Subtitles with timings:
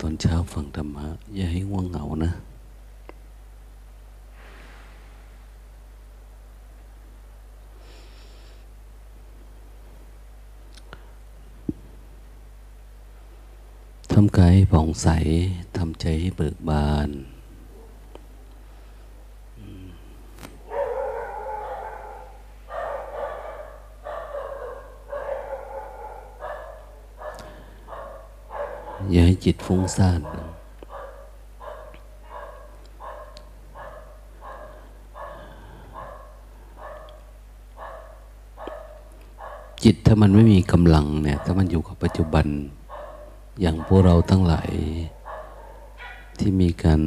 [0.00, 2.32] ตอนเช้าฟังธรรมะ อย่าให้ง่วงเหงานะ
[14.48, 15.08] ทำกายผ่องใส
[15.76, 17.08] ทำใจให้เบิกบาน
[29.10, 30.20] อย่าให้จิตฟุ้งซ่าน
[39.84, 42.48] จิตถ้ามันไม่มีกำลังเนี่ย ถ้ามันอยู่กับปัจจุบัน
[43.60, 44.70] อย่างพวกเราทั้งหลาย
[46.38, 47.00] ที่มีการ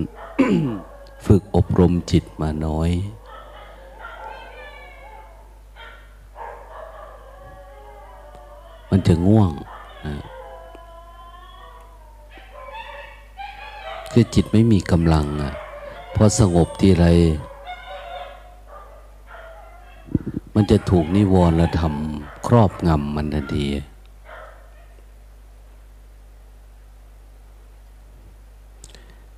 [1.26, 2.92] ฝึกอบรมจิตมาน้อย
[8.90, 9.52] มันจะง่วง
[10.08, 10.16] นะ
[14.12, 15.54] คือจิตไม่มีกำลังอะ
[16.16, 17.06] พอสงบทีไร
[20.56, 21.94] มันจะถูกนิวรณ์ธรรม
[22.48, 23.66] ครอบงำมันทันที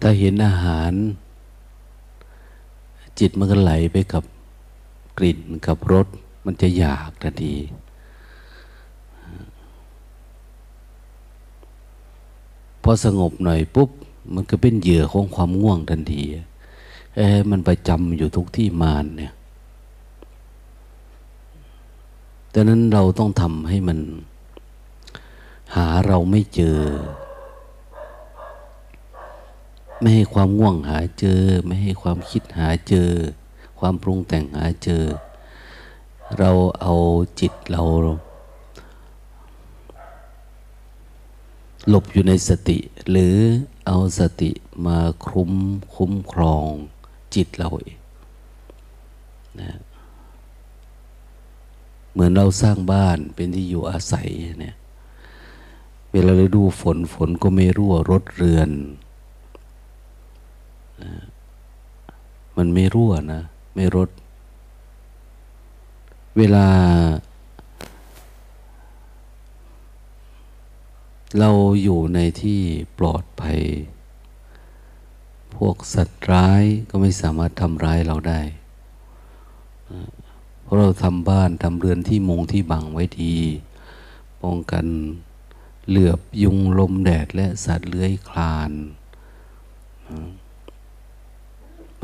[0.06, 0.92] ถ้าเห็นอาหาร
[3.20, 4.24] จิตมันก็ไหลไปกับ
[5.18, 6.08] กลิ่นกับรส
[6.46, 7.56] มันจะอยากทันที
[12.84, 13.90] พอสงบหน่อยปุ๊บ
[14.34, 16.24] มันก็เป็นเหยื่อของความง่วงทันที
[17.16, 19.34] เอ้มันประจำอยู่ทุกที่มานเนี่ย
[22.54, 24.00] ดังนั้นเราต้องทำให้มัน
[25.76, 26.78] หาเราไม่เจอ
[30.04, 33.10] ไม่ให้ความง่วงหาเจอ ไม่ให้ความคิดหาเจอ
[33.80, 35.04] ความปรุงแต่งหาเจอ
[36.38, 36.94] เราเอา
[37.40, 37.84] จิตเรา
[41.90, 42.78] หลบอยู่ในสติ
[43.10, 43.36] หรือ
[43.88, 44.52] เอาสติ
[44.86, 45.52] มาคุ้ม
[45.96, 46.70] คุ้มครอง
[47.36, 48.00] จิตเราเอง
[49.60, 49.72] นะ
[52.12, 54.30] เหมือนเราสร้างบ้านเป็นที่อยู่อาศัย
[54.62, 54.76] เนี่ย
[56.12, 58.70] เวลาเราดูฝนฝนก็ไม่รั่วรถเรือน
[61.02, 61.14] นะ
[62.58, 63.42] มันไม่รั่วนะ
[63.76, 64.10] ไม่รถ
[66.38, 66.68] เวลา
[71.40, 71.50] เรา
[71.84, 72.62] อยู่ในที่
[73.00, 73.60] ปลอดภัย
[75.56, 78.42] พวกสัตว์ร้ายก็ไม่สามารถทำร้ายเราได้
[80.62, 83.36] เพราะเราทำบ้านทำเรือนที่มงที่บังไว้ดี
[84.44, 84.86] ป้องกัน
[85.88, 88.72] เหลือบยุงลมแดดและสัตว์เลื้อยคลาน
[90.42, 90.43] บ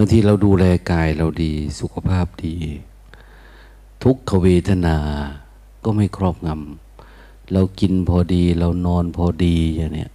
[0.01, 2.55] างทีเราดูแลกายเราดี สุขภาพดี
[4.03, 4.97] ทุกขเวทนา
[5.83, 10.11] ก็ไม่ครอบงำเรากินพอดี เรานอนพอดีอย่างเนี้ย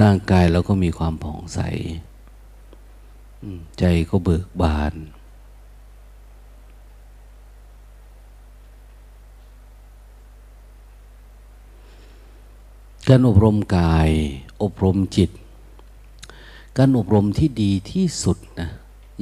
[0.00, 1.60] ร่างกายเราก็มีความผ่องใส
[3.78, 4.94] ใจก็เบิกบาน
[13.08, 14.10] การอบรมกาย
[14.62, 15.30] อบรมจิต
[16.76, 18.70] การอบรมที่ดีที่สุดนะ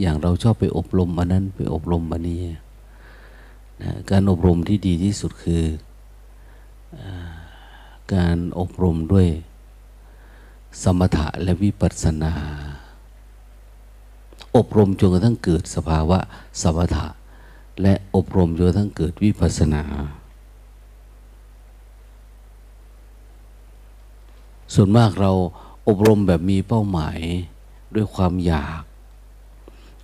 [0.00, 2.40] อย่างเราชอบไปอบรมอันนั้นไปอบรมอันนี้
[3.82, 5.64] นะการอบรมที่ดีที่สุดคือ
[6.96, 6.98] อ
[8.14, 9.28] การอบรมด้วย
[10.82, 12.32] สมถะและวิปัสสนา
[14.56, 16.18] อบรมจนกระทั่งเกิดสภาวะ
[16.62, 17.06] สมถะ
[17.82, 19.82] และอบรมจนกระทั่งเกิดวิปัสสนา
[24.74, 25.32] ส่วนมากเรา
[25.88, 27.18] อบรมแบบมีเป้าหมาย
[27.94, 28.82] ด้วยความอยาก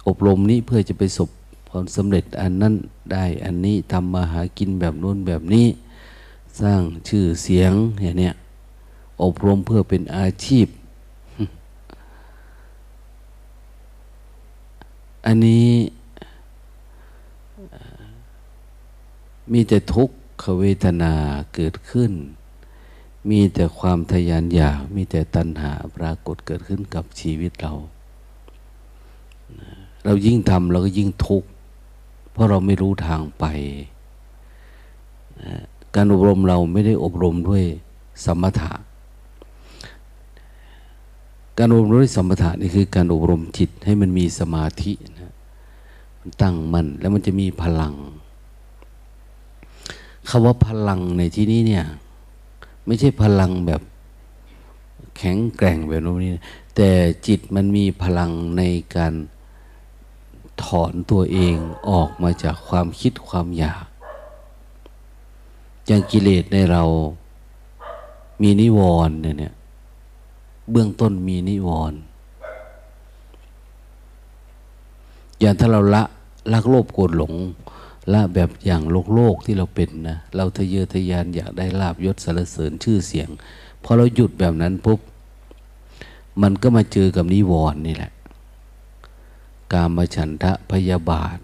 [0.08, 1.30] อบรมนี้เพื่อจะไปสบ
[1.70, 2.74] ความสำเร็จอันนั้น
[3.12, 5.66] ได้อันนี้ทำมาหากินแบบนู้นแบบนี้
[6.60, 7.72] สร้างชื่อเสียง
[8.02, 8.34] อย่างเนี้ย
[9.22, 10.66] อบรมเพื่อเป็นอาชีพ
[15.26, 15.70] อันนี้
[19.52, 20.08] มีแต่ทุก
[20.42, 21.14] ขเวทนา
[21.54, 22.12] เกิดขึ้น
[23.30, 27.74] มีแต่ความทยานอยาก มีแต่ตัณหาปรากฏเกิดขึ้นกับชีวิตเรา
[30.04, 31.48] เรายิ่งทำเราก็ยิ่งทุกข์
[32.32, 33.44] เพราะเราไม่รู้ทางไป
[35.94, 37.62] การอบรมเราไม่ได้อบรมด้วย
[38.24, 38.72] สมถะ
[41.58, 45.34] การอบรมด้วยสมปทานนี่คือการอบรมจิตให้มันมีสมาธินะ
[46.20, 47.94] มันตั้งมั่นแล้วมันจะมีพลัง
[50.28, 51.84] คาว่าพลังในที่นี้เนี่ย
[52.86, 53.82] ไม่ใช่พลังแบบ
[55.16, 56.32] แข็งแกร่งแบบนี้
[56.76, 56.90] แต่
[57.26, 58.62] จิตมันมีพลังใน
[58.96, 59.14] การ
[60.62, 61.54] ถอนตัวเอง
[61.90, 63.86] ออกมาจากความคิดความอยาก
[65.86, 66.82] อย่างกิเลสในเรา
[68.42, 69.54] มีนิวรณ์เนี่ย
[70.70, 71.98] เบื้องต้นมีนิวรณ์
[75.40, 76.02] อย่างถ้าเราละ
[76.52, 77.32] ลักโลภโกรธหลง
[78.12, 83.28] ละแบบอย่างโลกโลกที่เราเป็นนะเราทะเยอทะยานอยากได้ลาบยศสารเสริญชื่อเสียง
[83.82, 85.00] พอเราหยุดแบบนั้นปุ๊บ
[86.42, 88.12] มันก็มาเจอกับนิวรณ์นี่แหละ
[89.72, 91.38] กามฉันทะพยาบาท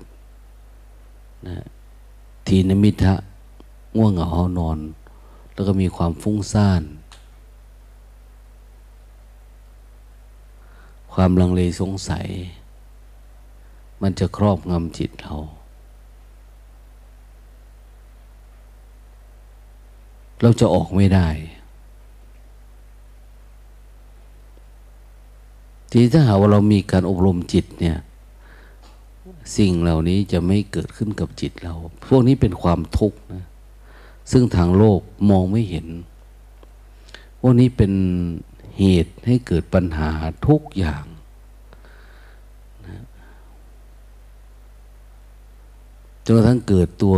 [1.46, 1.64] นะ
[2.46, 3.14] ทีนมิทะ
[3.96, 4.78] ง่วงเหงาหานอน
[5.52, 6.82] แล้วก็มีความฟุ้งซ่าน
[11.12, 12.26] ความลังเลสงสัย
[14.02, 15.34] มันจะครอบงำจิตเรา
[20.42, 21.28] เราจะออกไม่ได้
[25.90, 27.98] ทีถ้าหาว่าเรามีการอบรมจิตเนี่ย
[29.56, 31.74] สิ่งเหล่านี้จะไม่เกิดขึ้นกับจิตเรา
[32.08, 33.44] พวกนี้เป็นความทุกข์นะ
[34.32, 35.00] ซึ่งทางโลก
[35.30, 35.86] มองไม่เห็น
[37.40, 37.92] พวกนี้เป็น
[38.78, 40.10] เหตุให้เกิดปัญหา
[40.46, 41.04] ทุกอย่าง
[46.24, 47.16] จนกระทั่งเกิดตัว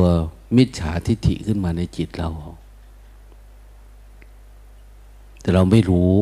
[0.56, 2.30] มิจฉาทิฏฐิขึ้นมาในจิตเรา
[5.50, 6.12] แต่เราไม่รู้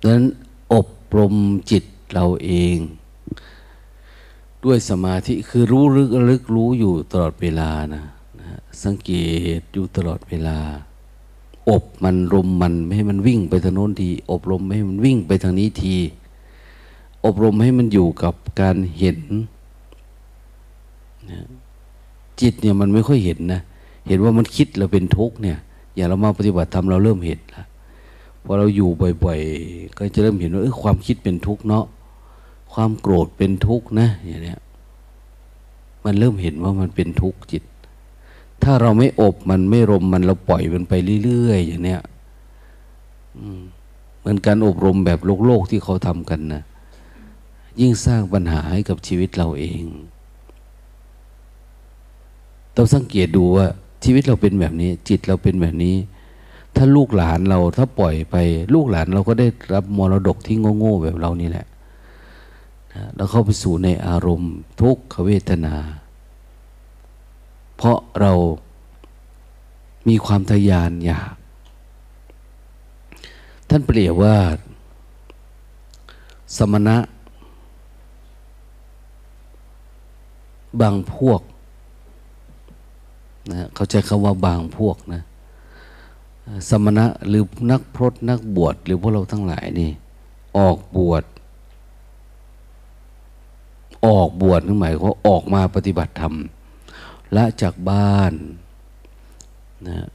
[0.00, 0.26] ดังนั้น
[0.72, 0.88] อบ
[1.18, 1.34] รม
[1.70, 2.76] จิตเราเอง
[4.64, 8.02] ด้วยสมาธิคือรู้ลึกลึกรู้อยู่ตลอดเวลานะ
[8.40, 8.46] นะ
[8.82, 9.10] สังเก
[9.58, 10.58] ตอยู่ตลอดเวลา
[11.68, 15.96] อบมันรมมันไม่ให้มันวิ่งไปทางโน้นที อบรมไม่ให้มันวิ่งไปทางนี้ที
[17.24, 19.20] อบรมให้มันอยู่กับการเห็น
[21.30, 21.40] นะ
[22.40, 23.60] จิตเนี่ยมันไม่ค่อยเห็นนะ
[24.08, 25.58] เห็นว่ามันคิดเราเป็นทุกข์เนี่ย
[25.98, 27.66] อย่างเรามาปฏิบัติธรรมเราเริ่มเห็นแล้ว
[28.44, 28.88] พอเราอยู่
[29.24, 31.84] บ่อยๆ ก็จะเริ่มเห็นว่าเออความคิดเป็นทุกข์เนาะ
[32.72, 34.60] ความโกรธเป็นทุกข์นะอย่างเนี้ย
[36.04, 37.62] มันเริ่มเห็นว่ามันเป็นทุกข์จิต
[38.62, 40.92] ถ้าเราไม่อบมันไม่รมมันเราปล่อยมันไป
[41.24, 42.00] เรื่อยๆอย่างเนี้ย
[44.18, 46.62] เหมือนการอบรมแบบโลกโลกที่เขาทำกันนะ
[47.80, 49.82] ยิ่งสร้างปัญหาให้กับชีวิตเราเอง
[52.76, 53.66] ต้องสังเกตดูว่า
[54.04, 55.96] ชีวิตเราเป็นแบบนี้ จิตเราเป็นแบบนี้
[56.76, 58.36] ถ้าลูกหลานเราถ้าปล่อยไป
[58.74, 61.66] ลูกหลานเราก็ได้รับมรดกที่โง่ๆแบบเรานี่แหละ
[63.14, 65.76] แล้วเข้าไปสู่ในอารมณ์ ทุกขเวทนา
[67.76, 68.32] เพราะเรา
[70.08, 71.34] มีความทยานอยาก
[73.68, 74.36] ท่านเปรียบว่า
[76.56, 76.96] สมณะ
[80.80, 81.40] บางพวก
[83.50, 85.22] นะเขาใช้คำว่าบางพวกนะ
[86.68, 89.90] สมณะหรือนักพรตนักบวชหรือพวกเราทั้งหลายนี่
[90.58, 91.24] ออกบวช
[94.06, 96.34] ออกบวชนั่นหมายว่าออกมาปฏิบัติธรรม
[97.36, 98.32] ละจากบ้าน
[99.88, 100.08] นะ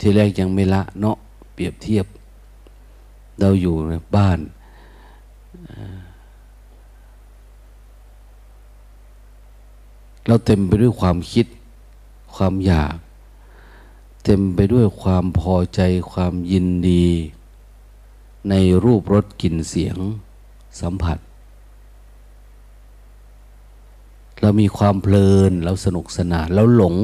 [0.00, 1.16] ทีแรกยังไม่ละเนาะ
[1.54, 2.06] เปรียบเทียบ
[3.40, 4.38] เราอยู่ในบ้าน
[10.28, 11.46] เราเต็มไปด้วยความคิด
[12.36, 12.96] ความอยาก
[14.24, 15.80] เต็มไปด้วยความพอใจ
[16.12, 17.06] ความยินดี
[18.50, 18.54] ใน
[18.84, 19.96] รูปรสกลิ่นเสียง
[20.80, 21.18] สัมผัส
[24.40, 26.96] เรามีความเพลิน เราสนุกสนานเราหลง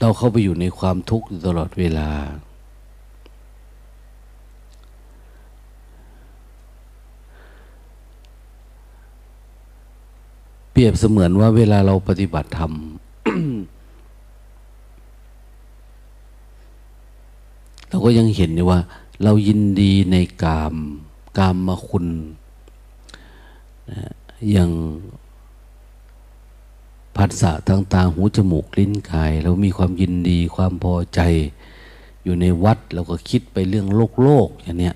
[0.00, 2.10] เราเข้าไปอยู่ในความทุกข์ตลอดเวลา
[10.72, 12.72] เปรียบเสมือนว่าเวลาเราปฏิบัติธรรม
[17.88, 18.80] เราก็ยังเห็นอยู่ว่า
[19.22, 20.74] เรายินดีในกาม
[21.38, 22.06] กามมาคุณ
[24.50, 24.70] อย่าง
[27.16, 31.20] ผัสสะทางตาหูจมูกลิ้นกาย เรามีความยินดีความพอใจ
[32.24, 34.94] อยู่ในวัดเราก็คิดไปเรื่องโลกโลกอย่างเนี้ย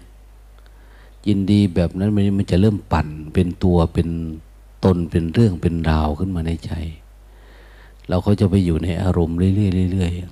[1.26, 4.08] ยินดีแบบนั้นมันจะเริ่มปั่นเป็นตัวเป็น
[4.84, 6.72] ตนเป็นเรื่องเป็นราวขึ้นมาในใจ
[8.08, 9.50] เราก็จะไปอยู่ในอารมณ์เรื่อ
[9.86, 10.24] ยๆเรื่อยๆ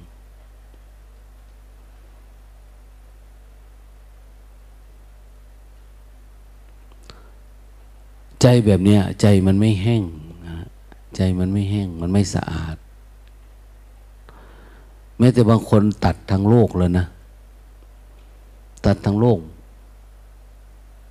[8.42, 10.02] ใจแบบเนี้ย ใจมันไม่แห้ง
[11.16, 12.76] ใจมันไม่แห้ง มันไม่สะอาด
[15.18, 17.06] แม้แต่บางคนตัดทั้งโลกเลยนะ
[18.86, 19.38] ตัดทั้งโลก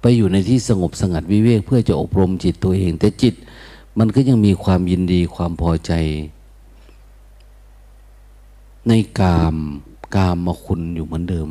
[0.01, 3.35] ไปอยู่ในที่สงบสงัดวิเวกเพื่อจะอบรมจิตตัวเอง แต่จิต
[3.99, 5.91] มันก็ยังมีความยินดีความพอใจ
[8.87, 9.55] ในกาม
[10.15, 11.47] กามมาคุณอยู่เหมือนเดิม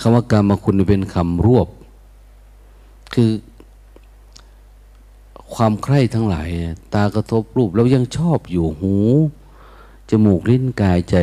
[0.00, 1.68] คำว่ากามมาคุณเป็นคำรวบ
[3.14, 3.30] คือ
[5.54, 6.48] ความใคร่ทั้งหลาย
[6.94, 8.94] ตากระทบรูปเรายังชอบอยู่หู
[10.14, 11.16] จมูกลิ้นกายใจ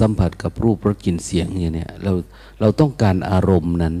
[0.00, 2.12] สัมผัสกับรูปรสกลิ่นเสียงอย่างเนี้ยเรา
[2.60, 3.94] เราต้องการอารมณ์นั้น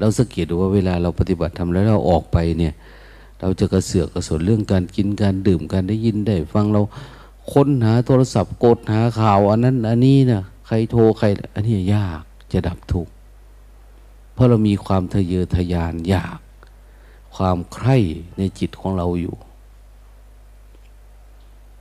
[0.00, 2.74] เราสังเกตดูว่าเวลาเราปฏิบัติทำแล้วเราออกไปเนี่ย
[3.40, 6.82] เราจะกระเสือกกระสนเรื่องการกินการดื่มการได้ยินได้ฟังเรา
[7.52, 13.12] ค้นหาโทรศัพท์กดหาข่าวอันนั้นอันนี้นะใครโทรใคร อันนี้ยากจะดับทุกข์
[14.34, 16.38] เพราะเรามีความทะเยอทะยานอยาก
[17.36, 17.96] ความใคร่
[18.38, 19.36] ในจิตของเราอยู่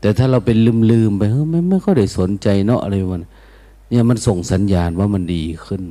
[0.04, 0.58] แต่ถ้าเราเป็น
[0.92, 3.24] ลืมๆไปเฮ้ยไม่ไม่ค่อยได้สนใจเนาะอะไรมัน
[3.90, 5.82] เนี่ยมันส่งสัญญาณว่ามันดีขึ้น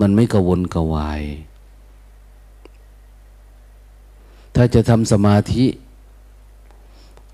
[0.00, 1.22] มันไม่กระวนกระวาย
[4.54, 5.66] ถ้าจะทำสมาธิ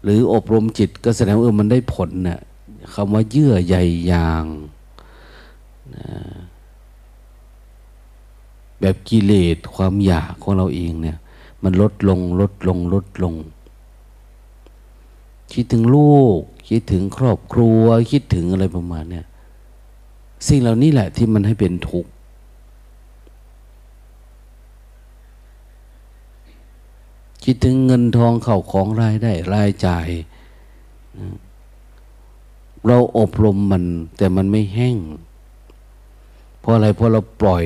[0.02, 2.40] หรืออบรมจิตก็แสดงว่ามันได้ผลนะ่ะ
[2.94, 3.76] คำว่าเยื่อใย
[4.12, 4.44] ยาง
[5.94, 6.08] นะ
[8.80, 11.18] แบบกิเลสความอยากของเราเองเนี่ย
[11.62, 13.34] มันลดลงลดลงลดลง
[15.52, 19.26] คิดถึงลูก คิดถึงครอบครัว คิดถึงอะไรประมาณเนี่ย
[20.48, 22.10] สิ่งเหล่านี้แหละที่มันให้เป็นทุกข์
[27.44, 30.08] คิดถึงเงินทองเข่าของรายได้รายจ่าย
[32.86, 33.84] เราอบรมมัน
[34.16, 34.96] แต่มันไม่แห้ง
[36.60, 37.64] เพราะอะไรเพราะเราปล่อย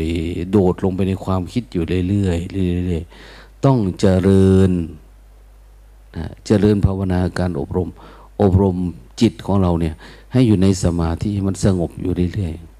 [0.50, 4.70] โดดลงไปในความคิดอยู่เรื่อยๆเรื่อยๆ ต้องเจริญ
[6.16, 7.88] นะเจริญภาวนาการอบรม
[8.42, 8.76] อบรม
[9.20, 9.94] จิตของเราเนี่ย
[10.32, 12.72] ให้อยู่ในสมาธิมันสงบอยู่เรื่อยๆ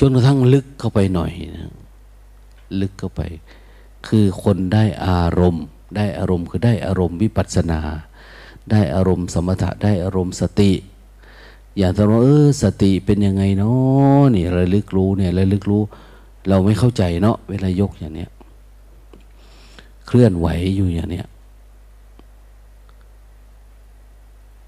[0.08, 1.72] นกระทั่งลึกเข้าไปหน่อยนะ
[2.80, 3.20] ลึกเข้าไป
[4.06, 5.64] คือคนได้อารมณ์
[5.96, 7.80] ได้อารมณ์คือได้อารมณ์วิปัสสนา
[8.70, 10.72] ได้อารมณ์สมถะได้อารมณ์สติ
[11.78, 15.82] อย่างตอนว่าเออสติเป็นยังไงเนาะนี่ระลึกรู้เนี่ยระลึกรู้
[16.48, 18.30] เราไม่เข้าใจเนาะเวลายกอย่างเนี้ย
[20.06, 21.26] เคลื่อนไหวอยู่อย่างเนี้ย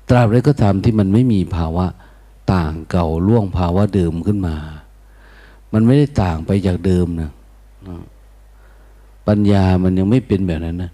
[0.08, 1.86] ตราบใดก็ตามที่มันไม่มีภาวะ
[2.52, 4.56] ต่างเก่าล่วงภาวะเดิมขึ้นมา
[5.72, 7.30] มันไม่ได้ต่างไปจากเดิมนะ
[9.28, 10.90] ปัญญามันยังไม่เป็นแบบนั้นนะ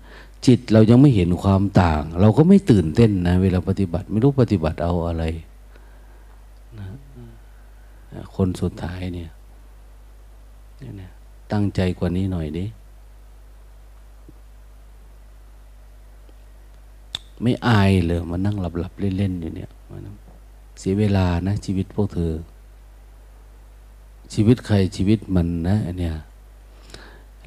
[0.46, 5.24] จิตเรายังไม่เห็นความต่าง เราก็ไม่ตื่นเต้นนะ เวลาปฏิบัติ ไม่รู้ปฏิบัติเอาอะไร
[8.36, 9.30] คนสุดท้ายเนี่ย
[11.52, 12.64] ตั้งใจกว่านี้หน่อยดิ
[17.42, 19.70] ไม่อายเลยมานั่งหลับๆเล่นๆอยู่เนี่ย
[20.78, 22.32] เสียเวลานะ ชีวิตพวกเธอ
[24.32, 26.16] ชีวิตใครชีวิตมันนะเนี้ย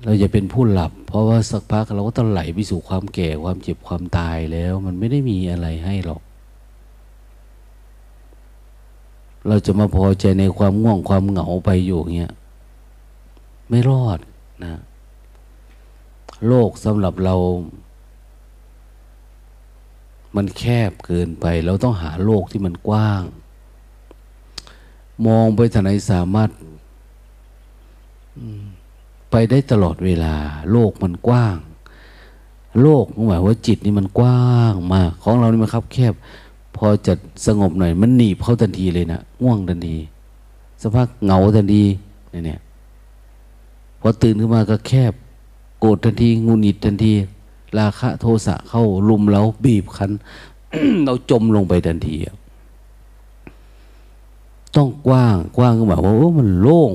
[0.03, 6.21] เราจะเป็นผู้หลับ เพราะว่าสักพักเราก็ต้องไหลไปสู่ความแก่ความเจ็บความตายแล้ว มันไม่ได้มีอะไรให้หรอก
[9.47, 12.33] เราจะมาพอใจในความง่วงความเหงาไปอยู่เงี้ย
[13.69, 14.19] ไม่รอด
[14.63, 14.81] นะ
[16.47, 17.35] โลกสำหรับเรา
[20.35, 23.23] มันแคบเกินไป เราต้องหาโลกที่มันกว้าง
[25.25, 26.49] มองไปทางไหนสามารถ
[29.31, 30.35] ไปได้ตลอดเวลา
[30.71, 31.57] โลกมันกว้าง
[32.81, 36.13] โลกหมายว่าจิตนี่มันกว้างมาก ของเรานี่มันคับแคบ
[36.77, 37.13] พอจะ
[37.45, 39.95] สงบหน่อย มันหนีบเข้าทันทีเลยนะง่วงทันที
[40.81, 41.83] สักพักเหงาทันที
[42.45, 42.61] เนี่ย
[43.99, 45.13] พอตื่นขึ้นมาก็แคบ
[45.79, 47.13] โกรธทันทีงูหงิดทันที
[47.77, 50.11] ราคะโทสะเข้าลุมเราบีบคั้น
[51.05, 52.15] เราจมลงไปทันที
[54.75, 56.91] ต้องกว้างกว้างก็หมายว่ามันโล่ง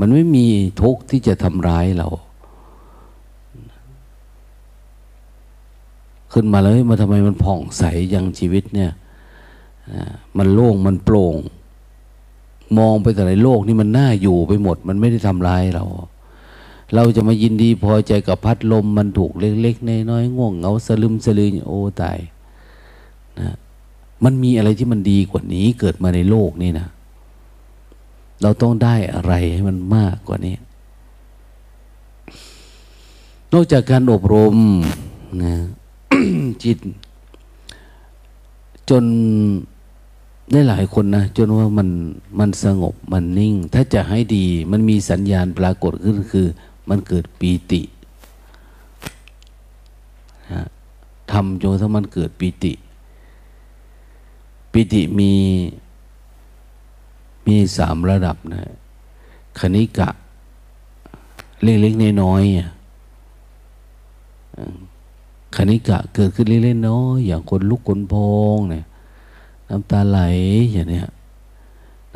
[0.00, 0.46] มันไม่มี
[0.82, 2.08] ทุกข์ที่จะทำร้ายเรา
[6.32, 7.84] ขึ้นมาเลยมาทำไมมันผ่องใส
[8.14, 8.90] ยังชีวิตเนี่ย
[10.38, 11.36] มันโล่งมันโปร่ง
[12.78, 15.84] มองไปแต่ในโลกนี่มันน่าอยู่ไปหมด มันไม่ได้ทำร้ายเรา
[16.94, 22.18] เราจะมายินดีพอใจกับพัดลมมันถูกเล็กๆน้อยๆง่วงเหงาสลึมสลือโอ้ตาย
[23.40, 23.56] นะ
[24.24, 26.88] มันมีอะไรที่มันดีกว่านี้เกิดมาในโลกนี่นะ
[28.42, 30.56] เราต้องได้อะไรให้มันมากกว่านี้
[33.52, 34.56] นอกจากการอบรม
[35.42, 35.54] นะ
[36.64, 36.78] จิต
[38.90, 39.04] จน
[40.52, 41.88] ได้หลายคนนะจนว่ามัน
[42.38, 46.46] มันสงบมันนิ่ง ถ้าจะให้ดีมันมีสัญญาณปรากฏขึ้นคือ
[46.88, 47.82] มันเกิดปีติ
[51.30, 52.72] ทำจนถ้ามันเกิดปีติ
[54.72, 55.32] ปีติมี
[57.46, 58.60] มีสามระดับนะ
[59.58, 60.08] คณิกะ
[61.62, 62.58] เล็กๆน้อยๆ
[65.54, 68.84] คณิกะเกิดขึ้นเล็กๆเน้อยอย่างคนลุกคนพองเนี่ย
[69.68, 70.20] น้ำตาไหล
[70.72, 71.08] อย่างเนี้ย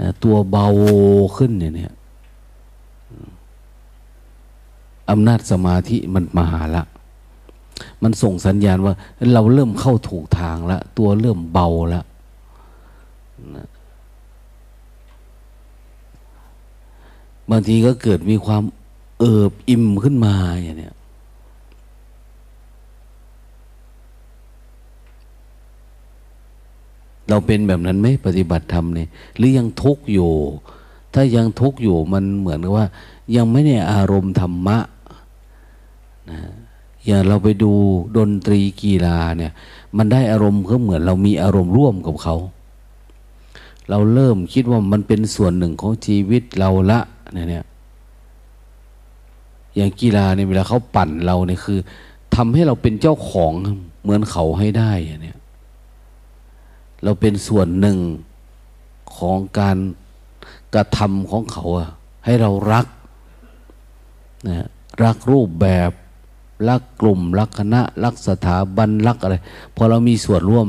[0.01, 0.67] นะตัวเบา
[1.37, 1.93] ขึ้นอย่างเนี้ย
[5.11, 6.83] อำนาจสมาธิมันมาหาละ
[8.03, 8.95] มันส่งสัญญาณว่า
[9.35, 12.05] เราเริ่มเข้าถูกทางล้วตัวเริ่มเบาล้ว
[13.57, 13.67] นะ
[17.51, 18.63] บางทีก็เกิดมีความ
[19.19, 20.95] เอิบอิ่มขึ้นมาอย่างเนี้ย
[27.29, 30.33] เราเป็นแบบนั้นไหมปฏิบัติธรรมเนี่ยหรือยังทุกข์อยู่
[31.15, 32.87] ถ้ายังทุกข์อยู่มันเหมือนกับว่า
[33.37, 34.79] ยังไม่ได้อารมณ์ธรรมะ
[36.31, 36.39] นะ
[37.07, 37.73] อย่างเราไปดู
[38.17, 39.53] ดนตรีกีฬาเนี่ย
[39.97, 42.37] มันได้อารมณ์ก็เหมือนเรามีอารมณ์ร่วมกับเขา
[43.89, 47.01] เราเริ่มคิดว่ามันเป็นส่วนหนึ่งของชีวิตเราละ
[47.33, 47.65] เนี่ย
[49.77, 51.79] อย่างกีฬาเนี่ยเวลาเขาปั่นเราเนี่ยคือ
[52.35, 53.53] ทำให้เราเป็นเจ้าของ
[54.03, 55.39] เหมือนเขาให้ได้เนี่ย
[57.05, 57.99] เราเป็นส่วนหนึ่ง
[59.17, 59.77] ของการ
[60.75, 61.89] กระทำของเขาอะ
[62.25, 62.87] ให้เรารัก
[64.49, 64.67] นะ
[65.05, 65.91] รักรูปแบบ
[66.69, 69.37] รักกลุ่ม รักคณะ รักสถาบันรักอะไร
[69.77, 70.69] พอเรามีส่วนร่วม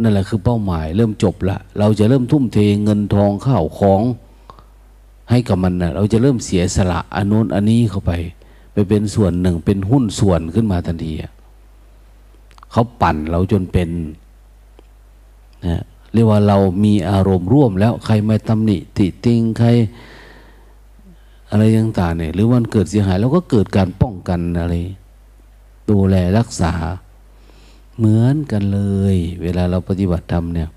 [0.00, 4.02] นั่นแหละคือเป้าหมาย เริ่มจบละเราจะเริ่มทุ่มเทเงินทองข้าวของ
[5.30, 8.12] ให้กับมันนะเราจะเริ่มเสียสละอันนู้นอันนี้เข้าไป
[8.72, 11.12] ไปเป็นส่วนหนึ่งเป็นหุ้นส่วนขึ้นมาทันที
[12.72, 13.88] เขาปั่นเราจนเป็น
[15.64, 19.68] นะเรียกว่าเรามีอารมณ์ร่วมแล้วใครไม่ตำหนิติติงใคร
[21.50, 24.74] อะไรต่างๆเนี่ยหรือวันเกิดเสียหายเราก็เกิดการป้องกันอะไร
[25.90, 26.72] ดูแลรักษา
[27.98, 28.80] เหมือนกันเล
[29.14, 30.68] ย เวลาเราปฏิบัติธรรมเนี่ย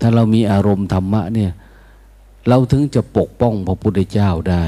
[0.00, 1.52] ถ้าเรามีอารมณ์ธรรมะเนี่ย
[2.48, 4.66] เราถึงจะปกป้องพระพุทธเจ้าได้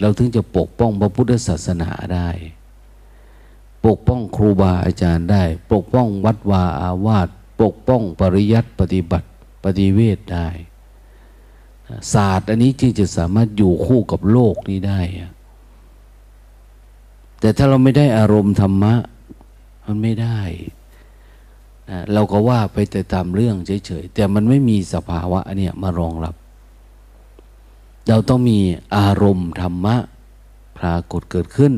[0.00, 2.28] เราถึงจะปกป้องพระพุทธศาสนาได้
[3.86, 7.28] ปกป้องครูบาอาจารย์ได้ ปกป้องวัดวาอาวาส
[7.60, 9.28] ปกป้องปริยัติปฏิบัติ
[9.64, 10.48] ปฏิเวทได้
[12.12, 15.00] ศาสตร์อันนี้จึงจะสามารถอยู่คู่กับโลกนี้ได้
[17.40, 18.94] แต่ถ้าเราไม่ได้อารมณ์ธรรมะ
[19.84, 20.40] มันไม่ได้
[22.12, 26.34] เราก็ว่าไปแต่ตามเรื่องเฉยๆ แต่มันไม่มีสภาวะเนี่ยมารองรับ
[28.08, 28.58] เราต้องมี
[28.96, 29.96] อารมณ์ธรรมะ
[30.78, 31.72] ปรากฏเกิดขึ้น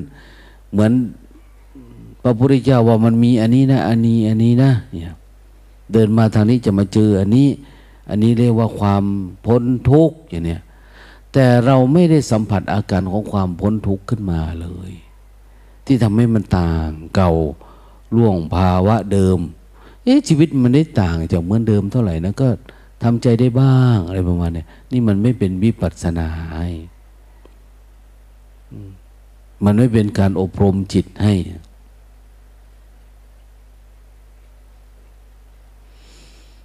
[0.70, 0.92] เหมือน
[2.22, 5.12] พระพุทธเจ้าว่ามันมีอันนี้นะ อันนี้ อันนี้นะเนี่ย
[5.92, 7.48] เดินมาทางนี้จะมาเจออันนี้
[8.08, 9.04] อันนี้เรียกว่าความ
[9.46, 10.62] พ้นทุกข์อย่างเนี้ย
[11.32, 14.92] แต่เราไม่ได้สัมผัสอาการของความพ้นทุกข์ขึ้นมาเลย
[15.86, 17.32] ที่ทำให้มันต่างเก่า
[18.16, 19.38] ล่วงภาวะเดิม
[20.04, 22.48] เอ๊ะชีวิตมันได้ต่างจากเหมือนเดิมเท่าไหร่นะก็
[23.02, 26.68] ทำใจได้บ้างอะไรประมาณเนี้ยนี่มันไม่เป็นวิปัสสนาให้
[29.64, 31.34] มันไม่เป็นการอบรมจิตให้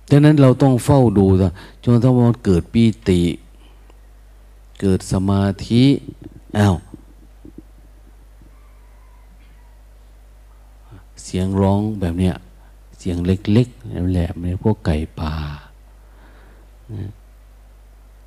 [0.10, 1.26] ดังนั้นเราต้องเฝ้าดู
[1.84, 3.22] จนถ้ามันเกิดปีติ
[4.82, 5.84] เกิดสมาธิ
[6.58, 6.76] อ้าว
[11.24, 12.36] เสียงร้องแบบเนี้ย
[13.00, 15.34] เสียงเล็กๆแหลมเนี่ยพวกไก่ป่า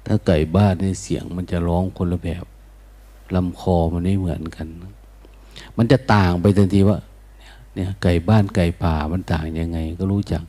[0.07, 2.45] ถ้าไก่บ้านในเสียงมันจะร้องคนละแบบ
[3.35, 4.67] ลำคอมันไม่เหมือนกัน
[5.77, 6.99] มันจะต่างไปทันทีว่า
[7.75, 10.43] เนี่ยไก่บ้านไก่ป่ามันต่างยังไงก็รู้จัก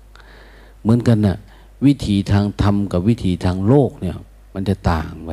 [0.88, 1.38] เหมือนกันนะ่ะ
[1.86, 4.16] วิธีทางธรรมกับวิธีทางโลกเนี่ย
[4.54, 5.32] มันจะต่างไป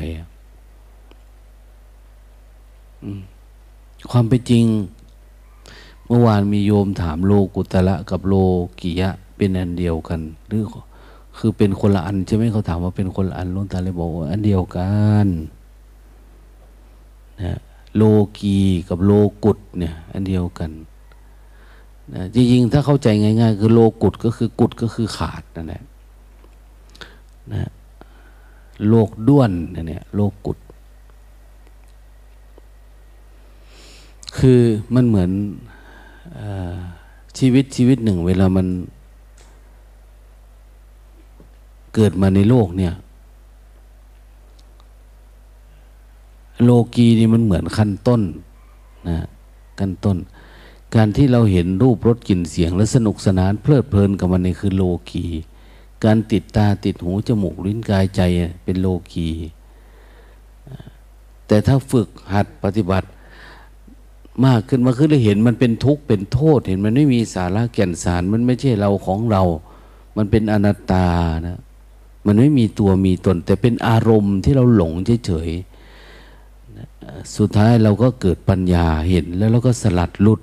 [4.10, 4.64] ความเป็นจริง
[6.06, 8.34] เมื่อวานมีโยมถามโลกุตละกับโล
[8.80, 10.64] กิยะ เป็นอันเดียวกัน หรือ
[11.38, 14.90] คือเป็นคนละอันใช่ไหมเขาถามว่าเป็นคนละอันลุงตาเลยบอกว่าอันเดียวกั
[15.24, 15.26] น
[17.42, 17.58] นะ
[17.96, 18.02] โล
[18.38, 19.12] กีกับโล
[19.44, 20.70] กุตเนี่ย อันเดียวกัน
[22.12, 25.82] นะจริงๆถ้าเข้าใจง่าย ๆ คือโลกุตก็คือกุตก็คือขาดนั่นแหละ
[27.52, 27.70] นะ
[28.88, 30.58] โลกด้วนเนี่ยโลกุต
[34.38, 34.60] คือ
[34.94, 35.30] มันเหมือน
[36.38, 36.40] อ
[37.38, 38.66] ชีวิตชีวิตหนึ่ง เวลามัน
[41.94, 42.92] เกิดมาในโลกเนี่ย
[46.64, 48.22] โลกีนี่มันเหมือนขั้นต้น
[49.08, 49.18] นะ
[49.78, 50.16] ขั้นต้น
[50.94, 55.26] การที่เราเห็นรูปรสกลิ่นเสียงและสนุกสนานเพลิดเพลินกับมันนี่คือโลกี
[56.04, 58.20] การติดตาติดหูจมูกลิ้นกายใจ
[58.64, 59.28] เป็นโลกี
[61.46, 63.08] แต่ถ้าฝึกหัดปฏิบัติ
[64.46, 69.42] มากขึ้นมาขึ้นเลยเห็นมันเป็นทุกข์เป็นโทษ เห็นมันไม่มีสาระแก่นสาร มันไม่ใช่เราของเรา
[70.16, 71.06] มันเป็นอนัตตา
[71.46, 71.58] นะ
[72.26, 74.92] มันไม่มีตัวมีตน แต่เป็นอารมณ์ที่เราหลง
[75.26, 80.40] เฉยๆสุดท้ายเราก็เกิดปัญญาเห็นแล้วเราก็สลัดลุด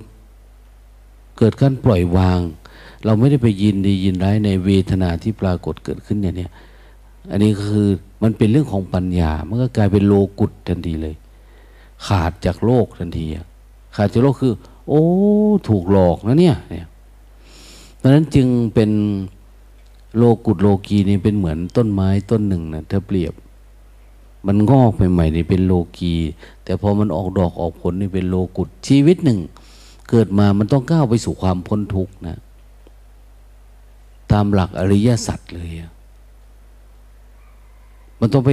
[1.44, 2.40] เกิดการปล่อยวาง
[3.04, 6.46] เราไม่ได้ไปยินดียินร้ายในเวทนาที่ปรากฏเกิดขึ้นอย่างนี้
[7.30, 7.88] อันนี้คือ
[8.22, 11.14] มันเป็นเรื่องของปัญญา มันก็กลายเป็นโลกุตทันทีเลย
[12.06, 13.26] ขาดจากโลกทันที
[13.96, 14.52] ขาดจากโลกคือ
[14.88, 15.04] โอ้
[15.68, 16.86] ถูกหลอกนะเนี่ยเนี่ย
[17.96, 18.90] เพราะนั้นจึงเป็น
[20.16, 23.34] โลกุตโลกีนี่เป็นเหมือนต้นไม้ต้นหนึ่งนะถ้าเปรียบ
[24.46, 26.14] มันงอกใหม่ๆนี่เป็นโลกี
[26.64, 29.40] แต่พอมันออกดอกออกผลนี่เป็นโลกุตชีวิตหนึ่ง
[30.14, 32.38] เกิดมามันต้องก้าวไปสู่ความพ้นทุกข์นะ
[34.32, 35.70] ตามหลักอริยสัจเลย
[38.20, 38.50] มันต้องไป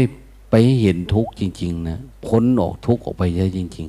[0.52, 3.88] ไปเห็นทุกข์จริง ๆ นะพ้นออกทุกข์ออกไปได้จริง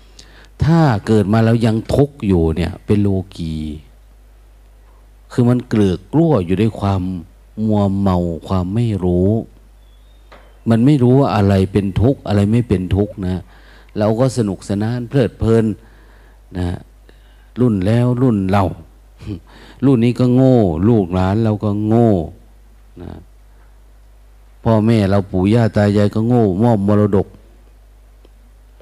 [0.00, 3.54] ๆ ถ้าเกิดมาแล้วยังทุกข์อยู่เนี่ย เป็นโลกี
[5.32, 7.02] คือมันเกลือกกลั้วอยู่ด้วยความ
[7.66, 8.18] มัวเมา
[8.48, 9.30] ความไม่รู้
[10.70, 13.42] มันไม่รู้ว่าอะไรเป็นทุกข์อะไรไม่เป็นทุกข์นะ
[13.98, 15.64] เราก็สนุกสนานเพลิดเพลิน
[16.58, 16.78] นะ
[17.60, 18.64] รุ่นแล้วรุ่นเรา
[19.84, 20.56] รุ่นนี้ก็โง่
[20.88, 22.10] ลูกหลานเราก็โง่
[23.02, 23.12] นะ
[24.64, 27.26] พ่อแม่เราปู่ย่าตายายก็โง่มอบมรดก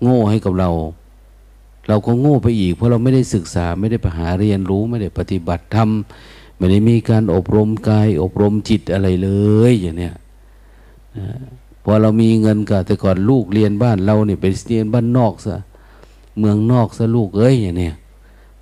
[0.02, 0.70] โง่ให้กับเรา
[1.88, 5.88] เราก็โง่ไปอีก เพราะเราไม่ได้ศึกษาไม่ได้ไปหาเรียนรู้ไม่ได้ปฏิบัติธรรม
[6.56, 9.28] ไม่ได้มีการอบรมกาย อบรมจิตอะไรเล
[9.70, 10.14] ยอย่างเนี้ย
[11.84, 15.56] พอเรามีเงินก็แต่ก่อนลูกเรียนบ้านเราเนี่ยไปเรียนบ้านนอกซะ
[16.38, 17.94] เมืองนอกซะลูกเอ้ยอย่างเนี้ย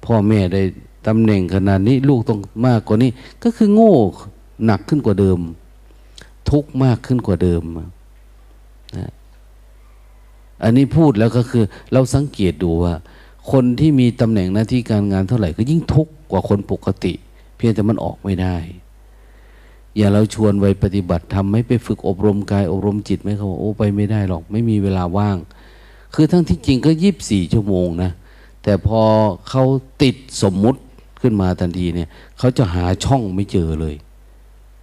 [0.06, 0.62] พ่อแม่ได้
[1.06, 3.10] ตำแหน่งขนาดนี้ลูกต้องมากกว่านี้
[3.42, 3.94] ก็คือโง่
[4.64, 5.38] หนักขึ้นกว่าเดิม
[6.50, 9.10] ทุกมากขึ้นกว่าเดิมนะ
[10.62, 12.94] อันนี้พูดแล้วก็คือ เราสังเกตดูว่า
[13.52, 17.12] คนที่มีตำแหน่งหน้าที่การงานเท่าไหร่ก็ยิ่งทุกข์กว่าคนปกติ
[17.56, 18.56] เพียงแต่มันออกไม่ได้
[19.96, 25.36] อย่าเราชวนไว้ปฏิบัติทำไม่ไปฝึกอบรมกายอบรมจิตไหมเขาบอกโอ้ไปไม่ได้หรอก ไม่มีเวลาว่าง
[26.14, 28.10] คือทั้งที่จริงก็ยีิบสี่ชั่วโมงนะ
[28.64, 29.00] แต่พอ
[29.48, 29.64] เขา
[30.02, 30.80] ติดสมมุติ
[31.20, 33.94] ขึ้นมาทันทีเนี่ยเขาจะหาช่องไม่เจอเลย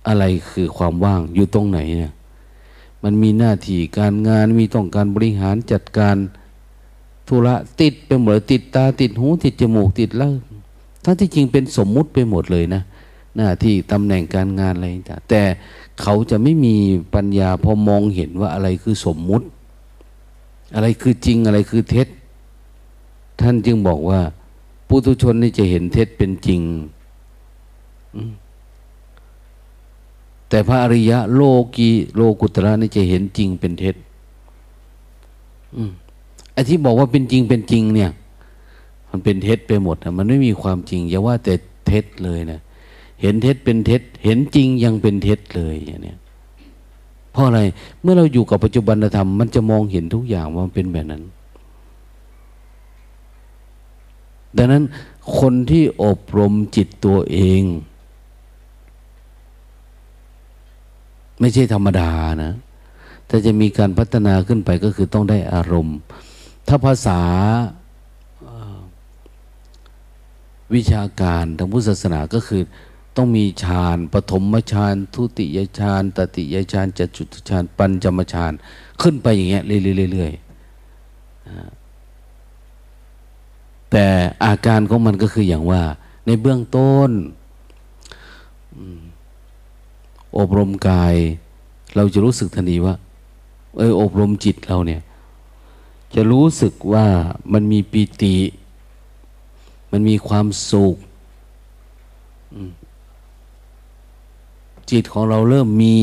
[0.08, 2.13] อะไรคือความว่างอยู่ตรงไหนเนี่ย
[3.04, 6.15] มันมีหน้าที่การงานมีต้องการบริหารจัดการ
[7.28, 10.34] ธุระติดไปหมดติดตาติดหูติดจมูกติดแล้ว
[11.04, 12.82] ทั้งที่จริงเป็นสมมุติไปหมดเลยนะ
[13.38, 15.41] หน้าที่ตำแหน่งการงานอะไรต่างแต่
[16.02, 16.76] เขาจะไม่มี
[17.15, 19.46] ปัญญาพอมองเห็นว่าอะไรคือสมมุติ
[20.76, 22.08] อะไรคือจริงอะไรคือเท็จ
[23.43, 24.19] ท่านจึงบอกว่า
[24.88, 26.62] ปุถุชนนี่จะเห็นเท็จเป็นจริง
[30.49, 31.41] แต่พระอริยะโล
[31.75, 33.95] กีโลกุตระนี่จะเห็นจริงเป็นเท็จ
[36.54, 38.12] ไอ้ที่บอกว่าเป็นจริงเป็นจริง เนี่ย
[39.10, 41.54] มันเป็นเท็จไปหมดนะมันไม่มีความจริงอย่าว่าแต่
[41.88, 42.60] เท็จเลยนะ
[43.21, 46.17] เห็นเท็จเป็นเท็จ เห็นจริงยังเป็นเท็จเลยอย่างเนี้ย
[47.32, 47.62] เพราะอะไร
[48.01, 51.23] เมื่อเราอยู่กับปัจจุบันธรรมมันจะมองเห็นทุกอย่างว่ามันเป็นแบบนั้น
[54.57, 54.83] ดังนั้น
[55.39, 57.63] คนที่อบรมจิตตัวเอง
[61.39, 62.11] ไม่ใช่ธรรมดา
[62.43, 62.53] นะ
[63.29, 65.97] ถ้าจะมีการพัฒนาขึ้นไปก็คือต้องได้อารมณ์
[66.67, 67.21] ถ้าภาษา
[70.75, 72.61] วิชาการทางพุทธศาสนาก็คือ
[73.17, 78.51] ต้องมีฌานปฐมฌานทุติยฌานตติยฌานจตุตฌานปัญจมฌาน
[79.01, 81.81] ขึ้นไปอย่างเงี้ยเรื่อยๆ
[83.91, 84.06] แต่
[84.45, 85.84] อาการของมันก็คืออย่างว่า
[86.25, 87.10] ในเบื้องต้น
[90.38, 91.15] อบรมกาย
[91.95, 92.95] เราจะรู้สึกทันทีว่า
[93.77, 95.01] เอออบรมจิตเราเนี่ย
[96.15, 97.06] จะรู้สึกว่า
[97.54, 98.36] มันมีปีติ
[99.91, 100.95] มันมีความสุข
[104.91, 105.97] จิตของเราเริ่มมี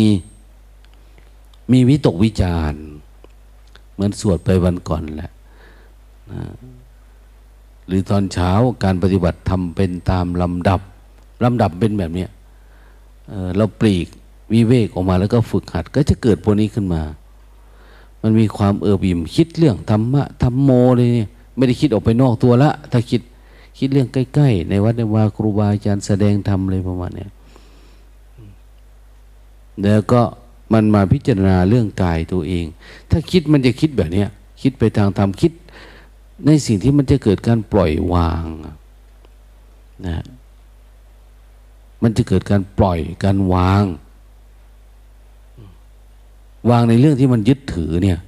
[1.73, 2.73] มีวิตกวิจาร
[3.93, 5.31] เหมือนสวดไปวันก่อนแหละ
[6.31, 6.43] นะ
[7.89, 8.51] หรือตอนเช้า
[8.85, 10.81] การปฏิบัติทำเป็นตามลำดับ
[11.45, 12.27] ลำดับเป็นแบบนี้
[13.57, 14.07] เราปลีก
[14.53, 17.03] วิเวกออกมาแล้วก็ฝึกหัด ก็จะเกิดพวกนี้ขึ้นมา
[18.23, 23.21] มันมีความเอิบอิ่มคิดเรื่องธรรมะธรรมโมเลยเนี่ยไม่ได้คิดออกไปนอกตัวละ ถ้าคิด
[23.79, 27.27] คิดเรื่องใกล้ๆ ในวัดในวาครูบาอาจารย์แสดงธรรมเลยประมาณนี้
[29.83, 30.23] แล้วก็
[30.73, 32.65] มันมาพิจารณาเรื่องกายตัวเอง
[33.11, 34.25] ถ้าคิดมันจะคิดแบบนี้
[34.63, 35.53] คิดไปทางธรรมคิด
[36.47, 38.45] ในสิ่งที่มันจะเกิดการปล่อยวาง
[40.07, 40.23] นะ
[42.03, 43.85] มันจะเกิดการปล่อยการวาง
[46.71, 48.19] วางในเรื่องที่มันยึดถือเนี่ย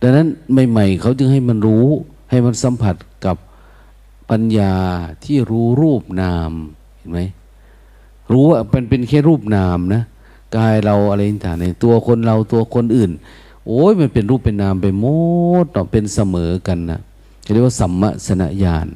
[0.00, 0.26] ดังนั้น
[0.70, 1.86] ใหม่ๆเขาจึงให้มันรู้
[2.30, 3.36] ให้มันสัมผัสกับ
[4.30, 4.74] ปัญญา
[5.24, 6.52] ที่รู้รูปนาม
[6.96, 7.20] เห็นไหม
[8.32, 10.02] รู้ว่ามันเป็นแค่รูปนามนะ
[10.56, 13.10] กายเราอะไรต่างๆตัวคนเราตัวคนอื่น
[13.66, 15.06] โอ้ยมันเป็นรูปเป็นนามไปหม
[15.64, 17.00] ดเนาะเป็นเสมอกันนะ
[17.50, 18.86] เรียกว่าสัมมสนญาณ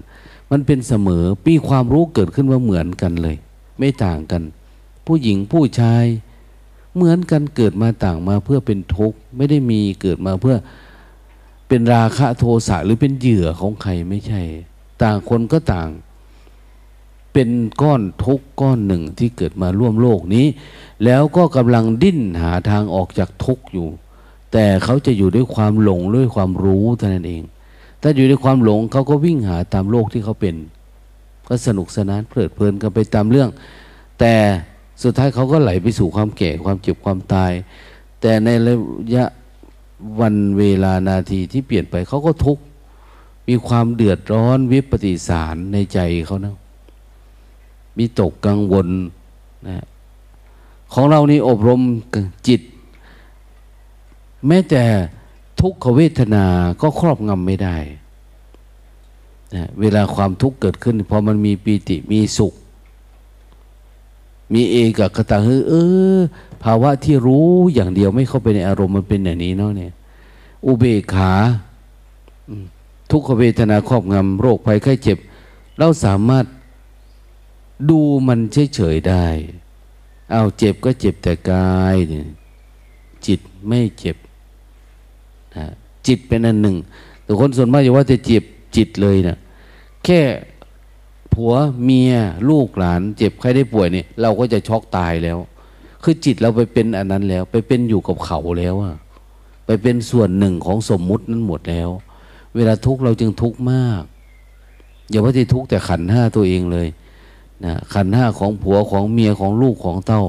[0.51, 3.37] มันเป็นเสมอปีความรู้เกิดขึ้นว่าเหมือนกันเลย
[3.79, 4.43] ไม่ต่างกัน
[5.07, 6.05] ผู้หญิงผู้ชาย
[6.95, 10.57] เหมือนกันเกิดมาต่างมาเพื่อเป็นทุกข์ไม่ได้มีเกิดมาเพื่อ
[11.69, 14.43] เป็นราคะโทสะหรือเป็นเหยื่อของใครไม่ใช่
[15.03, 15.89] ต่างคนก็ต่าง
[17.33, 17.49] เป็น
[17.83, 20.47] ก้อนทุกข์ก้อนหนึ่งที่เกิดมาร่วมโลกนี้
[21.05, 23.89] แล้วก็กำลังดิ้นหาทางออกจากทุกข์อยู่
[24.53, 27.43] แต่เขาจะอยู่ด้วยความหลงด้วยความรู้เท่านั้นเอง
[28.03, 30.57] ถ้าอยู่ด้วยความหลงเขาก็วิ่งหาตามโลกที่เขาเป็น
[31.49, 33.49] ก็สนุกสนานเพลิดเพลินกันไปตามเรื่อง
[34.21, 34.35] แต่
[35.03, 37.53] สุดท้ายเขาก็ไหลไปสู่ความแก่ความเจ็บความตาย
[38.21, 38.75] แต่ในระ
[39.15, 39.25] ยะ
[40.21, 42.63] วันเวลานาทีที่เปลี่ยนไปเขาก็ทุกข์
[43.49, 46.57] มีความเดือดร้อนวิปฏิสารในใจเขานะ
[47.99, 48.89] มีตกกังวล
[49.69, 49.85] นะ
[50.93, 51.81] ของเรานี่อบรม
[52.49, 52.61] จิต
[54.47, 54.85] แม้แต่
[55.61, 56.45] ทุกขเวทนา
[56.81, 57.77] ก็ครอบงำไม่ได้
[59.55, 62.55] นะเวลาความทุกข์เกิดขึ้นพอมันมีปีติมีสุข
[64.55, 65.37] มีเอกกตา
[65.69, 65.75] เอ
[66.17, 66.19] อ
[66.63, 69.93] ภาวะที่รู้อย่างเดียวไม่เข้าไปในอารมณ์มันเป็นอย่างนี้เนาะเนี่ย
[70.67, 71.33] อุเบกขา
[73.11, 75.19] ทุกขเวทนาครอบงำโรคภัยไข้เจ็บ
[75.79, 76.45] เราสามารถ
[77.91, 78.41] ดูมัน
[78.75, 79.27] เฉยๆได้
[80.33, 81.97] เอาเจ็บก็เจ็บแต่กาย
[83.27, 84.17] จิตไม่เจ็บ
[86.07, 86.77] จิตเป็นอันหนึ่ง
[87.25, 88.43] แต่คนส่วนมากจะว่าจะเจ็บ
[88.77, 89.37] จิตเลยนะ
[90.05, 90.21] แค่
[91.33, 92.13] ผัวเมีย
[92.51, 95.39] ลูกหลาน เจ็บใครได้ป่วยเนี่ยเราก็จะช็อกตายแล้ว
[96.03, 98.97] คือจิตเราไปเป็นอันนั้นแล้ว ไปเป็นอยู่กับเขาแล้วอะ
[99.67, 101.91] ไปเป็นส่วนหนึ่งของสมมุตินั้นหมดแล้ว
[102.55, 104.03] เวลาทุกข์เราจึงทุกข์มาก
[105.11, 106.89] อย่าว่าจะทุกข์แต่ขันห้าตัวเองเลย
[107.65, 110.23] นะขันห้าของผัวของเมียของลูกของเต้า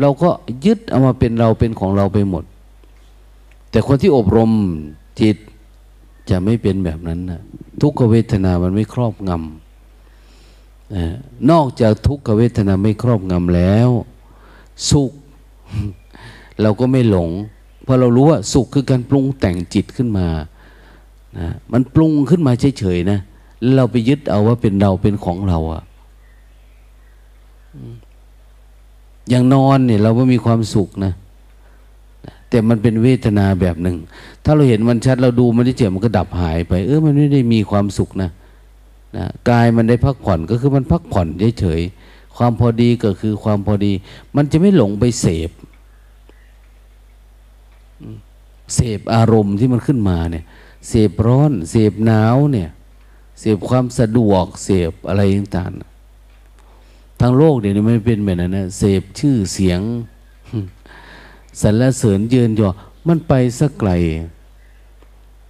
[0.00, 0.30] เราก็
[0.66, 2.44] ยึดเอามาเป็นเราเป็นของเราไปหมด
[3.74, 4.50] แต่คนที่อบรม
[5.20, 5.36] จิต
[6.30, 7.40] จะไม่เป็นแบบนั้นนะ
[7.80, 13.88] ทุกขเวทนามันไม่ครอบงำนอกจากทุกขเวทนาไม่ครอบงำแล้ว
[14.90, 15.12] สุข
[16.62, 17.30] เราก็ไม่หลง
[17.82, 20.26] เพราะเรารู้ว่าสุขคือการปรุงแต่งจิตขึ้นมา
[21.38, 23.18] นะมันปรุงขึ้นมาเฉยๆนะ
[23.60, 25.82] แล้วเราไปยึดเอาว่าเป็นเราเป็นของเราอะ
[29.28, 31.12] อย่างนอนเนี่ยเราไม่มีความสุขนะ
[32.54, 33.96] แต่มันเป็นเวทนาแบบหนึ่ง
[34.44, 38.30] ถ้าเราเห็นมันชัดเราดูมันได้เจ็บมันก็ดับหายไป เออมันไม่ได้มีความสุขนะ
[39.16, 41.28] นะกายมันได้พักผ่อนก็คือมันพักผ่อน
[41.60, 43.92] เฉยๆความพอดีก็คือความพอดี
[44.36, 45.50] มันจะไม่หลงไปเสพ
[48.74, 50.44] เสพอารมณ์ที่มันขึ้นมาเนี่ย
[50.88, 52.68] เสพร้อนเสพหนาวเนี่ย
[53.40, 59.80] เสพความสะดวกเสพอะไรต่างๆทางโลกเดี๋ยวนี้ไม่เป็นแบบนั้นนะเสพชื่อเสียง
[61.60, 62.68] สรรเสริญเยินยอ
[63.06, 63.90] มันไปสักไกล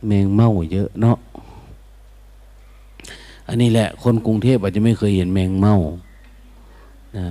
[0.07, 1.19] แมงเม่าเยอะเนาะ
[3.49, 5.77] อันนี้แหละ คนกรุงเทพอาจจะไม่เคยเห็นแมงเม่า
[7.17, 7.27] นะ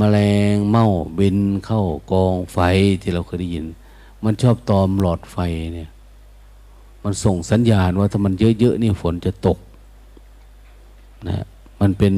[0.00, 0.18] มแมล
[0.52, 0.86] งเม่า
[1.18, 2.58] บินเข้ากองไฟ
[3.02, 3.66] ที่เราเคยได้ยิน
[4.24, 5.36] มันชอบตอมหลอดไฟ
[5.74, 5.90] เนี่ย
[7.04, 9.58] มันส่งสัญญาณว่าถ้ามันเยอะๆนี่ฝนจะตก
[11.28, 11.46] นะ
[11.80, 12.14] มันเป็น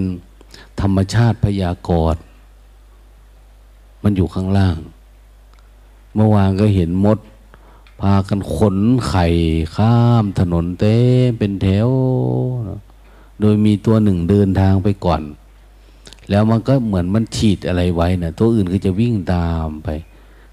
[0.80, 2.22] ธรรมชาติพยากรณ์
[4.02, 4.76] มันอยู่ข้างล่าง
[6.14, 7.18] เมื่อวานก็เห็นมด
[8.00, 8.76] พากันขน
[9.08, 9.26] ไข่
[9.76, 10.96] ข้ามถนนเต้
[11.38, 11.88] เป็นแถว
[13.40, 15.22] โดยมีตัวหนึ่งเดินทางไปก่อน
[16.30, 19.88] แล้วมันก็เหมือนมันฉีดอะไรไว้นะตัวอื่นก็จะวิ่งตามไป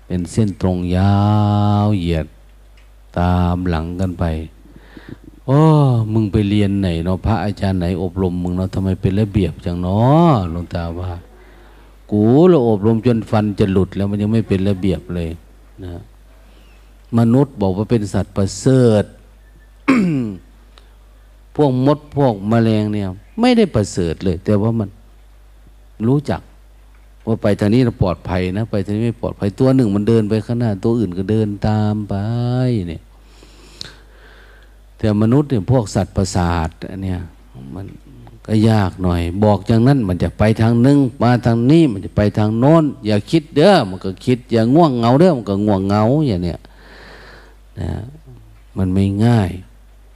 [0.05, 1.15] เป็นเส้นตรงยา
[1.85, 2.27] วเหยียด
[3.19, 4.25] ตามหลังกันไป
[5.45, 5.59] โอ้
[6.13, 11.11] มึงไปเรียนไหนเนาะพระอาจารย์ไหนอบรมมึงเนาะทำไมเป็นระเบียบจังเนาะหลวงตาว่า
[12.11, 15.29] กูเราอบรมจนฟันจะหลุดแล้วมันยังไม่เป็นระเบียบเลย
[15.85, 15.95] นะ
[17.17, 19.03] มนุษย์บอกว่าเป็นสัตว์ประเสริฐ
[21.55, 23.07] พวกมดพวกแมลงเนี่ย
[23.41, 24.89] ไม่ได้ประเสริฐเลย แต่ว่ามัน
[26.07, 26.41] รู้จัก
[27.27, 32.15] ว่าไปทางนี้เราปลอดภัยนะ ไปทางนี้ไม่ปลอดภัยตัวหนึ่งมันเดินไปข้างหน้า ตัวอื่นก็เดินตามไป
[32.89, 33.01] เนี่ย
[34.97, 37.19] แต่มนุษย์เนี่ยพวกสัตว์ประสาทอันเนี้ย
[37.75, 37.85] มัน
[38.53, 46.59] ก็ยากหน่อย บอกอย่างนั้นมันจะไปทางนึง มาทางนี้มันจะไปทางโน้น อย่าคิดเด้อมันก็คิด อย่าง่วงเงาเด้อมันก็ง่วงเงาอย่างเนี้ย
[47.79, 47.91] นะ
[48.77, 49.49] มันไม่ง่าย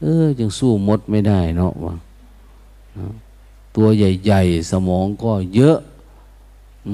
[0.02, 1.95] เออยังสู้มดไม่ได้เนาะวะ
[3.76, 5.78] ตัวใหญ่ๆ สมองก็เยอะ
[6.88, 6.93] อื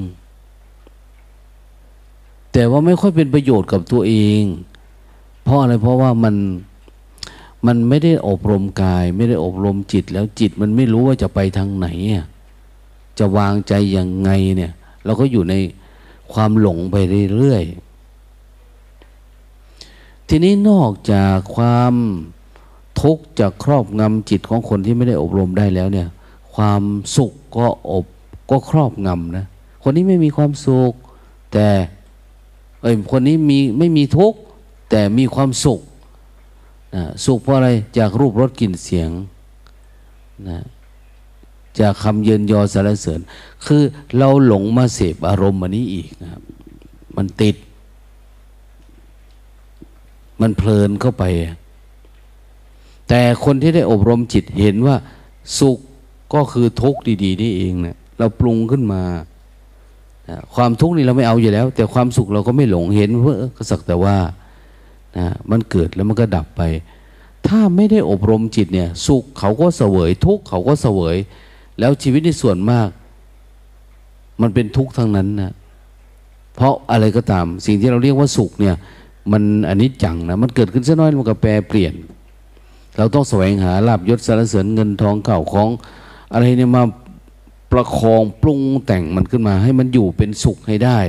[2.51, 4.43] แต่ว่าไม่ค่อยเป็นประโยชน์กับตัวเอง
[5.43, 6.35] เพราะอะไรเพราะว่ามัน
[7.67, 11.87] มันไม่ได้อบรมกาย ไม่ได้อบรมจิต แล้วจิตมันไม่รู้ว่าจะไปทางไหน
[13.19, 14.71] จะวางใจยังไงเนี่ย
[15.05, 15.55] เราก็อยู่ใน
[16.33, 16.95] ความหลงไป
[17.35, 21.93] เรื่อยๆทีนี้นอกจากความ
[23.01, 26.07] ทุกข์จากครอบงำจิตของคนที่ไม่ได้อบรมได้แล้วเนี่ย
[26.55, 26.81] ความ
[27.17, 28.05] สุขก็อบ
[28.49, 29.45] ก็ครอบงำนะ
[29.83, 30.93] คนนี้ไม่มีความสุข
[31.53, 31.67] แต่
[32.81, 34.39] เอ้ยคนนี้มีไม่มีทุกข์
[34.89, 35.79] แต่มีความสุข
[36.95, 39.09] นะสุขเพราะอะไรจากรูปรสกลิ่นเสียง
[40.49, 40.59] นะ
[41.79, 43.19] จากคำเยินยอสารเสริญ
[43.65, 43.81] คือ
[44.17, 46.41] เราหลงมาเสพอารมณ์อันนี้อีกนะครับ
[47.15, 47.55] มันติด
[50.41, 51.23] มันเพลินเข้าไป
[53.09, 54.95] แต่คนที่ได้อบรมจิตเห็นว่า
[55.59, 55.79] สุข
[56.33, 59.01] ก็คือทุกข์ดี ๆ นี่เองเนะี่ยเราปรุงขึ้นมา
[60.55, 64.15] ความทุกข์นี่เราไม่เอาอยู่แล้ว แต่ความสุขเราก็ไม่หลงเห็นเพื่อก็สักแต่ว่า
[65.17, 66.61] นะมันเกิดแล้วมันก็ดับไป
[67.47, 71.15] ถ้าไม่ได้อบรมจิตเนี่ย สุขเขาก็เสวย ทุกข์เขาก็เสวย
[71.79, 72.89] แล้วชีวิตในส่วนมาก
[74.41, 75.53] มันเป็นทุกข์ทั้งนั้นนะ
[76.55, 78.75] เพราะอะไรก็ตาม สิ่งที่เราเรียกว่าสุขเนี่ย
[79.31, 81.93] มันอันนี้จังนะมันเกิดขึ้นสักน้อยมันก็แปรเปลี่ยน
[82.97, 85.69] เราต้องแสวงหาลาบยศสารเสริญเงินทองเก่าของ
[86.31, 86.83] อะไรเนี่ยมา
[87.71, 90.99] ประคองปรุงแต่งมันขึ้นมา ให้มันอยู่เป็นสุขให้ได้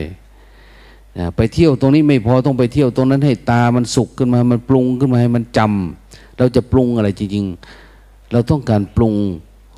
[1.37, 9.15] ไปเที่ยวตรงนี้ไม่พอต้องไปเที่ยวตรงนั้นให้ตามันสุขขึ้นมา มันปรุงขึ้นมาให้มันจำเราจะปรุงอะไรจริงๆ เราต้องการปรุง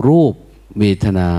[0.07, 0.35] รูป
[0.79, 1.31] เวทนา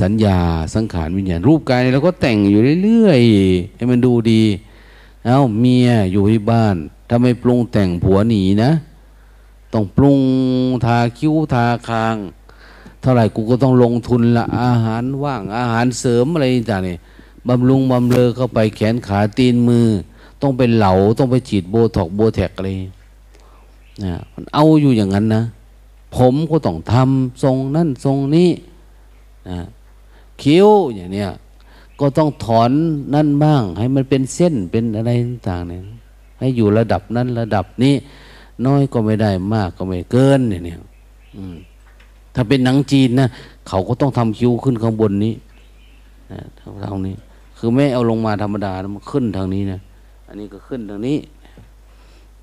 [0.00, 0.38] สัญญา
[0.74, 4.42] สังขารวิญญาณ รูปกายเราก็แต่งอยู่เรื่อยๆ ให้มันดูดี
[5.26, 6.76] เอาเมียอยู่ที่บ้าน
[7.08, 8.70] ถ้าไม่ปรุงแต่งผัวหนีนะ
[9.72, 10.20] ต้องปรุง
[10.84, 12.16] ทาคิ้วทาคาง
[13.00, 16.98] เท่าไหร่กูก็ต้องลงทุนละอาหารว่างอาหารเสริมอะไรต่างๆนี่ย
[17.48, 19.86] บำรุงบำเลอเข้าไปแขนขาตีนมือ
[20.42, 22.68] ต้องเป็นเหลาต้องไปฉีดโบท็อกโบแท็กอะไร
[24.04, 25.42] นะมันเอาอยู่อย่างนั้นนะ
[26.16, 28.50] ผมก็ต้องทำทรงนั่นทรงนี้
[29.50, 29.58] นะ
[30.42, 31.30] คิ้วอย่างเนี้ย
[32.00, 32.70] ก็ต้องถอน
[33.14, 35.80] นั่นบ้าง ให้มันเป็นเส้นเป็นอะไรต่างๆเนี่ย
[36.38, 37.94] ให้อยู่ระดับนั้นระดับนี้
[38.66, 40.78] น้อยก็ไม่ได้มากก็ไม่เกินเนี่ย
[42.34, 43.28] ถ้าเป็นหนังจีนนะ
[43.68, 45.34] เขาก็ต้องทำคิ้วขึ้นข้างบนนี้
[46.32, 47.14] นะทางนี้
[47.58, 49.80] คือไม่เอาลงมาธรรมดามันขึ้นทางนี้นะ
[50.28, 51.18] อันนี้ก็ขึ้นทางนี้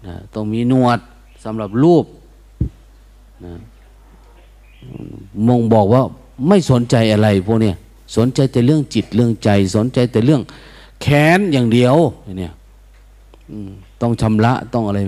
[0.06, 1.00] นะต้องมีนวด
[1.44, 2.06] สำหรับรูป
[3.46, 3.54] นะ
[5.48, 6.02] มงบอกว่า
[6.48, 7.76] ไม่สนใจอะไรพวกเนี้ย
[8.18, 10.42] สนใจแต่เรื่องจิตเรื่องใจ สนใจแต่เรื่อง
[11.02, 11.96] แขนอย่างเดียว
[12.40, 12.54] เนี่ย
[14.02, 15.00] ต้องชำระต้องอะไร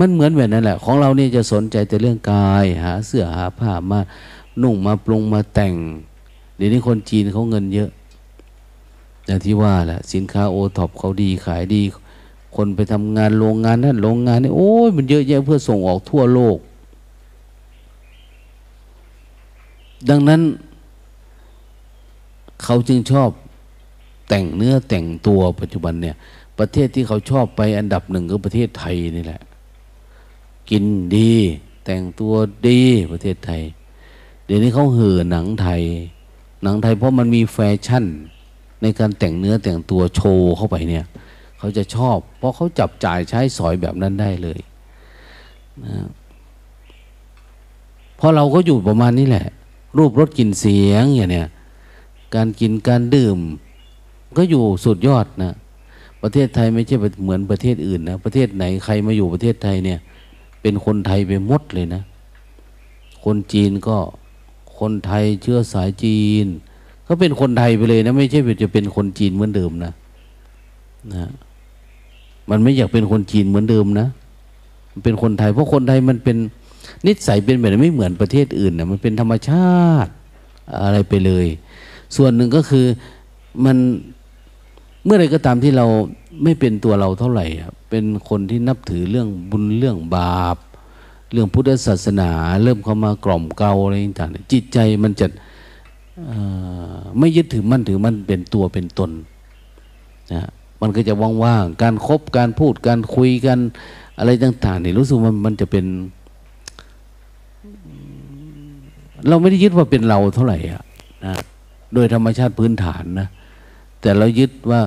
[0.00, 4.00] มันเหมือนแบบนั้นแหละ ของเรานี่จะสนใจแต่เรื่องกาย หา เสื้อหาผ้ามา
[4.62, 5.74] นุ่งมาปรุงมาแต่ง
[6.56, 7.90] เดี๋ยวนี้คนจีนเขาเงินเยอะ
[9.26, 11.82] อย่างที่ว่าแหละสินค้าโอท็อปเขาดีขายดี
[12.54, 16.58] คนไปทำงานโรงงานนั่นโรงงานนี่โอ้ยมันเยอะแยะเพื่อส่งออกทั่วโลก
[20.08, 20.40] ดังนั้น
[22.62, 23.30] เขาจึงชอบ
[24.28, 26.16] แต่งเนื้อแต่งตัวปัจจุบันเนี่ย
[26.58, 29.40] ประเทศที่เขาชอบไปอันดับหนึ่งก็ประเทศไทยนี่แหละ
[30.70, 30.84] กิน
[31.16, 31.32] ดี
[31.84, 32.32] แต่งตัว
[32.68, 32.80] ดี
[33.12, 33.62] ประเทศไทย
[34.44, 35.82] เดี๋ยวนี้เขาเห่อหนังไทย
[36.62, 38.04] หนังไทยเพราะมันมีแฟชั่น
[38.84, 41.04] ในการแต่งเนื้อแต่งตัวโชว์เข้าไปเนี่ย
[41.58, 44.58] เขาจะชอบ เพราะเขาจับจ่ายใช้สอยแบบนั้นได้เลย
[45.84, 45.94] นะ
[48.16, 49.46] เพราะเราก็อยู่ประมาณนี้แหละ
[49.98, 51.48] รูปรสกลิ่นเสียงอย่างเนี้ย
[52.34, 53.38] การกินการดื่ม
[54.36, 55.54] ก็อยู่สุดยอดนะ
[56.22, 59.98] ประเทศไทยไม่ใช่เหมือนประเทศอื่นนะประเทศไหนใครมาอยู่ประเทศไทยเนี่ย
[60.60, 62.02] เป็นคนไทยไปหมดเลยนะ
[63.24, 63.96] คนจีนก็
[64.78, 66.46] คนไทยเชื้อสายจีน
[67.06, 69.92] ก็เป็นคนไทยไปเลยนะ ไม่ใช่จะเป็นคนจีนเหมือนเดิมนะ
[71.14, 71.28] นะ
[72.50, 74.08] มันไม่อยากเป็นคนจีนเหมือนเดิมนะ
[74.90, 76.36] มันเป็นคนไทยเพราะคนไทยมันเป็น
[77.06, 80.10] นิสัยเป็นแบบไม่เหมือนประเทศอื่นนะมันเป็นธรรมชาติ
[80.82, 81.46] อะไรไปเลย
[82.16, 82.86] ส่วนหนึ่งก็คือ
[83.64, 83.76] มัน
[85.04, 85.86] เมื่อไรก็ตามที่เรา
[86.42, 87.46] ไม่เป็นตัวเราเท่าไหร่
[87.90, 90.56] เป็นคนที่นับถือเรื่องบุญเรื่องบาป
[91.32, 92.30] เรื่องพุทธศาสนา
[92.62, 95.26] เริ่มเข้ามากล่อมเกลาอะไรต่างๆจิตใจมันจะ
[97.18, 99.10] ไม่ยึดถือมั่นถือมันเป็นตัวเป็นตน
[100.32, 100.42] นะ
[100.80, 103.58] มันก็จะว่างๆการครบการพูดการคุยกัน
[104.18, 105.84] อะไรต่างๆนี่รู้สึกมันมันจะเป็น
[109.28, 110.82] เราไม่ได้ยึดว่าเป็นเราเท่าไหร่อะ
[111.24, 111.34] นะ
[111.94, 113.28] โดยธรรมชาติพื้นฐานนะ
[114.00, 114.80] แต่เรายึดว่า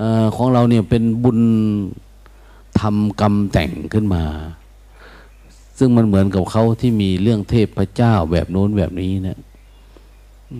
[0.00, 0.02] อ
[0.36, 1.38] ของเราเนี่ยเป็นบุญ
[2.80, 4.22] ทำกรรมแต่งขึ้นมา
[5.78, 9.38] ซึ่งมันเหมือนกับเขาที่มีเรื่องเทพพระเจ้าแบบโน้นแบบนี้เนะ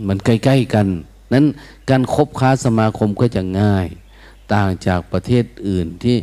[0.09, 0.86] มันใกล้ๆกัน
[1.32, 1.47] นั้น
[1.91, 3.86] การคบค้าสมาคมก็จะง่าย
[4.53, 6.16] ต่างจากประเทศอื่นที่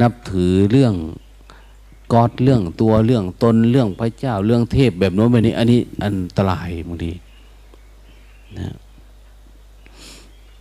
[0.00, 0.94] นับถือเรื่อง
[2.12, 7.12] กอดเรื่องตัวเรื่องตนเรื่องพระเจ้าเรื่องเทพแบบโน้นแบบนี้ อันนี้อันตรายบางที
[8.58, 8.74] นะ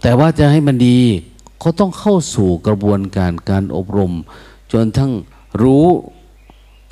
[0.02, 1.00] แต่ว่าจะให้มันดี
[1.60, 4.14] เขาต้องเข้าสู่กระบวนการการอบรม
[4.72, 5.12] จนทั้ง
[5.62, 5.88] รู้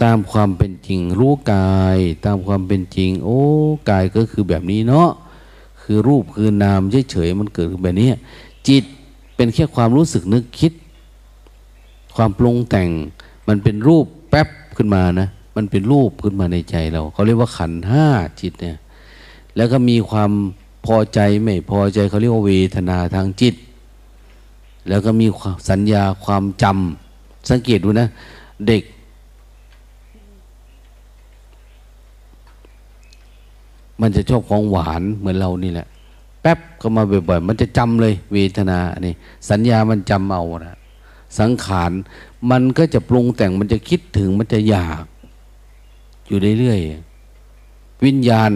[0.03, 3.39] ตามความเป็นจริง รู้กาย ตามความเป็นจริง โอ้
[3.89, 5.09] กายก็คือแบบนี้เนาะ
[5.81, 8.09] คือรูปคือนามเฉยๆมันเกิดแบบนี้
[8.67, 8.83] จิต
[9.35, 10.71] เป็นแค่ความรู้สึกนึกคิด
[12.15, 12.89] ความปรุงแต่ง
[13.47, 18.05] มันเป็นรูปแป๊บขึ้นมานะ มันเป็นรูปขึ้นมาในใจเราเขาเรียกว่าขันห้า
[18.41, 18.77] จิตเนี่ย
[19.55, 20.31] แล้วก็มีความ
[20.85, 23.55] พอใจไม่พอใจเขาเรียกว่าเวทนาทางจิต
[24.89, 25.27] แล้วก็มี
[25.69, 28.07] สัญญาความจำสังเกตดูนะ
[28.67, 28.81] เด็ก
[34.01, 35.87] มันจะชอบของหวานเหมือนเรานี่แหละ
[36.41, 39.13] แป๊บก็มาบ่อยๆ มันจะจำเลย เวทนานี่
[39.49, 40.77] สัญญามันจำเอานะ
[41.39, 41.91] สังขาร
[42.51, 45.03] มันก็จะปรุงแต่งมันจะคิดถึงมันจะอยาก
[46.27, 48.49] อยู่เรื่อยๆวิญญาณ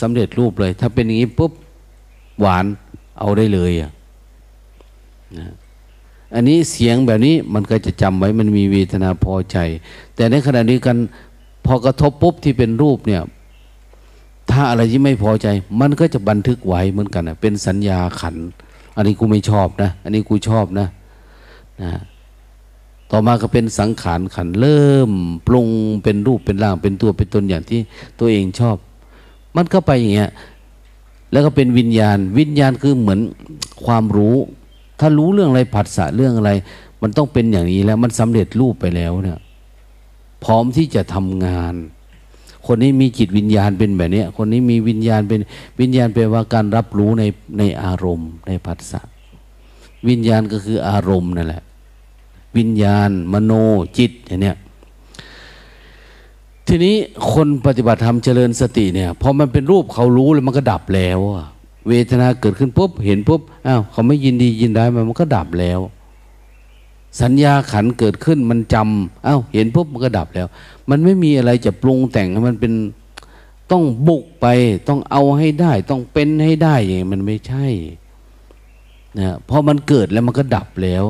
[0.00, 1.52] สำเร็จรูปเลย ถ้าเป็นอย่างนี้ปุ๊บ
[2.40, 2.64] หวาน
[3.18, 3.90] เอาได้เลยอะ
[5.38, 5.52] นะ
[6.34, 9.56] อันนี้เสียงแบบนี้มันก็จะจำไว้มันมีเวทนาพอใจ
[10.14, 10.96] แต่ในขณะนี้กัน
[11.66, 13.22] พอกระทบปุ๊บที่เป็นรูปเนี่ย
[14.50, 15.46] ถ้าอะไรที่ไม่พอใจ
[15.80, 18.36] มันก็จะบันทึกไว้เหมือนกันนะเป็นสัญญาขัน
[18.96, 20.86] อันนี้กูไม่ชอบนะ อันนี้กูชอบนะ
[21.82, 21.90] นะ
[23.10, 25.10] ต่อมาก็เป็นสังขารขันเริ่ม
[25.46, 25.68] ปรุง
[26.02, 27.80] เป็นรูปเป็นร่างเป็นตัวเป็นตนอย่างที่
[28.18, 28.76] ตัวเองชอบ
[29.56, 30.30] มันก็ไปอย่างเงี้ย
[31.32, 33.20] แล้วก็เป็นวิญญาณ วิญญาณคือเหมือน
[33.84, 34.36] ความรู้
[35.00, 36.50] ถ้ารู้เรื่องอะไรผัสสะเรื่องอะไร
[37.02, 39.38] มันต้องเป็นอย่างนี้แล้วมันสำเร็จรูปไปแล้วเนี่ย
[40.44, 41.74] พร้อมที่จะทำงาน
[42.66, 45.40] คนนี้มีจิตวิญญาณเป็นแบบนี้คนนี้มีวิญญาณเป็น
[45.80, 47.24] วิญญาณแปลว่าการรับรู้ใน
[47.58, 49.00] ในอารมณ์ในผัสสะ
[50.08, 51.62] วิญญาณก็คืออารมณ์นั่นแหละ
[52.56, 53.52] วิญญาณ มโน
[53.98, 54.56] จิตอย่างเนี้ย
[56.66, 56.96] ทีนี้
[57.32, 61.18] คนปฏิบัติธรรมเจริญสติเนี่ยพอมันเป็นรูปเขารู้แล้วมันก็ดับแล้ว
[61.88, 65.80] เวทนาเกิดขึ้นปุ๊บเห็นปุ๊บอ้าวเขาไม่ยินดียินได้มันมันก็ดับแล้ว
[67.20, 70.48] สัญญาขันเกิดขึ้นมันจำอ้าวเห็นปุ๊บมันก็ดับแล้ว
[70.90, 72.72] มันไม่มีอะไรจะปรุงแต่งให้มันเป็น
[73.70, 74.46] ต้องบุกไป
[74.88, 77.66] ต้องเอาให้ได้ ต้องเป็นให้ได้อย่างมันไม่ใช่
[79.18, 81.04] นะพอมันเกิดแล้วมันก็ดับแล้ว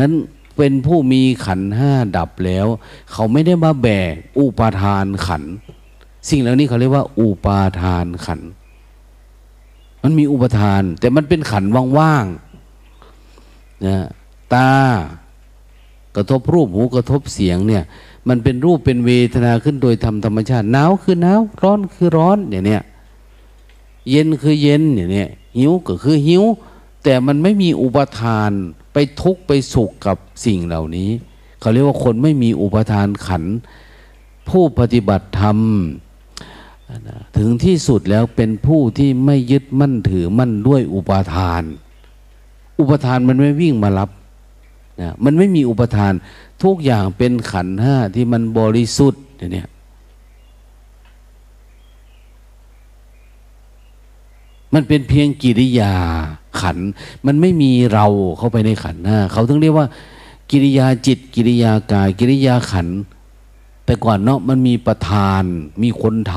[0.00, 0.12] นั้น
[0.56, 2.66] เป็นผู้มีขันห้าดับแล้ว
[3.12, 5.42] เขาไม่ได้มาแบกอุปาทานขัน
[6.28, 8.40] สิ่งเหล่านี้เขาเรียกว่า อุปาทานขัน
[10.02, 11.64] มันมีอุปทาน แต่มันเป็นขัน
[11.98, 14.06] ว่างๆนะ
[14.54, 14.70] ตา
[16.16, 17.82] กระทบรูปหูกระทบเสียงเนี่ย
[18.28, 22.82] มันเป็นรูปเป็นเวทนาขึ้นโดยธรรมธรรมชาติหนาวคือหนาวร้อนคือร้อนอย่างเนี้ย
[24.10, 25.28] เย็นคือเย็นอย่างเนี้ย
[25.58, 26.44] หิวก็คือหิว
[27.04, 28.50] แต่มันไม่มีอุปทาน
[28.92, 31.10] ไปทุกไปสุขกับสิ่งเหล่านี้
[31.60, 33.44] เขาเรียกว่าคนไม่มีอุปทานขัน
[34.48, 35.58] ผู้ปฏิบัติธรรม
[37.36, 41.62] ถึงที่สุดแล้วเป็นผู้ที่ไม่ยึดมั่นถือมั่นด้วยอุปทาน
[42.78, 44.10] อุปทานมันไม่วิ่งมารับ
[45.00, 46.12] นะมันไม่มีอุปทาน
[46.62, 49.22] ทุกอย่างเป็นขันห้าที่มันบริสุทธิ์
[49.52, 49.68] เนี่ย
[54.74, 55.94] มันเป็นเพียงกิริยา
[56.60, 56.78] ขัน
[57.26, 58.06] มันไม่มีเรา
[58.38, 59.86] เข้าไปในขันห้าเขาถึงเรียกว่า
[60.50, 62.88] กิริยาจิต กิริยากาย กิริยาขัน
[63.84, 65.42] แต่ก่อนเนาะมันมีประธาน
[65.82, 66.34] มีคนท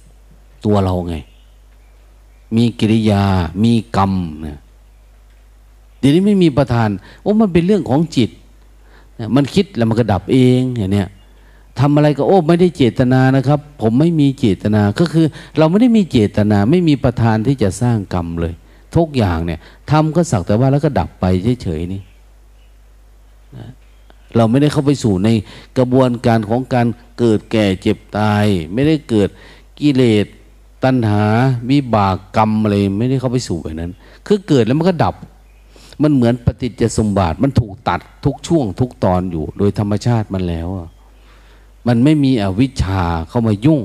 [0.00, 1.14] ำตัวเราไง
[2.56, 3.24] มีกิริยา
[3.64, 4.58] มีกรรมเนี่ย
[5.98, 6.88] เดี๋ยวนี้ไม่มีประธาน
[7.22, 8.30] โอ้มันเป็นเรื่องของจิต
[9.36, 11.08] มันคิดแล้วมันก็ดับเองอย่างเนี้ย
[11.78, 15.26] ทำอะไรก็โอ้ไม่ได้เจตนานะครับ ผมไม่มีเจตนาก็คือ
[15.58, 18.54] เราไม่ได้มีเจตนา ไม่มีประธานที่จะสร้างกรรมเลย
[18.96, 21.24] ทุกอย่างเนี่ยทำก็สักแต่ว่าแล้วก็ดับไป
[21.62, 22.02] เฉยๆนี่
[24.36, 25.28] เราไม่ได้เข้าไปสู่ใน
[25.78, 26.86] กระบวนการของการ
[27.18, 29.28] เกิดแก่เจ็บตาย ไม่ได้เกิด
[29.80, 30.26] กิเลส
[30.84, 31.24] ตัณหา
[31.70, 33.92] วิบากกรรมอะไรไม่ได้เข้าไปสู่แบบนั้น
[34.26, 35.14] คือเกิดแล้วมันก็ดับ
[36.02, 40.68] มันเหมือนปฏิจจสมบัติมันถูกตัดทุกช่วงทุกตอนอยู่ โดยธรรมชาติมันแล้ว
[41.86, 43.80] มันไม่มีอวิชชาเข้ามายุ่ง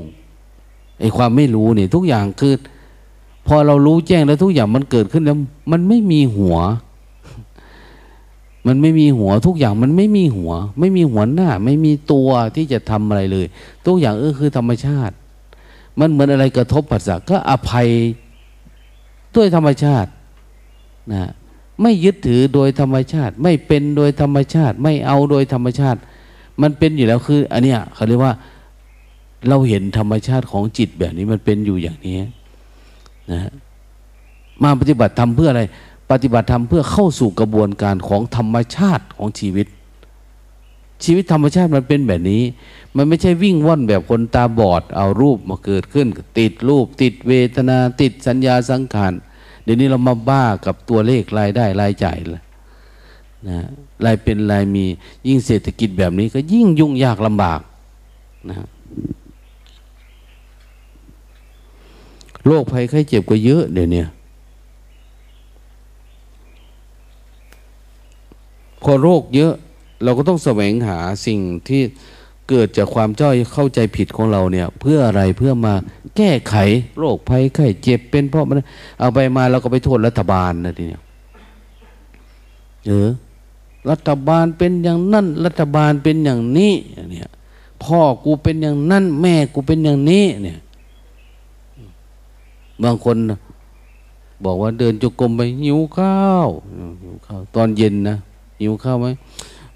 [1.00, 2.54] ไอ้ความไม่รู้เนี่ยทุกอย่างคือ
[3.46, 5.38] พอเรารู้แจ้งแล้วทุกอย่างมันเกิดขึ้นแล้ว
[5.72, 6.58] มันไม่มีหัว
[8.66, 13.46] มันไม่มีหัวทุกอย่างมันไม่มีหัว ไม่มีหัวหน้า ไม่มีตัวที่จะทำอะไรเลย
[13.86, 15.14] ทุกอย่างเออคือธรรมชาติ
[16.00, 17.88] มันเหมือนอะไรกระทบผัสสะก็อภัย
[19.34, 20.10] ด้วยธรรมชาติ
[21.12, 21.30] นะ
[21.82, 25.98] ไม่ยึดถือโดยธรรมชาติ ไม่เป็นโดยธรรมชาติ ไม่เอาโดยธรรมชาติ
[26.62, 28.34] มันเป็นอยู่แล้วคือ อันเนี้ยเขาเรียกว่า
[29.48, 32.18] เราเห็นธรรมชาติของจิตแบบนี้มันเป็นอยู่อย่างนี้
[33.32, 33.50] นะ
[34.62, 35.62] มาปฏิบัติทำเพื่ออะไร
[36.10, 39.66] ปฏิบัติธรรมเพื่อเข้าสู่กระบวนการของธรรมชาติของชีวิต
[41.04, 42.42] ชีวิตธรรมชาติมันเป็นแบบนี้
[42.96, 46.06] มันไม่ใช่วิ่งว่อนแบบคนตาบอดเอารูปมาเกิดขึ้น
[46.38, 49.12] ติดรูป ติดเวทนา ติดสัญญาสังขาร
[49.64, 52.42] เดี๋ยวนี้เรามาบ้ากับตัวเลขรายได้รายจ่ายเลย
[53.48, 53.58] นะ
[54.04, 54.84] รายเป็นรายมี
[55.26, 57.60] ยิ่งเศรษฐกิจแบบนี้ก็ยิ่งยุ่งยากลำบาก
[58.48, 58.56] นะ
[62.46, 64.04] โรคภัยไข้เจ็บก็เยอะเดี๋ยวนี้
[68.82, 69.54] พอโรคเยอะ
[70.04, 71.82] เราก็ต้องแสวงหาสิ่งที่
[72.48, 75.74] เกิดจากความจ้อยเข้าใจผิดของเราเนี่ย เพื่ออะไรเพื่อมา
[76.16, 76.54] แก้ไข
[76.98, 78.56] โรคภัยไข้เจ็บเป็นเพราะมัน
[79.00, 81.02] เอาไปมาเราก็ไปโทษรัฐบาลนะทีเนี้ย
[82.86, 83.08] เออ
[83.90, 86.72] รัฐบาลเป็นอย่างนั้นรัฐบาลเป็นอย่างนี้
[87.10, 87.30] เนี่ย
[87.84, 90.58] พ่อกูเป็นอย่างนั้นแม่กูเป็นอย่างนี้เนี่ย
[92.82, 93.16] บางคน
[94.44, 96.48] บอกว่าเดินจุกรมไปหิวข้าว
[97.02, 98.16] หิวข้าว ตอนเย็นนะ
[98.60, 99.06] หิวข้าวไหม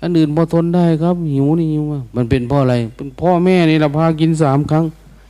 [0.02, 1.84] อันอื่นพอทนได้ครับ หิวนี่หิว
[2.16, 4.84] มันเป็นพ่ออะไร เป็นพ่อแม่นี่เราพากินสามครั้ง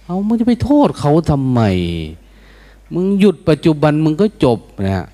[0.05, 1.61] เอามึงจะไปโทษเขาทำไม
[2.95, 5.07] มึงหยุดปัจจุบันมึงก็จบนะ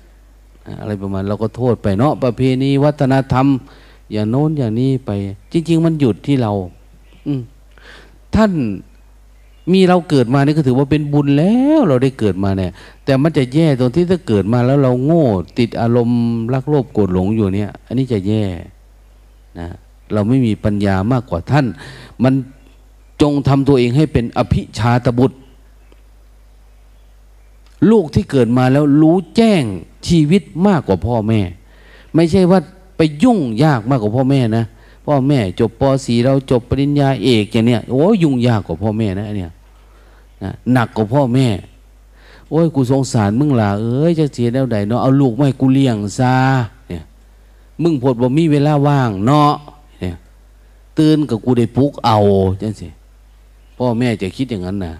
[0.79, 3.47] อะไรประมาณเราก็โทษไปเนาะประเพณีวัฒนธรรม
[4.11, 5.11] อย่างโน้นอย่างนี้ไป
[5.51, 6.53] จริง ๆ มันหยุดที่เรา
[7.27, 7.33] อื
[8.35, 8.51] ท่าน
[9.73, 12.71] มีเราเกิดมานี่ก็ถือว่าเป็นบุญแล้วเราได้เกิดมาเนี่ย
[13.05, 15.25] แต่มันจะแย่ตรงที่ถ้าเกิดมาแล้วเราโง่
[15.59, 16.21] ติดอารมณ์
[16.53, 18.43] รักโลภโกรธหลงอยู่เนี่ย อันนี้จะแย่
[19.59, 19.67] นะ
[20.13, 21.65] เราไม่มีปัญญามากกว่าท่าน
[22.23, 22.33] มัน
[23.21, 25.37] จงทำตัวเองให้เป็นอภิชาตบุตร
[27.91, 29.63] ลูกที่เกิดมาแล้วรู้แจ้ง
[30.07, 31.41] ชีวิตมากกว่าพ่อแม่
[32.15, 32.59] ไม่ใช่ว่า
[32.97, 34.65] ไปยุ่งยากมากกว่าพ่อแม่นะ
[35.05, 39.51] พ่อแม่จบป .4 เราจบปริญญาเอกอย่างเนี้ยโอ้ยุ่งยากกว่าพ่อแม่นะเนี่ย
[40.43, 41.47] นะหนักกว่าพ่อแม่
[42.49, 46.35] โอ้ยกูสงสารมึงล่ะเอ้ยจะเสียแล้วใดเนาะเอาลูกไม่กูเลี้ยงซา
[47.81, 49.51] มึงพดบ่มีเวลาว่างเนาะ
[49.99, 50.15] เนี่ย
[50.97, 52.17] ตื่นกับกูได้ปลุกเอา
[52.61, 52.87] จังสิ
[53.77, 54.93] พ่อแม่จะคิดอย่างนั้นนะ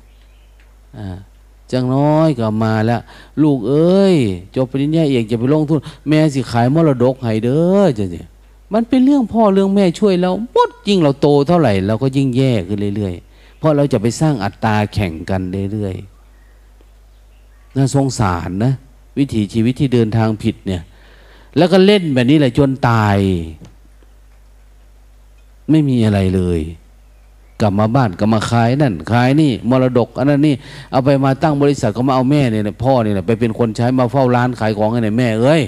[0.97, 1.07] อ่า
[1.71, 3.01] จังน้อยก็มาแล้ว
[3.41, 4.15] ลูกเอ้ย
[4.55, 8.21] จบปริญญาเอกจะไปลงทุน แม่สิขายมรดกให้เด้อจังสิ
[8.73, 18.73] มันเป็นเรื่องพ่อเรื่องแม่ช่วยเราหมดยิ่งเราโตเท่าไหร่เราก็ยิ่งแย่ขึ้นเรื่อยๆเพราะเราจะไปสร้างอัตตาแข่งกันเรื่อยๆน่าสงสารนะ
[19.17, 20.82] วิถีชีวิตที่เดินทางผิดเนี่ย
[21.58, 23.18] แล้วก็เล่นแบบนี้แหละจนตาย
[25.70, 26.60] ไม่มีอะไรเลย
[27.62, 30.56] กลับมาบ้านก็มาขายนั่นขายนี่ มรดกอันนั้นนี่
[30.91, 35.62] เอาไปมาตั้งบริษัทก็มาเอาแม่เนี่ยพ่อเนี่ยไปเป็นคนใช้มาเฝ้าร้านขายของให้แม่เอ้ย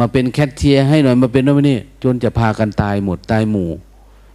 [0.00, 3.68] มาเป็นแคทเชียร์ให้หน่อยมาเป็นนู่นนี่จนจะพากันตายหมดตายหมู่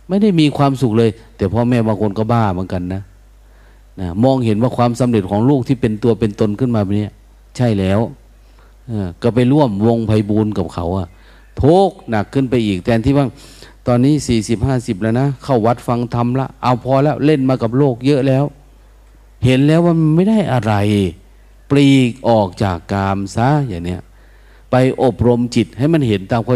[0.08, 3.02] ไม่ได้มีความสุขเลย แต่พ่อแม่บางคนก็บ้าเหมือนกันนะ
[4.00, 7.08] นะมองเห็นว่าความสำเร็จของลูกที่เป็นตัวเป็นตนขึ้นมาแบบนี้
[7.58, 8.00] ใช่แล้ว
[9.22, 11.08] ก็ไปร่วมวงไพบูรณ์กับเขาอะ
[11.62, 13.26] ทุกหนักขึ้นไปอีกแทนที่ว่า
[13.88, 18.44] ตอนนี้สี่สิบห้าสิบแล้วนะ เข้าวัดฟังธรรมละ เอาพอแล้วเล่นมากับโลกเยอะแล้ว
[19.46, 20.74] เห็นแล้วว่ามันไม่ได้อะไร
[21.70, 24.02] ปลีกออกจากกามซะอย่างเนี้ย
[24.72, 26.56] ไปอบรมจิตให้มันเห็นตามเขา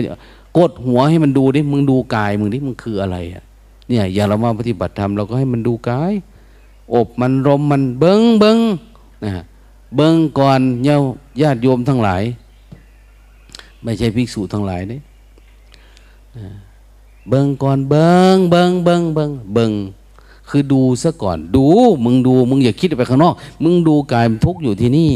[0.58, 3.44] กดหัวให้มันดูดิมึงดูกายมึงดิมึงคืออะไรอะ
[3.88, 6.14] เนี่ยอย่าเรามาปฏิบัติธรรมเราก็ให้มันดูกาย
[6.94, 8.60] อบมันรมมันเบิงเบิง
[9.24, 9.44] นะ
[9.96, 10.98] เบิงก่อนเย้า
[11.42, 12.24] ญาติโยมทั้งหลาย
[13.84, 15.02] ไม่ใช่ภิกษุทั้งหลายเนี่ย
[17.30, 19.72] เบิงก่อนเบิงเบิงเบิงเบิงเบิง
[20.50, 21.66] คือดูซะก่อน ดู
[22.06, 23.34] มึงดู มึงอย่าคิดไปข้างนอก
[23.64, 25.12] มึงดูกายมันทุกอยู่ที่นี่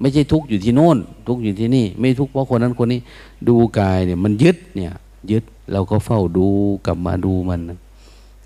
[0.00, 3.00] ไม่ใช่ทุกอยู่ที่โน่น ทุกอยู่ที่นี่ ไม่ทุกเพราะคนนั้นคนนี้
[3.48, 4.92] ดูกายเนี่ย มันยึดเนี่ย
[5.30, 6.46] ยึดเราก็เฝ้าดู
[6.86, 7.60] กลับมาดูมัน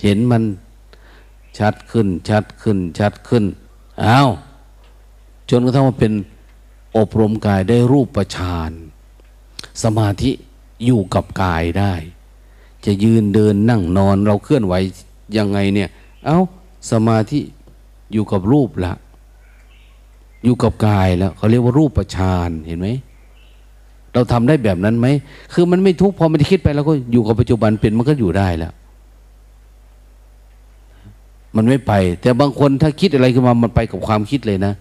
[0.03, 0.43] เห็นมัน
[1.59, 3.45] ชัดขึ้น ชัดขึ้น ชัดขึ้น
[4.05, 4.29] อ้าว
[5.53, 6.13] จนกระทั่งว่าเป็น
[6.97, 8.71] อบรมกายได้รูปประชาน
[9.83, 10.31] สมาธิ
[10.85, 11.95] อยู่กับกายได้
[12.85, 14.75] จะยืนเดินนั่งนอนเราเคลื่อนไหว
[15.37, 15.89] ยังไงเนี่ย
[16.27, 16.41] เอา้า
[16.91, 17.41] สมาธิ
[18.13, 18.93] อยู่กับรูปละ
[20.45, 22.89] อยู่กับกายแล้วเขาเรียกว่ารูปประชานเห็นไหม
[24.13, 25.07] เราทำได้แบบนั้นไหม
[25.53, 28.73] คือมันไม่ทุกข์พอมันคิดไปแล้วก็อยู่กับปัจจุบันเป็นมันก็อยู่ได้แล้ว
[31.57, 34.73] มันไม่ไป แต่บางคนถ้าคิดอะไรขึ้นมา มันไปกับความคิดเลยนะ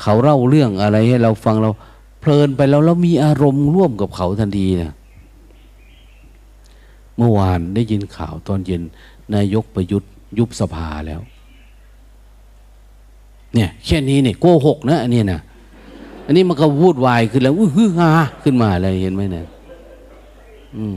[0.00, 1.70] เขาเล่าเรื่องอะไรให้เราฟังเรา
[2.20, 4.92] เพลินไปแล้วเรามีอารมณ์ร่วมกับเขาทันทีนะ
[7.16, 8.82] เมื่อวานได้ยินข่าวตอนเย็น
[9.34, 11.20] นายกประยุทธ์ยุบสภาแล้ว
[13.54, 15.40] เนี่ยแค่นี้เนี่ยโกหกนะอันนี้นะ
[16.26, 18.10] อันนี้มันก็วูดวายขึ้นแล้วอื้อฮือฮา
[18.42, 19.46] ขึ้นมาอะไรเห็นไหมเนี่ย
[20.76, 20.96] อืม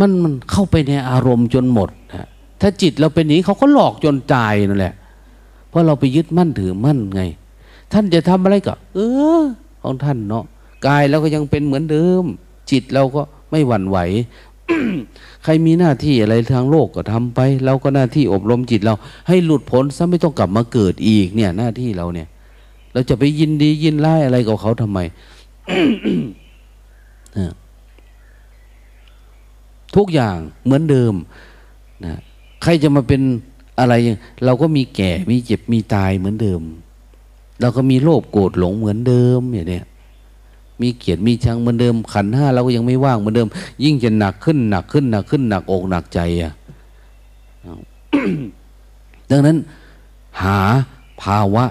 [0.00, 2.28] มันมันเข้าไปในอารมณ์จนหมดนะ
[2.60, 4.94] ถ้าจิตเราเป็นนี้เขาก็หลอกจนตายนั่นแหละ
[5.74, 7.22] เพราะเราไปยึดมั่นถือมั่นไง
[7.92, 8.98] ท่านจะทำอะไรก็ เอ
[9.40, 9.42] อ
[9.82, 10.44] ของท่านเนาะ
[10.86, 12.24] กายเราก็ยังเป็นเหมือนเดิม
[12.70, 13.98] จิตเราก็ไม่หวั่นไหว
[15.44, 18.94] ใครมีหน้าที่อะไรทางโลกก็ทำไปเราก็หน้าที่อบรมจิตเรา
[19.28, 22.28] ให้หลุดพ้นซะไม่ต้องกลับมาเกิดอีก เนี่ย หน้าที่เราเนี่ย
[22.92, 24.98] เราจะไปยินดียินไล่อะไรกับเขาทำไม
[29.96, 31.14] ทุกอย่างเหมือนเดิม
[32.04, 32.20] นะ
[32.62, 33.22] ใครจะมาเป็น
[33.78, 33.94] อะไร
[34.44, 36.60] เราก็มีแก่มีเจ็บมีตายเหมือนเดิม
[37.60, 39.82] เราก็มีโลภโกรธหลงเหมือนเดิมอย่างนี้
[40.80, 43.48] มีเกียรติมีชังเหมือนเดิม ขันห้าเราก็ยังไม่ว่างเหมือนเดิม
[43.84, 46.52] ยิ่งจะหนักขึ้นหนักขึ้นหนักขึ้นหนักอกหนักใจอะ
[49.30, 49.56] ดังนั้น
[50.42, 50.60] หา
[51.22, 51.64] ภาวะ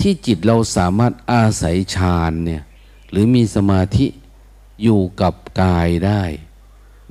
[0.00, 2.62] ที่จิตเราสามารถอาศัยฌานเนี่ย
[3.10, 4.06] หรือมีสมาธิ
[4.82, 6.22] อยู่กับกายได้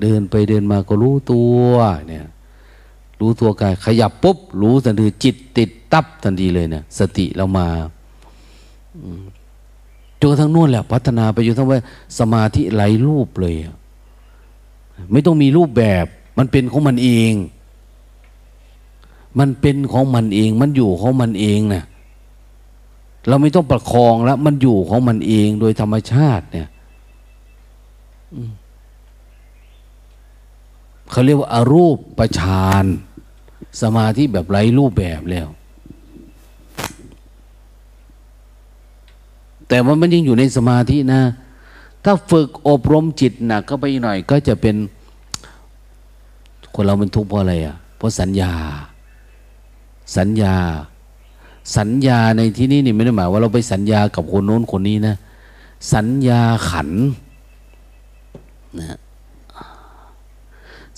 [0.02, 1.72] เดินไปเดินมาก็รู้ตัว
[2.08, 2.26] เนี่ย
[3.20, 7.68] รู้ตัวกายขยับปุ๊บ รู้ทันทีจิตติดตับทันทีเลยเนี่ย สติเรามา
[10.22, 11.80] จนทั้งนู่นแหละ พัฒนาไปจนทั้งว่า
[12.20, 13.56] สมาธิไหลรูปเลย
[15.12, 16.06] ไม่ต้องมีรูปแบบ
[16.38, 17.34] มันเป็นของมันเอง
[19.40, 21.84] มันเป็นของมันเอง มันอยู่ของมันเองนะ
[23.28, 26.70] เราไม่ต้องประคองแล้ว มันอยู่ของมันเองโดยธรรมชาติ เนี่ย
[31.12, 32.86] เขาเรียกว่าอารูปประชาน
[33.82, 35.48] สมาธิแบบไร้รูปแบบแล้ว
[39.68, 41.22] แต่ว่ามันยังอยู่ในสมาธินะ
[42.04, 44.76] ถ้าฝึกอบรมจิตหนักก็ไปหน่อย ก็จะเป็น
[46.76, 48.54] คนเราเป็นทุกข์เพราะอะไรอะ เพราะสัญญา
[50.18, 50.56] สัญญา
[51.78, 55.16] สัญญาในที่นี้นี่ไม่ได้หมายว่าเราไปสัญญากับคนโน้นคนนี้นะ
[55.94, 56.90] สัญญาขัน
[58.80, 58.98] นะ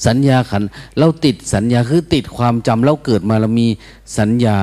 [0.05, 0.63] สัญญาขัน
[0.97, 3.67] เราติดสัญญาคือติดความจำเราเกิดมาเรามี
[4.17, 4.59] สัญญา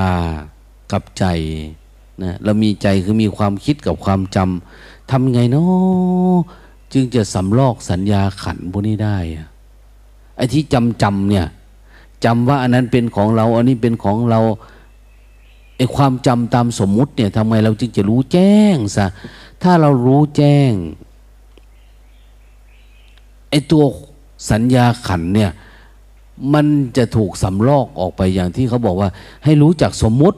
[0.91, 1.25] กับใจ
[2.23, 6.37] นะเรามีใจคือมีความคิดกับความจำทำไงเนาะ
[6.93, 9.17] จึงจะสำลอกสัญญาขันพวกนี้ได้
[10.35, 11.47] ไอ้ที่จำจำเนี่ย
[12.25, 14.39] จำว่าอันนั้นเป็นของเรา อันนี้เป็นของเรา
[15.77, 19.05] ไอ้ความจำตามสมมุติเนี่ยทำไมเราจึงจะรู้แจ้งซะ
[19.63, 20.71] ถ้าเรารู้แจ้ง
[23.49, 23.83] ไอ้ตัว
[24.51, 25.51] สัญญาขันเนี่ย
[26.53, 26.65] มัน
[26.97, 29.09] จะถูกสำลอกออกไปอย่างที่เขาบอกว่า
[29.43, 30.37] ให้รู้จักสมมุติ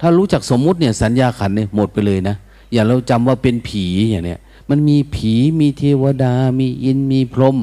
[0.00, 2.36] ถ้ารู้จักสมมุติเนี่ยสัญญาขันเนี่ยหมดไปเลยนะ
[2.72, 4.40] อย่างเราจำว่าเป็นผีอย่างเนี้ย
[4.70, 7.56] มันมีผีมีเทวดา มีอินมีพรหม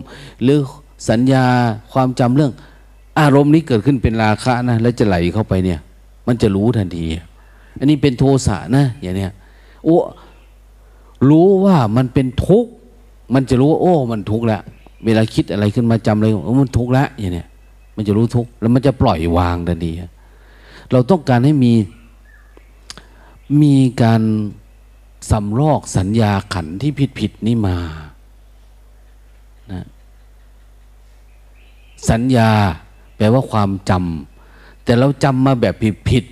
[0.44, 0.60] หรือ
[1.10, 1.46] สัญญา
[1.92, 2.54] ความจำเรื่อง
[3.20, 5.80] อารมณ์นี้เกิดขึ้นเป็นราคะนะแล้วจะไหลเข้าไปเนี่ย
[6.28, 7.06] มันจะรู้ทันที
[7.80, 9.32] อันนี้เป็นโทสะนะอย่างเนี้ย
[9.84, 9.98] โอ้
[11.30, 12.72] รู้ว่ามันเป็นทุกข์
[13.34, 14.62] มันจะรู้ว่าโอ้ มันทุกข์แล้ว
[15.06, 17.48] เวลาคิดอะไรขึ้นมาจำเลยโอ้มันทุกข์แล้วอย่างเนี้ย
[17.96, 19.92] มันจะรู้ทุกข์แล้วมันจะปล่อยวางทันที
[20.92, 21.74] เราต้องการให้มี
[23.62, 24.22] มีการ
[25.32, 27.78] สำลอกสัญญาขันที่ผิดผิดนี่มา
[29.72, 29.86] นะ
[32.10, 32.50] สัญญา
[33.18, 36.24] แปลว่าความจำแต่เราจำมาแบบผิดผิด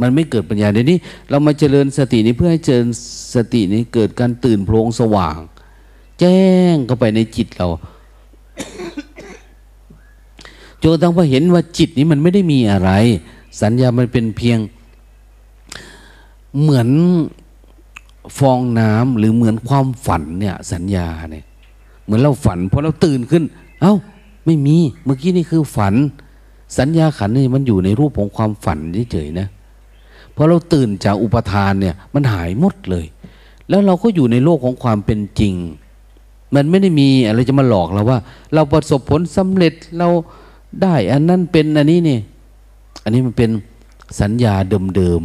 [0.00, 0.98] มันไม่เกิดปัญญาเดี๋ยวนี้
[1.30, 2.88] เรามาเจริญสตินี้เพื่อให้เจริญ
[3.34, 5.36] สตินี้เกิดการตื่นโพลงสว่าง
[6.20, 6.40] แจ้
[6.72, 7.68] งเข้าไปในจิตเรา
[10.82, 12.90] จนตั้งพอเห็นว่าจิตนี้มันไม่ได้มีอะไร
[13.60, 14.58] สัญญามันเป็นเพียง
[16.60, 16.88] เหมือน
[18.38, 21.44] ฟองน้ำหรือเหมือนความฝันเนี่ย สัญญาเนี่ย
[22.04, 23.42] เหมือนเราฝันพอเราตื่นขึ้น
[23.80, 23.94] เอา้า
[24.46, 25.94] ไม่มี เมื่อกี้นี่คือฝัน
[26.78, 28.78] สัญญาขันนี่มันอยู่ในรูปของความฝัน
[29.12, 29.48] เฉยๆนะ
[30.34, 33.06] พอเราตื่นจากอุปทานเนี่ย มันหายหมดเลย
[33.68, 35.54] แล้วเราก็อยู่ในโลกของความเป็นจริง
[36.54, 38.18] มันไม่ได้มีอะไรจะมาหลอกเราว่า
[38.54, 40.08] เราประสบผลสำเร็จเรา
[40.82, 42.18] ได้อันนั้นเป็นอันนี้นี่
[43.02, 43.50] อันนี้มันเป็น
[44.20, 44.54] สัญญา
[44.96, 45.22] เดิม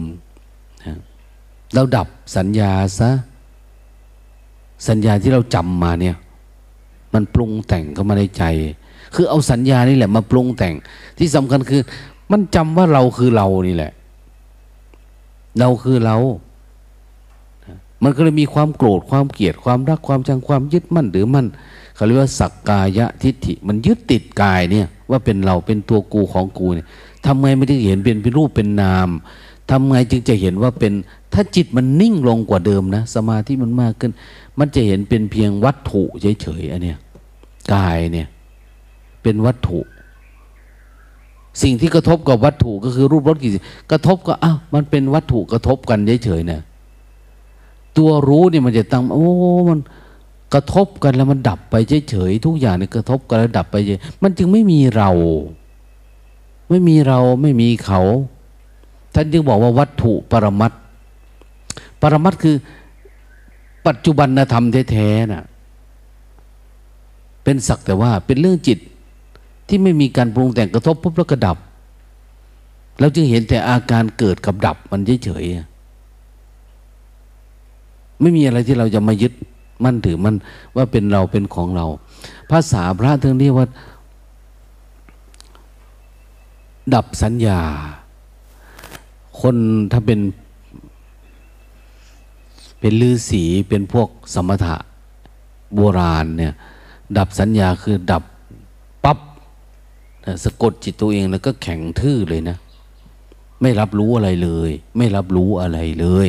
[0.86, 2.08] ๆเราดับ
[2.38, 3.12] สัญญาซะ
[4.88, 6.16] สัญญาที่เราจำมาเนี่ย
[7.14, 8.44] มันปรุงแต่งเข้ามาในใจ
[9.16, 10.74] คือเอาสัญญานี่แหละมาปรุงแต่ง
[11.18, 11.82] ที่สำคัญคือ
[12.32, 13.92] มันจำว่าเราคือเรานี่แหละ
[15.60, 16.18] เราคือเรา
[18.04, 21.48] มันก็เลยมีความโกรธความเกลียดความรักความชังความยึดมั่นหรือมั่น
[21.96, 26.88] เขาเรียกว่าสักกายะทิฏฐิ มันยึดติดกายเนี่ยว่าเป็นเราเป็นตัวกูของกูเนี่ย
[27.26, 29.10] ทำไงไม่ได้เห็นเป็นรูปเป็นนาม
[29.70, 30.94] ทำไงจึงจะเห็นว่าเป็น
[31.34, 34.12] ถ้าจิตมันนิ่งลงกว่าเดิมนะ สมาธิมันมากขึ้น
[34.60, 36.04] มันจะเห็นเป็นเพียงวัตถุ
[36.42, 36.98] เฉยๆอันเนี้ย
[37.74, 38.28] กายเนี่ย
[39.24, 39.80] เป็นวัตถุ
[41.62, 43.54] สิ่งที่กระทบกับวัตถุก็คือรูปรสกิ่น
[43.92, 46.62] กระทบก็อ้าวมันเป็นวัตถุกระทบกันเฉยๆเนะ
[47.98, 49.28] ตัวรู้เนี่ยมันจะตั้งโอ้
[49.70, 49.80] มัน
[50.54, 51.76] กระทบกันแล้วมันดับไป
[52.10, 55.12] เฉยๆทุกอย่างเนี่ยกระทบกันแล้วดับไปเฉยมันจึงไม่มีเรา
[56.70, 58.02] ไม่มีเราไม่มีเขา
[59.14, 60.72] ท่านจึงบอกว่าวัตถุปรมัต
[62.02, 62.56] ปรมัตคือ
[63.88, 65.44] ปัจจุบันธรรมแท้ๆน่ะ
[67.44, 68.80] เป็นสักแต่ว่าเป็นเรื่องจิต
[69.68, 71.58] ที่ไม่มีการปรุงแต่งกระทบปุ๊บแล้วก็ดับ
[73.00, 75.67] เราจึงเห็นแต่อาการเกิดกับดับมันเฉยๆ
[78.22, 79.34] ไม่มีอะไรที่เราจะมายึด
[79.84, 80.36] มั่นถือมัน
[80.76, 81.86] ว่าเป็นเราเป็นของเรา
[82.52, 83.68] ภาษาพระถึงเรียกว่า
[86.94, 87.60] ดับสัญญา
[89.42, 89.56] คน
[89.92, 90.20] ถ้าเป็น
[92.80, 94.76] เป็นลือสีเป็นพวกสมถะ
[95.76, 96.54] โบราณเนี่ย
[97.18, 98.24] ดับสัญญาคือดับ
[99.04, 99.20] ปับ๊บ
[100.44, 102.58] สะกดจิตตัวเองแล้วก็แข็งทื่อเลยนะ
[103.62, 106.28] ไม่รับรู้อะไรเลย ไม่รับรู้อะไรเลย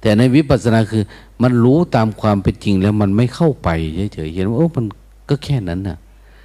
[0.00, 1.04] แต่ในวิปัสสนาคือ
[1.42, 3.68] มันรู้ตามความเป็นจริงแล้วมันไม่เข้าไป
[4.14, 4.84] เฉยๆเห็นว่าโอ้มัน
[5.28, 5.98] ก็แค่นั้นนะ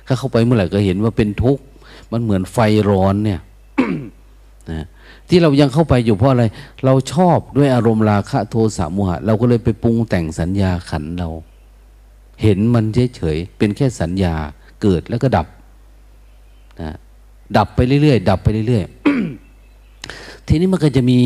[0.07, 1.63] ถ้าเข้าไปเมื่อไหร่ก็เห็นว่าเป็นทุกข์
[2.11, 2.57] มันเหมือนไฟ
[2.89, 3.39] ร้อนเนี่ย
[4.71, 4.85] นะ
[5.29, 6.43] ที่เรายังเข้าไปอยู่เพราะอะไร
[6.85, 11.29] เราชอบด้วยอารมณ์ราคะโทสะโมหะ เราก็เลยไปปรุงแต่งสัญญาขันเรา
[12.43, 12.85] เห็นมัน
[13.15, 14.33] เฉยๆเป็นแค่สัญญา
[14.81, 15.47] เกิดแล้วก็ดับ
[16.81, 16.95] นะ
[17.57, 21.19] ดับไปเรื่อยๆดับไปเรื่อยๆทีนี้มันก็จะมี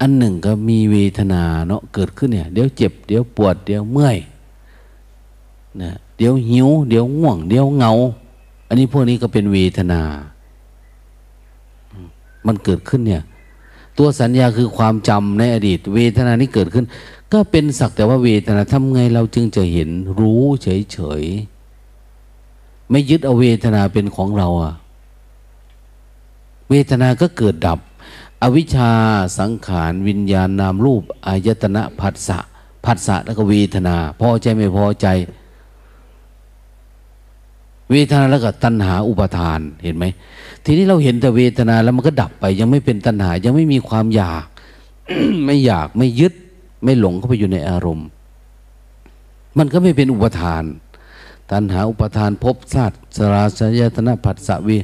[0.00, 4.16] อันหนึ่งก็มีเวทนาเนาะเกิดขึ้นเนี่ย เดี๋ยวเจ็บ เดี๋ยวปวด เดี๋ยวเมื่อย
[5.82, 7.92] นะเดี๋ยวหิว เดี๋ยวง่วง เดี๋ยวเงา
[8.68, 10.02] อันนี้พวกนี้ก็เป็นเวทนา
[12.46, 13.22] มันเกิดขึ้นเนี่ย
[13.98, 16.84] ตัวสัญญาคือความจำในอดีต เวทนานี้เกิดขึ้น
[17.32, 19.90] ก็เป็นสักแต่ว่าเวทนาทำไงเราจึงจะเห็น
[20.20, 24.74] รู้เฉยๆไม่ยึดเอาเวทนาเป็นของเราอะ
[26.70, 27.78] เวทนาก็เกิดดับ
[28.42, 28.92] อวิชชา
[29.38, 32.38] สังขารวิญญาณนามรูปอายตนะผัสสะ
[32.84, 35.06] ผัสสะแล้วก็เวทนา พอใจไม่พอใจ
[37.90, 40.04] เวทนาแล้วก็ตัณหาอุปทานเห็นไหม
[40.64, 44.44] ทีนี้เราเห็นแต่เวทนาแล้วมันก็ดับไป ยังไม่เป็นตัณหายังไม่มีความอยาก
[45.44, 46.32] ไม่อยากไม่ยึด
[46.84, 48.08] ไม่หลงเข้าไปอยู่ในอารมณ์
[49.58, 50.62] มันก็ไม่เป็นอุปทาน
[51.50, 54.78] ตัณหาอุปทานภพชาติสราสยตนะผัสสะวิ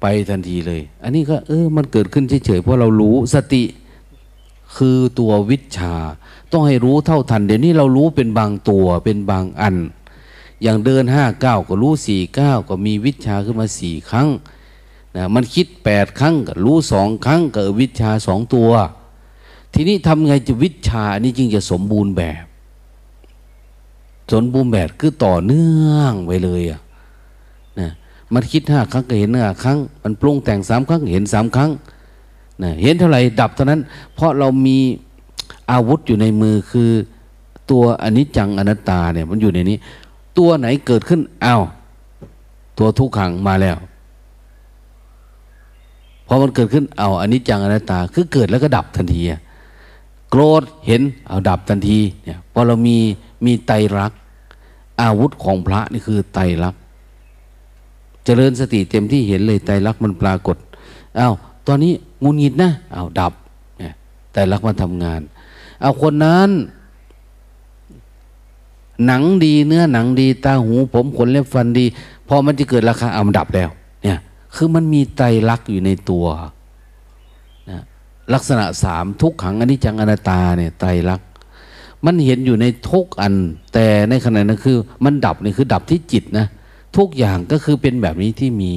[0.00, 3.64] ไปทันทีเลย อันนี้ก็เออมันเกิดขึ้นเฉยๆเพราะเรารู้สติ
[4.76, 5.94] คือตัววิชา
[6.52, 9.76] ต้องให้รู้เท่าทัน เดี๋ยวนี้เรารู้เป็นบางตัวเป็นบางอัน
[10.62, 14.28] อย่างเดินห้าเก้าก็รู้สี่เก้าก็มีวิชาขึ้นมาสี่ครั้ง
[15.16, 18.70] นะมันคิดแปดครั้งก็รู้สองครั้งก็วิชาสองตัว
[19.72, 22.44] ทีนี้ทำไงจะวิชาอันนี้จึงจะสมบูรณ์แบบ
[24.32, 26.80] สมบูรณ์แบบคือต่อเนื่องไปเลยอะ
[28.34, 31.70] มันคิดห้าครั้งก็เห็นห้าครั้ง มันปรุงแต่งสามครั้งเห็นสามครั้ง
[32.62, 33.80] นะเห็นเท่าไหร่ดับเท่านั้น
[34.14, 34.78] เพราะเรามี
[35.70, 36.90] อาวุธอยู่ในมือคือ
[37.70, 39.76] ตัวอนิจจังอนัตตาเนี่ยมันอยู่ในนี้
[40.38, 41.62] ตัวไหนเกิดขึ้นอ้าว
[42.78, 43.76] ตัวทุกขังมาแล้ว
[46.26, 49.22] พอมันเกิดขึ้นเอาอนิจจังอนัตตา คือเกิดแล้วก็ดับทันที
[50.30, 52.96] โกรธเห็นเอาดับทันทีเนี่ยพอเรามี
[53.44, 54.12] มีไตรัก
[55.00, 56.74] อาวุธของพระนี่คือไตรัก
[58.28, 60.56] เจริญสติเต็มที่เห็นเลยไตรลักษณ์มันปรากฏ
[61.18, 61.34] อา้าว
[61.66, 63.32] ตอนนี้งุนงิดนะอา้าวดับ
[63.78, 63.92] เนี่ย
[64.32, 65.20] ไตรลักษณ์มาทำงาน
[65.80, 66.50] เอาคนนั้น
[69.06, 71.84] หนังดีเนื้อหนังดี ตาหูผมขนเล็บฟันดี
[72.28, 73.70] พอมันจะเกิดราคาเอามันดับแล้ว
[74.02, 74.18] เนี่ย
[74.54, 76.26] คือมันมีไตรลักษณ์อยู่ในตัว
[77.70, 77.82] นะ
[78.34, 81.28] ลักษณะสามทุกขังอนิจจังอนัตตาเนี่ยไตรลักษณ์
[82.04, 83.34] มันเห็นอยู่ในทุกอัน
[83.74, 86.48] แต่ในขณะนั้นคือ มันดับนี่คือดับที่จิตนะ
[86.96, 88.72] ทุกอย่างก็คือเป็นแบบนี้ที่มี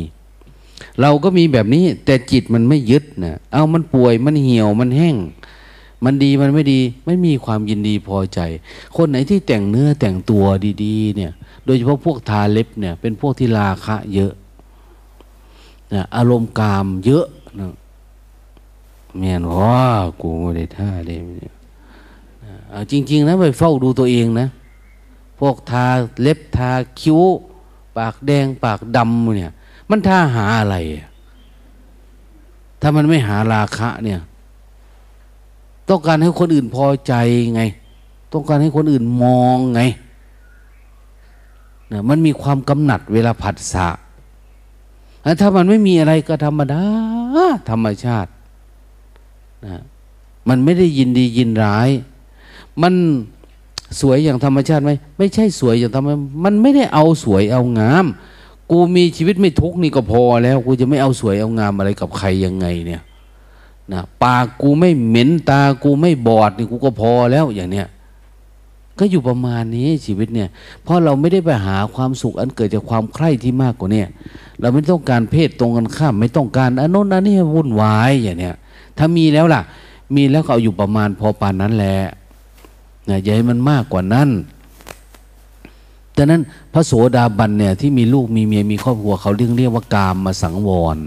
[1.01, 5.15] เราก็มีแบบนี้ แต่จิตมันไม่ยึดนะเอามันป่วยมันเหี่ยวมันแห้ง
[6.05, 8.39] มันดีมันไม่ดี ไม่มีความยินดีพอใจ
[8.95, 10.43] คนไหนที่แต่งเนื้อแต่งตัว
[10.83, 11.31] ดีๆ เนี่ย
[11.65, 14.33] โดยเฉพาะพวกทาเล็บเนี่ย เป็นพวกที่ราคะเยอะ
[15.93, 17.25] นะอารมณ์กามเยอะ
[17.59, 17.73] นะ
[19.17, 19.87] แม่นว่า
[20.21, 21.55] กูไม่ได้ท่าเลยเนี่ย
[22.91, 24.47] จริง ๆ นะไปเฝ้าดูตัวเองนะ
[25.39, 25.85] พวกทา
[26.21, 27.21] เล็บทาคิ้ว
[27.97, 29.53] ปากแดงปากดำเนี่ย
[29.89, 30.75] มันท่าหาอะไร
[32.81, 34.19] ถ้ามันไม่หาราคะเนี่ย
[35.89, 37.13] ต้องการให้คนอื่นพอใจ
[37.55, 37.63] ไง
[38.33, 39.81] ต้องการให้คนอื่นมองไง
[41.91, 43.87] นะมันมีความกำหนัดเวลาผัดสะ
[45.41, 46.83] ถ้ามันไม่มีอะไรก็ธรรมดา
[47.69, 48.31] ธรรมชาติ
[49.65, 49.81] นะ
[50.47, 51.89] มันไม่ได้ยินดียินร้าย
[52.81, 52.93] มัน
[53.99, 58.05] สวยอย่างธรรมชาติไหมไม่ใช่สวยอย่างธรรมชาติมันไม่ได้เอาสวยเอางาม
[58.71, 63.01] กูมีชีวิตไม่ทุกนี่ก็พอแล้ว กูจะไม่เอาสวยเอางามอะไรกับใครยังไงเนี่ย
[63.93, 67.87] นะปากกูไม่เหม็นตากูไม่บอดนี่กูก็พอแล้วอย่างเนี้ย
[68.99, 70.49] ก็อยู่ประมาณนี้ชีวิตเนี่ย
[70.83, 74.03] เพราะเราไม่ได้ไปหาความสุขอันเกิดจากความใคร่ที่มากกว่านี้
[74.59, 78.55] เราไม่ต้องการเพศตรงกันข้าม ไม่ต้องการอันโน้นอันนี้วุ่นวายอย่างเนี้ย
[78.97, 79.61] ถ้ามีแล้วล่ะ
[80.15, 81.95] มีแล้วก็เอาอยู่ประมาณพอปานนั้นแหละ
[83.09, 84.29] นะอย่าให้มันมากกว่านั้น
[86.17, 86.41] ดังนั้น
[86.73, 90.97] พระโสดาบันเนี่ยที่มีลูกมีเมียมีครอบครัวเขาเรียกเรียกว่ากามมาสังวร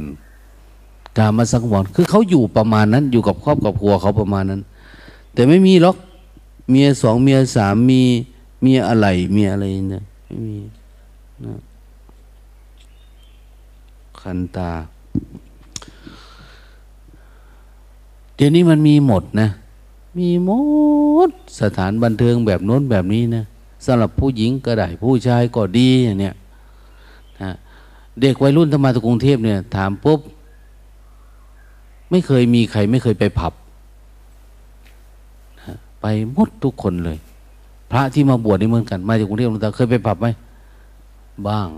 [1.18, 4.60] กามมาสังวร คือเขาอยู่ประมาณนั้น อยู่กับครอบกับครัวเขาประมาณนั้น
[5.32, 5.96] แต่ไม่มีหรอก
[6.70, 8.02] เมียสองเมียสามมี
[8.62, 10.58] เมียอะไรเมียอะไรเนี่ยไม่มี
[11.44, 11.54] นะ
[14.20, 14.70] คันตา
[18.34, 19.48] เดี๋ยวนี้มันมีหมดนะ
[20.18, 20.50] มีหม
[21.28, 23.44] ดสถานบันเทิงแบบโน้นแบบนี้นะ
[23.84, 26.34] สำหรับผู้หญิงก็ได้ ผู้ชายก็ดีอย่างเนี้ย
[27.42, 27.52] นะ
[28.20, 30.20] เด็กวัยรุ่นถ้ามาจากกรุงเทพเนี่ย ถามปุ๊บ
[32.10, 33.52] ไม่เคยมีใครไม่เคยไปผับ
[35.60, 37.18] นะไปหมดทุกคนเลย
[37.90, 40.28] พระที่มาบวชนี่เหมือนกัน มาจากกรุงเทพหลวงตาเคยไปผับไหม
[41.48, 41.68] บ้าง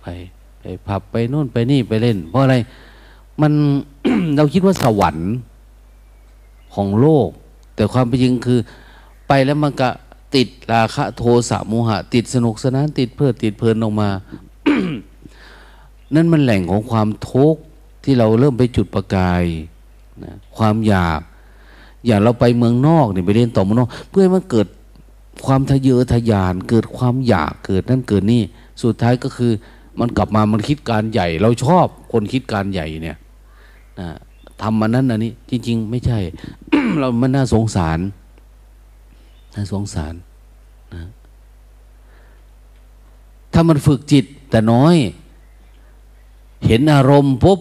[0.00, 0.06] ไป
[0.60, 2.56] ไปผับไปโน่นไปนี่ไปเล่น เพราะอะไร
[3.40, 3.52] มัน
[4.36, 5.30] เราคิดว่าสวรรค์
[6.74, 7.28] ของโลก
[7.74, 8.60] แต่ความเป็นจริงคือ
[9.28, 9.90] ไปแล้วมันก็
[10.34, 14.10] ติดราคะโทสะโมหะ ติดสนุกสนานติดเพลิดติดเพลินออกมา
[16.14, 17.60] นั่นมันแหล่งของความทุกข์
[18.04, 19.44] ที่เราเริ่มไปจุดประกาย
[20.24, 21.20] นะความอยาก
[22.06, 24.66] อย่างเราไปเมืองนอกเนี่ยไปเรียนต่อเมืองนอก เพื่อให้มันเกิด
[25.46, 28.42] ความทะเยอทะยาน เกิดความอยากเกิดนั่นเกิดนี่
[28.82, 29.52] สุดท้ายก็คือ
[30.00, 33.18] มันกลับมามันคิดการใหญ่ เราชอบคนคิดการใหญ่เนี่ย
[34.00, 34.08] นะ
[34.62, 36.18] ทำมันนั้นอันนี้ จริง ๆ ไม่ใช่
[36.98, 37.98] เรามันน่าสงสาร
[39.54, 40.14] น่าสงสาร
[40.94, 41.02] นะ
[43.52, 44.96] ถ้ามันฝึกจิตแต่น้อย
[46.66, 47.60] เห็นอารมณ์ปุ๊บ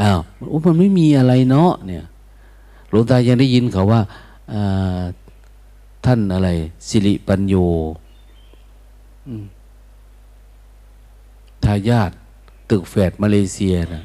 [0.00, 0.18] อ้าว
[0.64, 2.04] มันไม่มีอะไรเนาะเนี่ย
[2.88, 4.00] หลวงตายังได้ยินเขาว่า
[6.04, 6.48] ท่านอะไร
[6.88, 7.54] สิริปัญโย
[11.64, 12.10] ทายาท
[12.70, 14.02] ตึกแฝดมาเลเซียนะ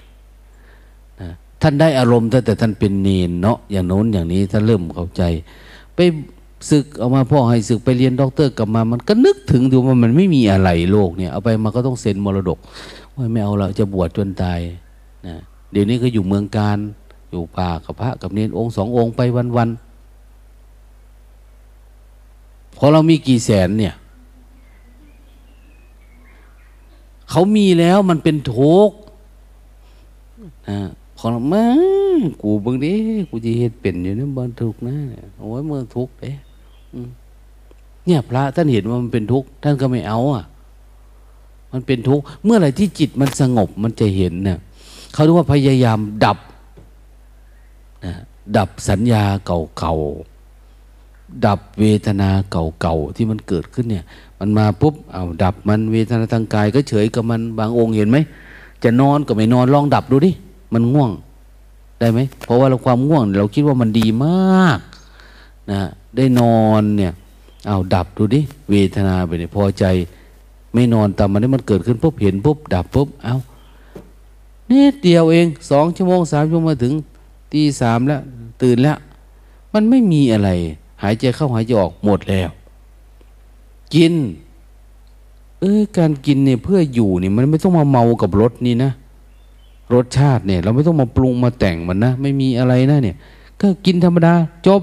[1.61, 5.23] ท่านได้อารมณ์ตั้งแต่ท่านเป็นเนนเนาะอย่างโน้นอย่างนี้ท่านเริ่มเข้าใจ
[5.95, 5.99] ไป
[6.69, 12.59] สึกเอามาพ่อให้สึกไปเรียนด็อกเตอร์กลับมา มันก็นึกถึงดูว่ามันไม่มีอะไรโลกเนี่ยเอาไปมาก็ต้องเซ็นมรดก
[13.15, 14.59] ว่าไม่เอาเราจะบวชจนตาย
[15.27, 15.35] นะ
[15.71, 16.77] เดี๋ยวนี้ก็อยู่เมืองกาญจน์
[17.31, 19.21] อยู่ป่ากับพระกับเณรองค์สององค์ไป
[19.57, 23.93] วันๆพอเรามีกี่แสนเนี่ย
[27.29, 28.97] เขามีแล้วมันเป็นทุกข์
[30.69, 30.79] นะ
[31.21, 31.65] พอเรามา
[32.41, 32.93] กูบางที
[33.29, 34.95] กูจะเหตุเป็นอยู่นี่บนทุกนะ
[35.39, 36.31] โอ้ยเมื่อทุกเอ๊
[38.05, 40.43] เนี่ยพระท่านเห็นว่ามันเป็นทุกข์ท่านก็ไม่เอาอะ
[41.71, 44.57] มันเป็นทุกข์เมื่อไหร่ที่จิตมันสงบมันจะเห็นเนี่ย
[45.13, 46.37] เขาเรียกว่าพยายามดับ
[48.05, 48.13] นะ
[48.57, 54.03] ดับสัญญาเก่าๆดับเวทนาเก่าๆที่มันเกิดขึ้นเนี่ย
[54.39, 58.17] มันมาปุ๊บเอาดับมันเวทนาทางกาย ก็เฉยกับมันบางองค์เห็นไหม
[58.83, 60.31] จะนอนก็ไม่นอนลองดับดูดิ
[60.73, 61.11] มันง่วง
[61.99, 64.79] ได้ไหมเพราะว่าเราความง่วง เราคิดว่ามันดีมาก
[65.71, 65.81] นะ
[66.15, 67.13] ได้นอนเนี่ย
[67.67, 69.85] เอาดับดูดิเวทนาไปเนี่ยพอใจ
[70.73, 73.35] ไม่นอนต่มันนี่มันเกิดขึ้นปุ๊บเห็นปุ๊บดับปุ๊บเอา
[74.69, 76.93] นิดเดียวเองสองชั่วโมงสามชั่วโมงมาถึง
[77.53, 78.21] ตีสามแล้ว
[78.61, 78.97] ตื่นแล้ว
[79.73, 80.49] มันไม่มีอะไร
[81.03, 82.49] หายใจเข้าหายใจออกหมดแล้ว
[83.93, 84.13] กิน
[85.59, 88.91] เออการกินเนี่ยเพื่ออยู่นี่มันไม่ต้องมาเมากับรถนี่นะ
[89.93, 93.17] รสชาติเนี่ย เราไม่ต้องมาปรุงมาแต่งมันนะ ไม่มีอะไรนะเนี่ย
[93.61, 94.33] ก็กินธรรมดา
[94.67, 94.81] จบ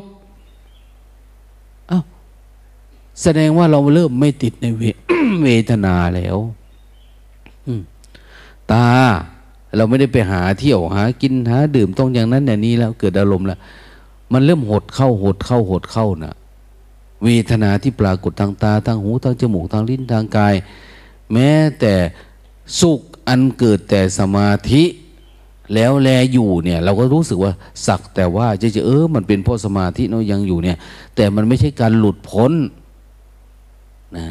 [1.91, 2.03] อา้าว
[3.23, 4.67] แสดงว่าเราเริ่มไม่ติดใน
[5.43, 6.37] เวทนาแล้ว
[8.73, 8.87] ตา
[9.77, 13.59] เราไม่ได้ไปหาเที่ยวหา กินหา ดื่มต้องอย่างนั้นอย่างนี้แล้ว เกิดอารมณ์แล้ว
[14.33, 16.35] มันเริ่มหดเข้าหดเข้าหดเข้านะ
[17.25, 20.55] เวทนาที่ปรากฏทางตาทางหูทางจมูกทางลิ้นทางกาย
[21.33, 21.51] แม้
[21.81, 21.95] แต่
[22.81, 24.83] สุข อันเกิดแต่สมาธิ
[25.75, 27.53] แล้วแลอยู่เนี่ย เราก็รู้สึกว่า
[27.87, 30.77] สักแต่ว่าจะจะเออมันเป็นเพราะสมาธิเนาะยังอยู่เนี่ย
[31.17, 32.53] แต่มันไม่ใช่การหลุดพ้น
[34.17, 34.25] นะ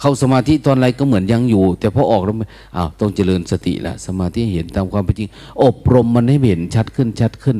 [0.00, 2.34] เข้าสมาธิตอนไรก็เหมือนยังอยู่ แต่พอออกแล้ว
[2.76, 5.30] อ้าวต้องเจริญสติละสมาธิเห็นตามความเป็นจริง
[5.64, 7.56] อบรมมันให้เห็นชัดขึ้นชัดขึ้น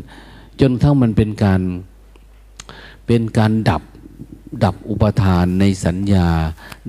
[0.60, 1.60] จนทั้งมันเป็นการ
[3.06, 3.82] เป็นการดับ
[4.64, 6.28] ดับอุปทานในสัญญา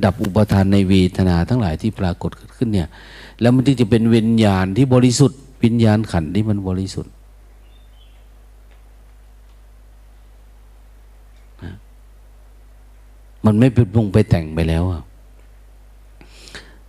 [0.05, 2.87] ดับอุปทานในเวทนาทั้งหลายที่ปรากฏขึ้นเนี่ย
[3.41, 7.13] แล้วมันจึงจะเป็นวิญญาณที่บริสุทธิ์ วิญญาณขันที่มันบริสุทธิ์
[13.45, 14.83] มันไม่เป็นปรุงไปแต่งไปแล้ว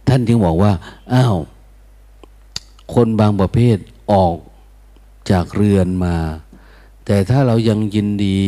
[0.08, 0.72] ท่านจึงบอกว่า
[1.12, 1.36] อ้าว
[2.94, 3.76] คนบางประเภท
[4.12, 4.36] ออก
[5.30, 6.16] จากเรือนมา
[7.04, 8.40] แต่ถ้าเรายังยินดี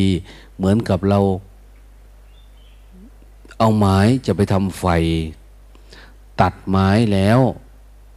[0.57, 1.21] เหมือนกับเรา
[3.59, 4.85] เอาไม้จะไปทำไฟ
[6.41, 7.41] ตัดไม้แล้ว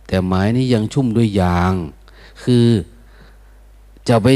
[0.08, 1.74] แต่ไม้นี้ยังชุ่มด้วยยาง
[2.44, 2.66] คือ
[4.10, 4.28] จะไป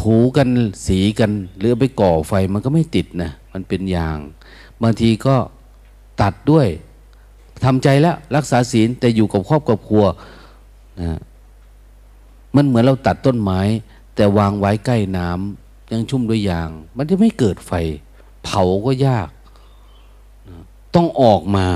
[0.00, 0.48] ถูกัน
[0.86, 4.18] สีกัน หรือไปก่อไฟมันก็ไม่ติดนะมันเป็นยาง
[4.82, 5.36] บางทีก็
[6.22, 6.66] ตัดด้วย
[7.64, 10.04] ทำใจแล้วรักษาศีลแต่อยู่กับครอบกับครัว
[11.00, 11.18] นะ
[12.56, 13.60] มันเหมือนเราตัดต้นไม้
[14.14, 17.72] แต่วางไว้ใกล้น้ำยังชุ่มด้วยยาง มันจะไม่เกิดไฟ
[18.44, 19.28] เผาก็ยาก
[20.94, 21.66] ต้องออกมา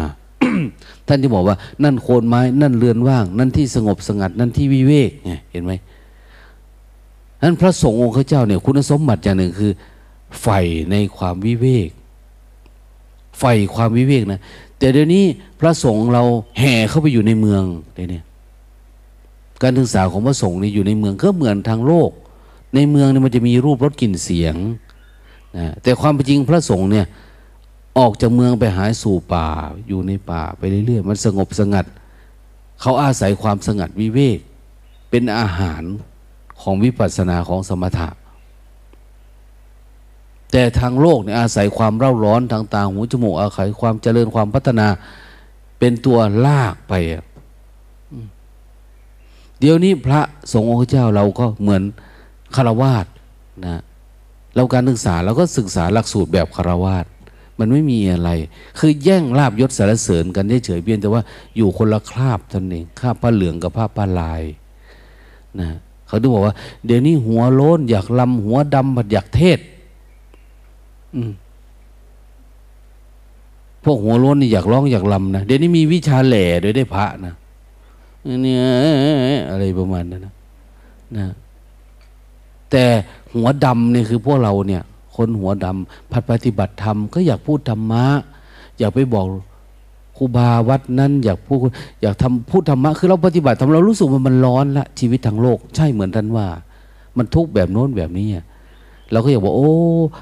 [1.09, 5.73] ท่านที่บอกว่า นั่นโคนไม้ นั่นเรือนว่าง นั่นที่สงบสงัด นั่นที่วิเวกไงเห็นไหม
[7.43, 9.73] นั้นพระสงฆ์องค์เจ้าเนี่ยคุณสมบัติอย่างหนึ่งคือ
[10.41, 11.91] ใฝ่ในความวิเวก
[13.39, 14.41] ใฝ่ความวิเวกนะ
[14.79, 15.25] แต่เดี๋ยวนี้
[15.61, 16.23] พระสงฆ์เรา
[16.59, 17.63] แห่เข้าไปอยู่ในเมือง
[17.95, 18.25] เนี่ย
[19.63, 22.11] การศึกษาของพระสงฆ์นี่อยู่ในเมืองก็เหมือนทางโลก
[22.75, 24.57] ในเมืองเนี่ยมันจะมีรูปรสกลิ่นเสียง
[25.57, 27.07] นะแต่ความเป็นจริงพระสงฆ์เนี่ย
[27.99, 29.49] ออกจากเมืองไปหาสู่ป่า
[29.89, 31.87] อยู่ในป่าไปเรื่อยๆ มันสงบสงัด
[32.81, 34.39] เขาอาศัยความสงัดวิเวก
[35.11, 35.83] เป็นอาหาร
[36.63, 38.09] ของวิปัสสนาของสมถะ
[40.53, 44.87] แต่ทางโลกเนี่ยอาศัยความเร่าร้อนทางตาหูจมูกอาศัยความเจริญความพัฒนา
[45.79, 46.95] เป็นตัวลากไป
[49.59, 50.21] เดี๋ยวนี้พระ
[50.53, 51.83] สงฆ์องค์เจ้าเราก็เหมือน
[52.57, 53.07] คารวาส
[53.67, 53.83] นะ
[54.55, 57.05] เราการศึกษาเราก็ศึกษาหลักสูตรแบบคารวาส
[57.59, 58.31] มันไม่มีอะไร
[58.79, 61.23] คือแย่งลาบยศสารเสริญกันเฉยเพียงแต่ว่า
[61.57, 64.43] อยู่คนละคราบท่านเองคราบผ้าเหลืองกับผ้าป้าลาย
[65.61, 65.69] นะ
[66.07, 66.55] เขาดูบอกว่า
[66.87, 69.59] เดี๋ยวนี้หัวโล้นอยากลำหัวดำบัดอยากเทศ
[71.15, 71.33] อืม
[73.85, 77.35] พวกหัวโล้นนี่อยากร้องอยากลำนะเดี๋ยวนี้มีวิชาแหล่โดยได้พระนะ
[78.43, 78.63] เนี่ย
[79.51, 80.33] อะไรประมาณนั้นนะ
[81.17, 81.27] นะ
[82.71, 82.85] แต่
[83.35, 84.83] หัวดำเนี่ยคือพวกเราเนี่ย
[85.17, 88.05] คนหัวดำพัดปฏิบัติธรรมก็อยากพูดธรรมะ
[88.79, 89.27] อยากไปบอก
[90.17, 91.59] ครูบาวัดนั้น อยากพูด
[92.03, 96.47] อยากทำพูดธรรมะคือเราปฏิบัติทำเรารู้สึกว่ามันร้อนละชีวิตทางโลก ใช่เหมือนท่านว่า
[97.17, 98.29] มันทุกแบบโน้นแบบนี้
[99.13, 99.73] เราก็อยากบอกโอ้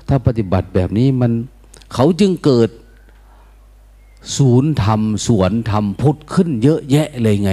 [0.09, 1.33] ถ้าปฏิบัติแบบนี้มัน
[1.95, 2.71] เขาจึงเกิด
[4.37, 7.53] ศูนย์ธรรมสวนธรรมพุทธขึ้นเยอะแยะเลยไง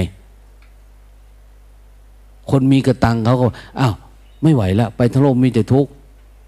[2.50, 3.46] คนมีกระตังเขาก็
[3.80, 3.94] อ้าว
[4.44, 5.92] ไม่ไหวละไปทั้งโลกมีแต่ทุกข์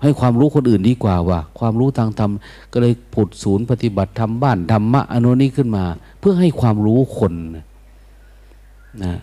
[0.01, 2.31] ให้ความรู้คนอื่นดีกว่าว่าความรู้ทางธรรม
[2.71, 5.83] ก็เลยผุดศูนย์ปฏิบัติธรรมบ้านธรรมะอนุนี้ขึ้นมา
[6.19, 7.33] เพื่อให้ความรู้คน
[9.03, 9.17] นะ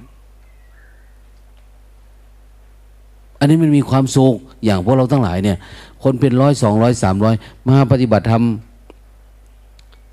[3.39, 5.59] อันนี้มันมีความสุขอย่างพวกเราทั้งหลายเนี่ย
[6.03, 7.35] คนเป็นร้อยสองร้อยสามร้อย
[7.69, 8.45] มาปฏิบัติธรรม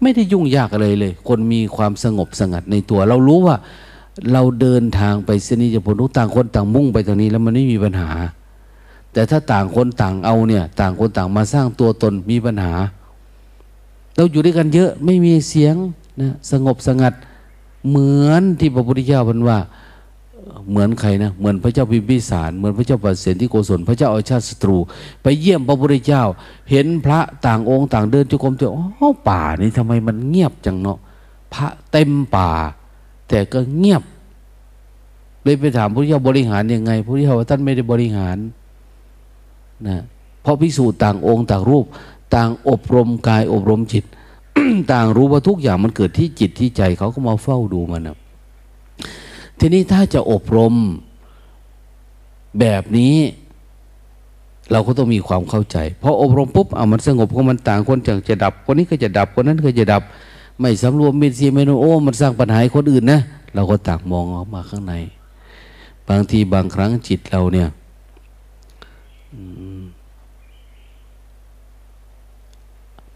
[0.01, 3.55] ไม่ได้ยุ่งยากอะไรเลย คนมีความสงบสงัดในตัว เรารู้ว่า
[4.32, 8.09] เราเดินทางไปเสนีจะผลทุกต่างคนต่างมุ่งไปทางนี้แล้วมันไม่มีปัญหา
[9.16, 12.74] แต่ถ้าต่างคนต่างเอาเนี่ย ต่างคนต่างมาสร้างตัวตนมีปัญหา
[14.16, 15.76] เราอยู่ด้วยกันเยอะไม่มีเสียง
[16.22, 17.13] นะสงบสงัด
[17.89, 19.57] เหมือนที่พระพุทธเจ้าพันว่า
[20.70, 24.78] เหมือนใครนะเหมือนพระเจ้าพิมพิสารเหมือนพระเจ้าปเสนที่โกศลพระเจ้าอาชาติศัตรู
[25.24, 26.24] ไปเยี่ยมพระพุทธเจ้า
[26.72, 30.99] เห็นพระต่างองค์ต่างเดินจุกรมเจออ๋อป่านี่ทำไมมันเงียบจังเนาะ
[31.53, 32.51] พระเต็มป่า
[33.30, 34.03] แต่ก็เงียบ
[35.43, 38.38] เลยไปถามพระพุทธเจ้าบริหารยังไงพระพุทธเจ้าท่านไม่ได้บริหาร
[39.88, 40.03] นะ
[40.41, 41.86] เพราะพิสูจน์ต่างองค์ต่างรูป
[42.36, 44.05] ต่างอบรมกายอบรมจิต
[44.91, 48.17] ต่างรู้ว่าทุกอย่างมันเกิดที่จิตที่ใจเขาก็มาเฝ้าดูมันนะ
[49.59, 50.73] ทีนี้ถ้าจะอบรม
[52.59, 53.15] แบบนี้
[54.71, 60.03] เราก็ต้องมีความเข้าใจพออบรมปุ๊บเอามันสงบก็มันต่างคนจังจะดับคนนี้ก็จะดับคนนั้นก็จะดับ
[60.59, 63.19] ไม่สำรวมมีซีเมโนโอมันสร้างปัญหาคนอื่นนะ
[63.55, 64.93] เราก็ต่างมองออกมาข้างใน
[66.09, 67.67] บางทีบางครั้งจิตเราเนี่ย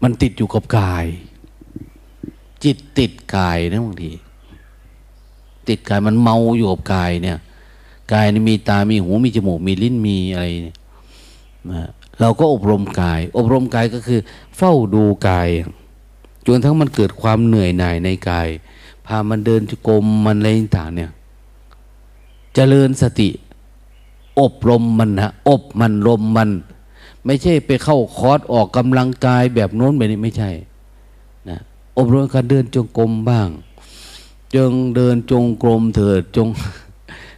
[0.02, 1.06] มันติดอยู่กับกาย
[2.64, 4.12] จิตติดกายนะบางที
[5.68, 7.38] ติดกายมันเมาอยู่กับกายเนี่ย
[8.12, 10.76] กายนี่มีตา มีหู มีจมูก มีลิ้น มีอะไรเนี่ย
[11.70, 11.88] นะ
[12.20, 14.20] เราก็อบรมกาย อบรมกายก็คือ
[14.56, 15.48] เฝ้าดูกาย
[16.46, 18.48] จนทั้งมันเกิดความเหนื่อยหน่ายในกาย
[19.06, 21.10] พามันเดินจกรมมันอะไรต่างเนี่ย
[22.54, 23.28] เจริญสติ
[24.40, 26.50] อบรมมันนะอบมันรมมัน
[27.26, 30.50] ไม่ใช่ไปเข้าคอร์สออกกำลังกายแบบโน้นแบบนี้ไม่ใช่
[31.48, 31.58] นะ
[31.98, 33.48] อบรมการเดินจงกรมบ้าง
[34.54, 36.48] จงเดินจงกรมเถิดจง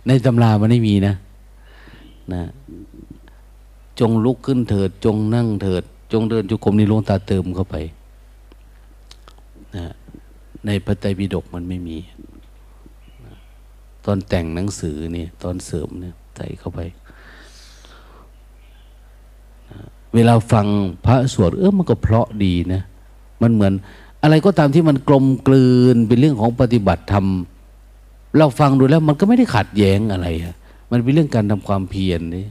[0.07, 1.15] ในตำรามันไม่มีนะ
[2.33, 2.43] นะ
[3.99, 5.83] จงลุกขึ้นเถิด จงนั่งเถิด
[6.13, 7.77] จงเดินจงกรมนี่ลงตาเติมเข้าไป
[9.77, 9.87] นะ
[10.67, 11.97] ในพระไตรปิฎกมันไม่มี
[14.05, 16.81] ตอนแต่งหนังสือเนี่ย ตอนเสริมเนี่ย ใส่เข้าไป
[20.15, 20.67] เวลาฟัง
[21.05, 22.83] พระสวดเออมันก็เพราะดีนะ
[23.43, 23.73] มันเหมือน
[24.23, 27.27] อะไรก็ตามที่มันกลมกลืนเป็นเรื่องของปฏิบัติธรรม
[28.39, 30.29] เราฟังดูแล้ว มันก็ไม่ได้ขัดแย้งอะไร
[30.91, 32.47] มันเป็นเรื่องการทำความเพียรนี่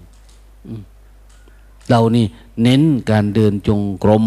[1.89, 2.25] เรานี่
[2.63, 4.25] เน้นการเดินจงกรม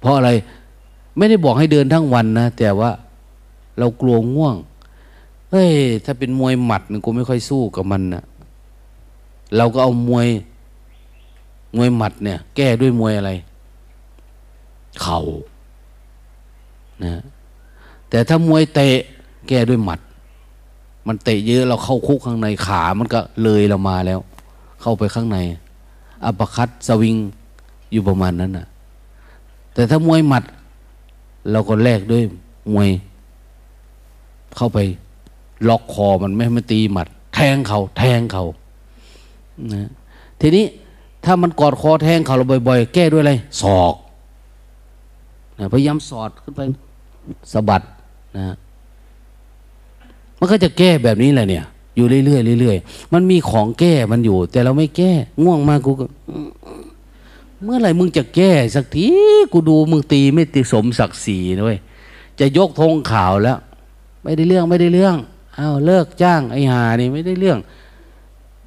[0.00, 0.30] เพราะอะไร
[1.18, 2.90] ไม่ได้บอกให้เดินทั้งวันนะแต่ว่า
[3.78, 4.56] เรากลัวง่วง
[5.50, 5.70] เฮ้ย
[6.04, 8.22] ถ้าเป็นมวยหมัดกูไม่ค่อยสู้กับมันนะ
[9.56, 10.28] เราก็เอามวย
[11.76, 13.30] มวยหมัดเนี่ย แก้ด้วยมวยอะไร
[15.00, 15.20] เข่า
[17.04, 17.22] นะ
[18.10, 18.88] แต่ถ้ามวยเตะ
[19.48, 20.00] แก้ด้วยหมัด
[21.06, 24.20] มันเตะเยอะเราเข้าคุกข้างในขา มันก็เลยเรามาแล้ว
[24.80, 25.38] เข้าไปข้างใน
[26.24, 27.16] อัปคัตสวิง
[27.92, 28.66] อยู่ประมาณนั้นน่ะ
[29.74, 30.44] แต่ถ้ามวยหมัด
[31.52, 32.22] เราก็แลกด้วย
[32.72, 32.90] มวย
[34.56, 34.78] เข้าไป
[35.68, 38.44] ล็อกคอมันไม่ให้มันตีหมัด แทงเขา แทงเขา
[39.74, 39.90] นะ
[40.40, 40.64] ทีนี้
[41.24, 43.94] ถ้ามันกอดคอแทงเขาเราบ่อย ๆ แก้ด้วยอะไรศอก
[45.58, 46.60] นะพยายามสอดขึ้นไป
[47.52, 47.82] สะบัด
[48.36, 48.54] นะ
[50.38, 51.64] มันก็จะแก้แบบนี้แหละเนี่ย
[51.96, 56.06] อยู่เรื่อยๆเรื่อยๆมันมีของแก้มันอยู่ แต่เราไม่แก้ ง่วงมากกูก็
[57.64, 59.08] เมื่อไหร่มึงจะแก้สักที
[59.52, 61.78] กูดูมึงตีไม่ติสมศักดิ์ศรีด้วย
[62.40, 63.58] จะยกธงข่าวแล้ว
[64.22, 65.16] ไม่ได้เรื่องไม่ได้เรื่อง
[65.58, 67.58] อ้าวเลิกจ้างไอ้หานี่ไม่ได้เรื่อง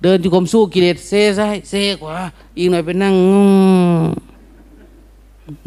[0.01, 2.17] เดินจุกรมสู้กิเลสเซ่ซ้ายเซ่ขวา
[2.57, 3.15] อีกหน่อยไปนั่ง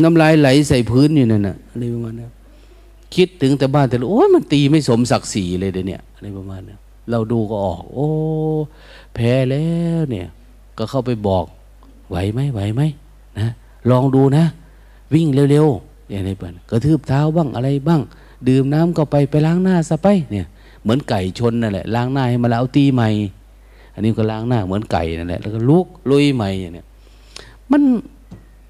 [0.02, 2.30] น้ำลายไหลใส่พื้นอยู่นั่นน่ะอะไรประมาณนั้น
[3.14, 6.78] คิดถึงแต่บ้านแต่โอ้ยมันตีไม่สมศักดิ์ศรีเลยเดี๋ยวนี้อะไรประมาณนั้น
[7.10, 8.08] เราดูก็ออก โอ้
[9.14, 9.66] แพ้แล้
[9.98, 10.26] วเนี่ย
[10.78, 11.44] ก็เข้าไปบอก
[12.10, 12.82] ไหวไหมไหวไหม
[13.38, 13.48] นะ
[13.90, 14.44] ลองดูนะ
[15.14, 18.00] วิ่งเร็วๆอย่างนี้เปิดกระทืบเท้าบ้างอะไรบ้าง
[18.48, 20.46] ดื่มน้ำก็ไปไปล้างหน้าซะไปเนี่ย
[20.82, 23.08] เหมือนไก่ชนนั่นแหละล้างหน้าให้มาแล้วเอาตีใหม่
[23.98, 26.86] อันนี้ก็ล้างหน้าเหมือนไก่นั่นแหละแล้วก็ลุกลุยใหม่เนี้ย
[27.70, 27.82] มัน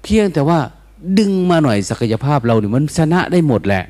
[0.03, 0.59] เพียงแต่ว่า
[1.19, 3.83] ดึงมาหน่อยศักยภาพเราเนี่ยมันชนะได้หมดแหละ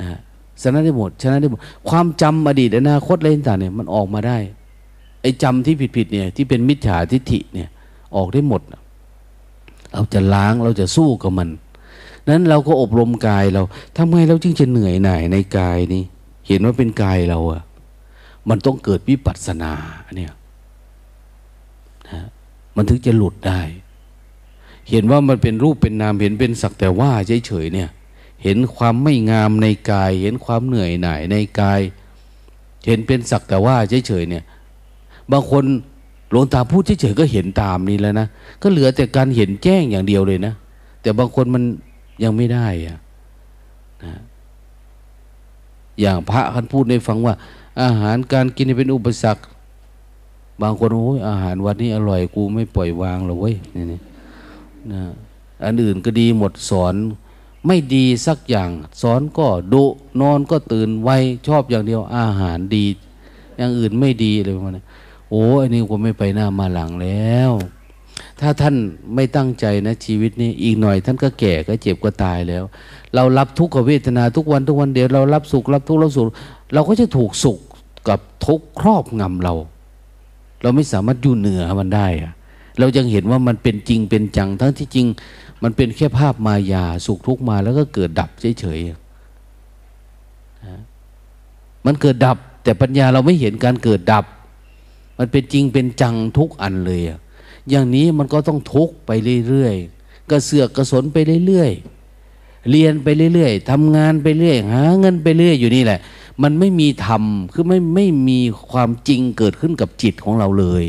[0.00, 0.18] นะ
[0.62, 4.38] ชนะได้หมดชนะได้หมด ความจำอดีตอนาคตอะไรต่างเนี่ยมันออกมาได้
[5.22, 7.68] ไอ้จำที่ผิดๆเนี่ยที่เป็นมิจฉาทิฏฐิเนี่ย
[8.16, 8.62] ออกได้หมด
[9.92, 11.48] เราจะล้างเราจะสู้กับมัน
[12.28, 13.62] นั้นเราก็อบรมกายเรา
[13.96, 16.02] ทำไมเราจึงจะเหนื่อยหน่ายในกายนี้
[16.48, 17.62] เห็นว่าเป็นกายเราอะ
[18.50, 19.72] มันต้องเกิดวิปัสสนา
[20.16, 20.32] เนี่ย
[22.10, 22.20] นะ
[22.76, 23.60] มันถึงจะหลุดได้
[24.90, 27.10] เห็นว่ามันเป็นรูปเป็นนามเห็นเป็นสักแต่ว่า
[27.46, 27.88] เฉยๆเนี่ย
[28.42, 31.80] เห็นความไม่งามในกาย เห็นความเหนื่อยหน่ายในกาย
[32.86, 33.76] เห็นเป็นสักแต่ว่า
[34.06, 34.44] เฉยๆเนี่ย
[35.32, 35.64] บางคน
[36.30, 38.26] หลวงตาพูดเฉยๆก็เห็นตามนี้แล้วนะ
[38.62, 40.54] ก็เหลือแต่การเห็นแจ้งอย่างเดียวเลยนะ
[41.02, 41.62] แต่บางคนมัน
[42.22, 42.98] ยังไม่ได้อะ
[44.04, 44.20] นะ
[46.00, 47.34] อย่างพระท่านพูดในฟังว่า
[47.82, 49.42] อาหารการกินเป็นอุปสรรค
[50.60, 54.00] บางคนโอ้ยอาหารวันนี้อร่อยกูไม่ปล่อยวางหรอกเว้ยนี่นะ
[55.64, 56.94] อันอื่นก็ดีหมดสอน
[57.66, 58.70] ไม่ดีสักอย่าง
[59.02, 59.84] สอนก็ดุ
[60.20, 61.10] นอนก็ตื่นไว
[61.46, 62.86] ชอบอย่างเดียวอาหารดี
[63.56, 64.84] อย่างอื่นไม่ดีเลยประมาณนี้
[65.30, 67.52] โอ้อันนี้ก็ไม่ไปหน้ามาหลังแล้ว
[68.40, 68.74] ถ้าท่าน
[69.14, 72.64] ไม่ตั้งใจนะชีวิตนี้อีกหน่อยท่านก็แก่ก็เจ็บก็ตายแล้ว
[73.14, 76.26] เรารับทุกขเวทนาทุกวันทุกวันเดียวเรารับสุขรับทุกข์รับสุข
[76.74, 77.58] เราก็จะถูกสุข
[78.08, 79.54] กับทุกครอบงำเรา
[80.62, 82.32] เราไม่สามารถอยู่เหนือมันได้อะ
[82.78, 85.06] เรายังเห็นว่ามันเป็นจริงเป็นจัง ทั้งที่จริง
[85.62, 88.30] มันเป็นแค่ภาพมายาสุขทุกมาแล้วก็เกิดดับ
[88.60, 94.24] เฉยๆมันเกิดดับ แต่ปัญญาเราไม่เห็นการเกิดดับ
[95.18, 97.00] มันเป็นจริงเป็นจังทุกอันเลย
[97.70, 99.10] อย่างนี้มันก็ต้องทุกไป
[99.48, 101.16] เรื่อยๆกระเสือกกระสนไป
[101.46, 106.00] เรื่อยๆเรียนไปเรื่อยๆทำงานไปเรื่อย หาเงินไปเรื่อยอยู่นี่แหละ
[106.42, 107.22] มันไม่มีธรรม
[107.52, 108.40] คือไม่ไม่มี
[108.72, 110.84] ความจริงเกิดขึ้นกับจิตของเราเลย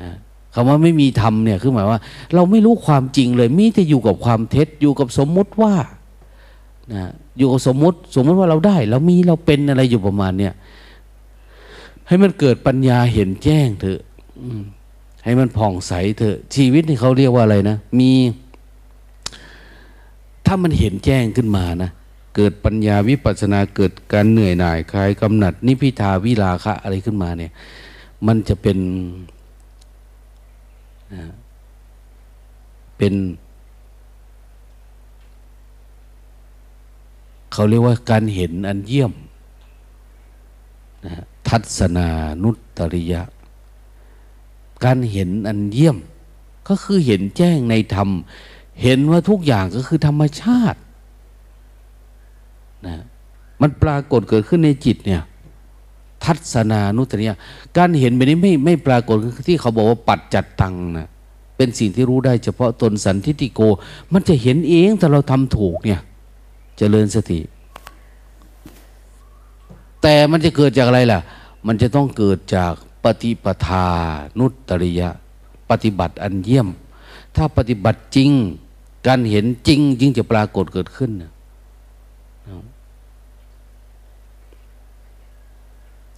[0.00, 0.12] นะ
[0.54, 2.00] คำว่าไม่มีธรรมเนี่ยคือหมายว่า
[2.34, 5.74] เราไม่รู้ความจริงเลย มีแต่อยู่กับความเท็จอยู่กับสมมุติว่า
[6.94, 10.54] นะอยู่กับสมมุติ สมมติว่าเราได้ เรามีเราเป็นอะไรอยู่ประมาณเนี่ย
[12.08, 14.00] ให้มันเกิดปัญญาเห็นแจ้งเถอะ
[15.24, 18.10] ให้มันผ่องใสเถอะ ชีวิตนี่เขาเรียกว่าอะไรนะ มี
[20.46, 21.90] ถ้ามันเห็นแจ้งขึ้นมานะ
[22.34, 27.52] เกิดปัญญาวิปัสนาเกิดการเหนื่อยหน่ายคลายกำหนัด นิพิทาวิลาคะอะไรขึ้นมาเนี่ย
[28.26, 28.78] มันจะเป็น
[32.96, 33.14] เป็น
[37.52, 39.12] เขาเรียกว่าการเห็นอันเยี่ยม
[41.06, 41.14] นะ
[41.48, 42.08] ทัศนา
[42.42, 43.22] นุตริยะ
[44.84, 45.96] การเห็นอันเยี่ยม
[46.68, 48.08] ก็คือเห็นแจ้งในธรรม
[48.82, 50.80] เห็นว่าทุกอย่างก็คือธรรมชาติ
[52.86, 52.94] นะ
[53.60, 55.22] มันปรากฏเกิดขึ้นในจิตเนี่ย
[56.24, 57.36] ทัศนานุตริยะ
[57.76, 59.16] การเห็นแบบนี้ไม่ไม่ปรากฏ
[59.48, 61.08] ที่เขาบอกว่าปัดจัดตังนะ
[61.56, 63.60] เป็นสิ่งที่รู้ได้เฉพาะตนสันทิติโก
[64.12, 66.04] มันจะเห็นเองแต่เราทำถูกเนี่ยจ
[66.78, 67.40] เจริญสติ
[70.02, 71.20] แต่มันจะเกิดจากอะไรล่ะ
[71.66, 72.72] มันจะต้องเกิดจาก
[73.04, 73.86] ปฏิปทา
[74.38, 75.08] นุตริยะ
[75.70, 76.68] ปฏิบัติอันเยี่ยม
[77.36, 78.30] ถ้าปฏิบัติจริง
[79.06, 81.10] การเห็นจริงจึงจะปรากฏเกิดขึ้น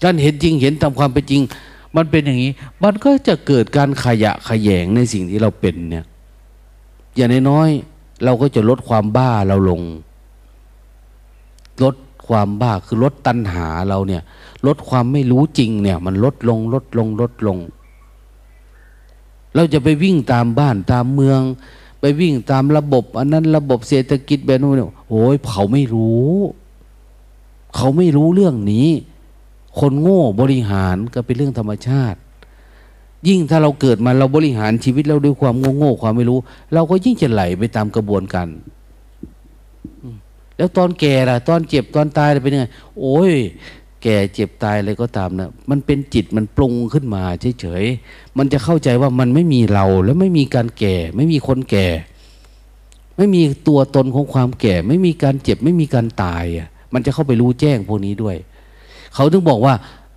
[0.02, 1.42] การเห็นจริงเห็นตามความเป็นจริง
[1.96, 2.52] มันเป็นอย่างนี้
[2.82, 6.04] มันก็จะเกิดการขยะขยงในสิ่งที่เราเป็นเนี่ย
[7.16, 9.82] อย่างน้อยๆเราก็จะลดความบ้าเราลง
[11.82, 11.94] ลด
[12.26, 14.22] ความบ้าคือลดตัณหาเราเนี่ย
[14.66, 17.58] ลดความไม่รู้จริงเนี่ย มันลดลงลดลงลดลง
[19.54, 21.40] เราจะไปวิ่งตามบ้านตามเมือง
[22.00, 26.30] ไปวิ่งตามระบบ อันนั้นระบบเศรษฐกิจแบบนู้นเนี่ยโอ้ยเขาไม่รู้
[27.76, 28.88] เขาไม่รู้เรื่องนี้
[29.80, 32.18] คนโง่บริหารก็เป็นเรื่องธรรมชาติ
[33.28, 36.38] ยิ่งถ้าเราเกิดมาเราบริหารชีวิตเราด้วยความโง่โง่ความไม่รู้
[36.74, 38.48] เราก็ยิ่งจะไหลไปตามกระบวนการ
[40.56, 42.66] แล้วตอนแก่ล่ะ ตอนเจ็บตอนตายเป็นยังไง
[42.98, 43.32] โอ้ย
[44.02, 47.22] แก่เจ็บตายอะไรก็ตามนะมันเป็นจิตมันปรุงขึ้นมา
[47.60, 51.86] เฉยๆมันจะเข้าใจว่ามันไม่มีเราแล้วไม่มีการแก่ ไม่มีคนแก่
[53.16, 58.36] ไม่มีตัวตนของความแก่ ไม่มีการเจ็บไม่มีการตายอะมันจะเข้าไปรู้แจ้งพวกนี้ด้วย
[59.14, 59.74] เขาถึงบอกว่า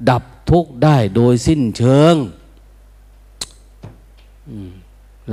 [0.10, 2.16] ดับทุกข์ได้โดยสิ้นเชิง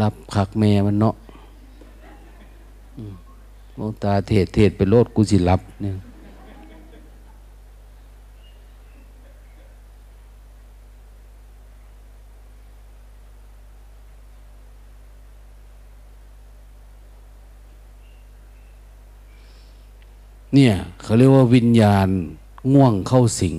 [0.01, 1.15] รับขักแม่มันเนาะ
[3.79, 5.95] มองตาเทศเทศไปโลดกูสิรับเนี่ย
[20.55, 20.73] เนี่ย
[21.03, 22.09] เขาเรียกว่าวิญญาณ
[22.73, 23.57] ง่วงเข้าสิง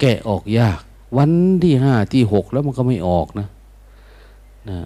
[0.00, 0.80] แกะออกยาก
[1.16, 1.30] วัน
[1.64, 3.46] ที่ห้าที่หกแล้วมันก็ไม่ออกนะ
[4.68, 4.78] นะ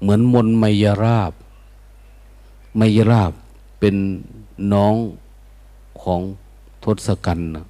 [0.00, 1.32] เหมือนมนไมยราบ
[2.76, 3.32] ไมยราบ
[3.80, 3.94] เป็น
[4.72, 4.94] น้อง
[6.02, 6.20] ของ
[6.84, 7.66] ทศกัณฐ์นะ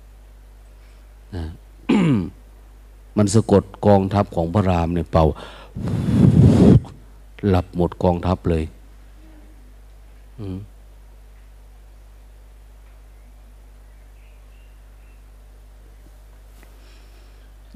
[1.37, 1.45] นะ
[3.17, 5.25] มันสะกดกองทัพของพระรามเนี่ยเป่า
[7.49, 8.65] หลับหมดกองทัพเลย
[10.39, 10.59] อืม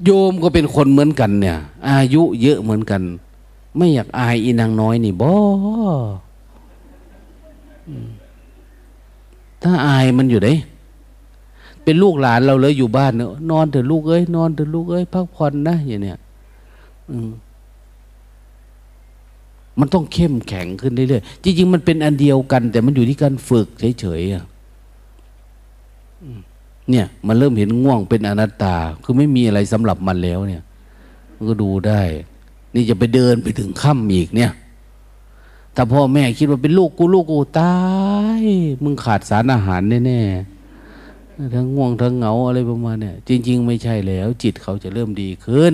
[0.05, 1.57] โยมก็เป็นคนเหมือนกันเนี่ย
[1.87, 3.01] อายุเยอะเหมือนกัน
[3.77, 5.31] ไม่อยากอายอีนางน้อยนี่บ่
[9.63, 10.49] ถ้าอายมันอยู่ไหน
[11.83, 16.19] เป็นลูกหลานเราเลยอยู่บ้านเนอะนอนเถอะลูกเอ้ยนอนเถอะลูกเอ้ยพักผ่อนนะอย่างเนี้ย
[19.79, 23.67] มันต้องเข้มแข็งขึ้นเรื่อยๆจริงๆมันเป็นอันเดียวกัน แต่มันอยู่ที่การฝึก
[23.99, 24.43] เฉยๆอะ
[26.91, 30.63] เนี่ย มันเริ่มเห็นง่วงเป็นอนัตตา คือไม่มีอะไรสำหรับมันแล้วเนี่ย
[31.35, 32.01] มันก็ดูได้
[32.75, 34.51] นี่จะไปเดินไปถึงค่ำอีกเนี่ย
[35.75, 37.75] ถ้าพ่อแม่คิดว่าเป็นลูกกูลูกกูตา
[38.41, 38.43] ย
[38.83, 45.73] มึงขาดสารอาหารแน่ๆทั้งง่วงทั้งเหงาอะไรประมาณเนี่ย จริง ๆ ไม่ใช่แล้ว จิตเขาจะเริ่มดีขึ้น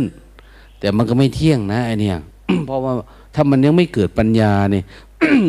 [0.79, 2.17] แต่มันก็ไม่เที่ยงนะไอเนี่ย
[2.65, 2.93] เพราะว่า
[3.35, 4.83] ถ้ามันยังไม่เกิดปัญญาเนี่ย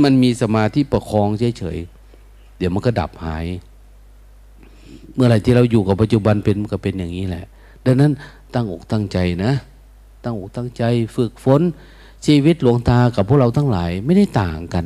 [0.05, 1.29] มันมีสมาธิประคอง
[1.59, 3.47] เฉยๆเดี๋ยวมันก็ดับหาย
[5.19, 7.45] เมื่อไรที่เราอยู่กับปัจจุบันเป็นก็เป็นอย่างนี้แหละ
[7.87, 8.13] ดังนั้น
[8.55, 9.53] ตั้งอกตั้งใจนะ
[10.25, 10.83] ตั้งอกตั้งใจ
[11.17, 11.61] ฝึกฝน
[12.27, 14.85] ชีวิตหลวงตากับพวกเราทั้งหลายไม่ได้ต่างกัน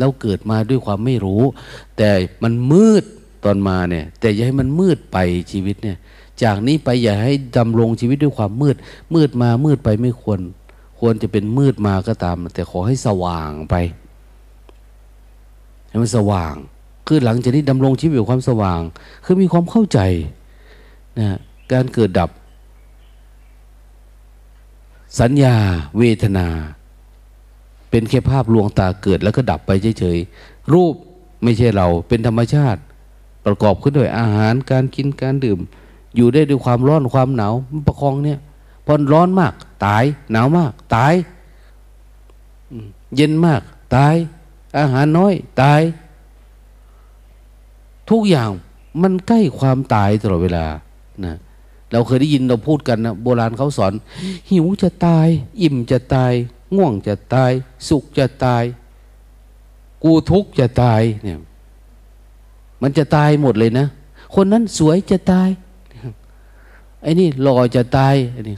[0.00, 1.42] เราเกิดมาด้วยความไม่รู้
[1.96, 2.10] แต่
[2.42, 3.04] มันมืด
[3.44, 5.18] ตอนมาเนี่ย แต่อย่าให้มันมืดไป
[5.52, 5.96] ชีวิตเนี่ย
[6.42, 8.76] จากนี้ไปอย่าให้ดำรงชีวิตด้วยความมืด
[9.14, 10.40] มืดมามืดไปไม่ควร
[10.98, 13.74] ควรจะเป็นมืดมาก็ตาม แต่ขอให้สว่างไป
[15.88, 16.54] ให้มันสว่าง
[17.06, 18.80] คือหลังจากนี้ดำรงชีวิตอยู่ความสว่าง
[19.24, 19.98] คือมีความเข้าใจ
[21.18, 21.28] นะ
[21.72, 22.30] การเกิดดับ
[25.20, 25.54] สัญญา
[25.98, 26.46] เวทนา
[27.90, 30.94] เป็นแค่ภาพลวงตาเกิดแล้วก็ดับไปเฉยๆ รูป
[31.42, 32.80] ไม่ใช่เราเป็นธรรมชาติ
[33.46, 35.58] ประกอบขึ้นด้วยอาหารการกินการดื่ม
[36.16, 37.54] อยู่ได้ด้วยความร้อนความหนาว
[37.86, 38.38] ประคองเนี่ย
[38.86, 39.54] พอร้อนมาก
[39.86, 41.14] ตาย หนาวมาก ตาย
[43.16, 43.62] เย็นมาก
[43.96, 44.14] ตาย
[44.78, 45.80] อาหารน้อย ตาย
[48.10, 48.50] ทุกอย่าง
[49.02, 50.66] มันใกล้ความตายตลอดเวลา
[51.24, 51.34] นะ
[51.92, 53.92] เราเคยได้ยินเราพูดกันนะโบราณเขาสอน
[54.50, 55.28] หิวจะตาย
[55.62, 56.32] อิ่มจะตาย
[56.76, 57.52] ง่วงจะตาย
[57.88, 58.64] สุขจะตาย
[60.04, 61.38] กูทุกข์จะตายเนี่ย
[62.82, 63.86] มันจะตายหมดเลยนะ
[64.34, 65.48] คนนั้นสวยจะตาย
[67.02, 68.56] ไอ้นี่หล่อจะตายไอ้นี่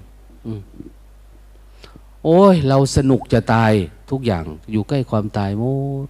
[2.25, 3.73] โอ้ย เราสนุกจะตาย
[4.11, 5.65] ทุกอย่างอยู่ใกล้ความตายหม
[6.05, 6.07] ด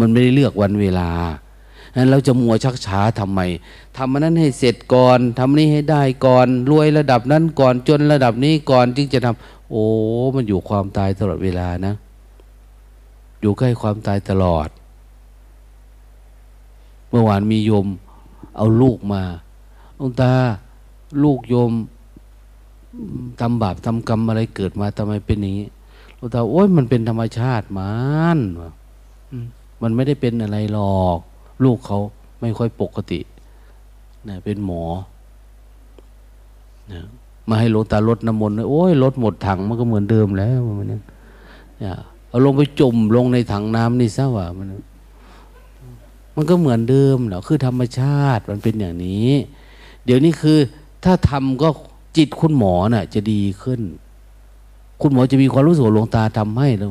[0.00, 1.10] มันไม่ได้เลือกวันเวลา
[1.96, 3.40] นั้นเราจะมัวชักช้าทำไม
[3.96, 9.84] ทำมันนั้นให้เสร็จก่อนทำนี้ให้ได้ก่อนรวยระดับนั้นก่อนจนระดับนี้ก่อนจึงจะทำโอ้
[10.34, 11.94] มันอยู่ความตายตลอดเวลานะ
[13.40, 14.68] อยู่ใกล้ความตายตลอด
[17.08, 17.86] เมื่อวานมีโยม
[18.56, 19.22] เอาลูกมา
[20.00, 20.32] องตา
[21.22, 21.72] ลูกโยม
[23.40, 25.68] ทำบาปทำกรรมอะไรเกิดมาทำไมเป็นอย่างนี้
[26.16, 27.94] หลวงตาโอ้ยมันเป็นธรรมชาติมั
[28.36, 28.38] น
[29.82, 31.18] มันไม่ได้เป็นอะไรหรอก
[31.64, 31.98] ลูกเขา
[32.40, 33.20] ไม่ค่อยปกติ
[34.28, 34.82] นะเป็นหมอ
[36.92, 37.00] นะ
[37.48, 41.02] มาให้หลวงตาลดน้ำมนต์โอ้ยลดหมดถังมันก็เหมือนเดิมแล้วมันเนี่ย
[42.28, 44.68] เอาลงไปจุ่มลงในถังน้ำนี่ซะว่ามัน
[46.36, 49.30] มันก็เหมือนเดิมเนาะคือธรรมชาติมันเป็นอย่างนี้
[50.04, 50.58] เดี๋ยวนี้คือ
[51.04, 51.68] ถ้าทำก็
[52.16, 53.80] จิตคุณหมอน่ะ จะดีขึ้น
[55.00, 56.90] คุณหมอจะมีความรู้สึกหลวงตาทำให้แล้ว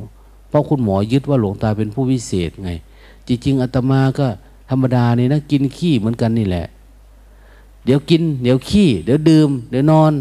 [0.50, 2.72] เพราะคุณหมอยึดว่าหลวงตาเป็นผู้วิเศษไง
[3.28, 4.28] จริงๆอาตมาก็
[4.72, 6.66] ธรรมดานี่นะกินขี้เหมือนกันนี่แหละ
[7.86, 10.12] เดี๋ยวกิน เดี๋ยวขี้ เดี๋ยวดื่ม เดี๋ยวนอน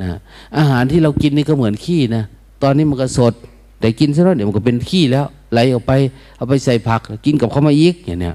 [0.00, 0.18] นะ
[0.56, 2.22] อาหารที่เรากินนี่ก็เหมือนขี้นะ
[2.62, 3.34] ตอนนี้มันก็สด
[3.80, 5.92] แต่กินซะแล้วเดี๋ยวมันก็เป็นขี้แล้ว ไหลออกไป
[6.36, 8.34] เอาไปใส่ผัก กินกับข้าวมาอีกอย่างเนี้ย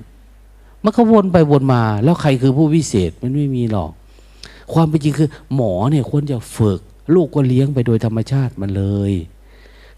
[0.83, 3.91] มันก็วนไปวนมา แล้วใครคือผู้วิเศษมันไม่มีหรอก
[4.73, 6.79] ความเป็นจริงคือ หมอเนี่ยควรจะฝึก
[7.15, 9.13] ลูกก็เลี้ยงไปโดยธรรมชาติมันเลย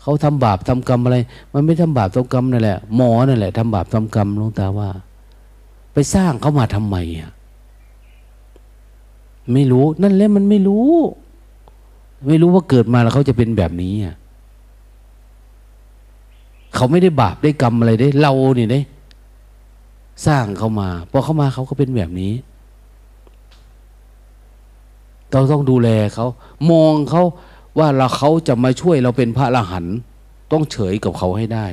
[0.02, 1.18] เขาทำบาปทำกรรมอะไร
[1.54, 4.90] มันไม่ทำบาปทำกรรมนั่นแหละหมอนั่นแหละทำบาปทำกรรมลวงตาว่า
[5.94, 7.32] ไปสร้างเขามาทำไมอะ
[9.54, 10.90] ไม่รู้ นั่นแหละมันไม่รู้
[12.28, 14.16] ไม่รู้ว่าเกิดมาแล้วเขาจะเป็นแบบนี้อะ
[16.76, 18.80] เขาไม่ได้บาปได้กรรมอะไรได้ เราเนี่ได้
[20.28, 22.34] สร้างเขามาพอเขามาเขาก็เป็นแบบนี้
[25.32, 26.28] เราต้องดูแลเขา
[26.72, 27.24] มองเขา
[27.80, 29.98] ว่าเราเขาจะมาช่วยเราเป็นพระอรหันต์
[30.52, 31.68] ต้องเฉยกับเขาให้ได้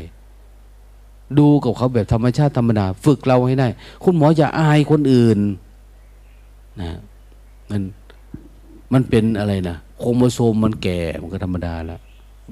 [1.39, 3.69] ดูกับเขาแบบธรรมชาติธรรมดาฝึกเราให้ได้
[4.05, 5.39] คุณหมออย่าอายคนอื่น
[6.81, 6.91] นะ
[7.71, 7.83] มัน
[8.93, 12.01] มันเป็นอะไรนะโครโมโซมมันแก่มันก็ธรรมดาแล้ว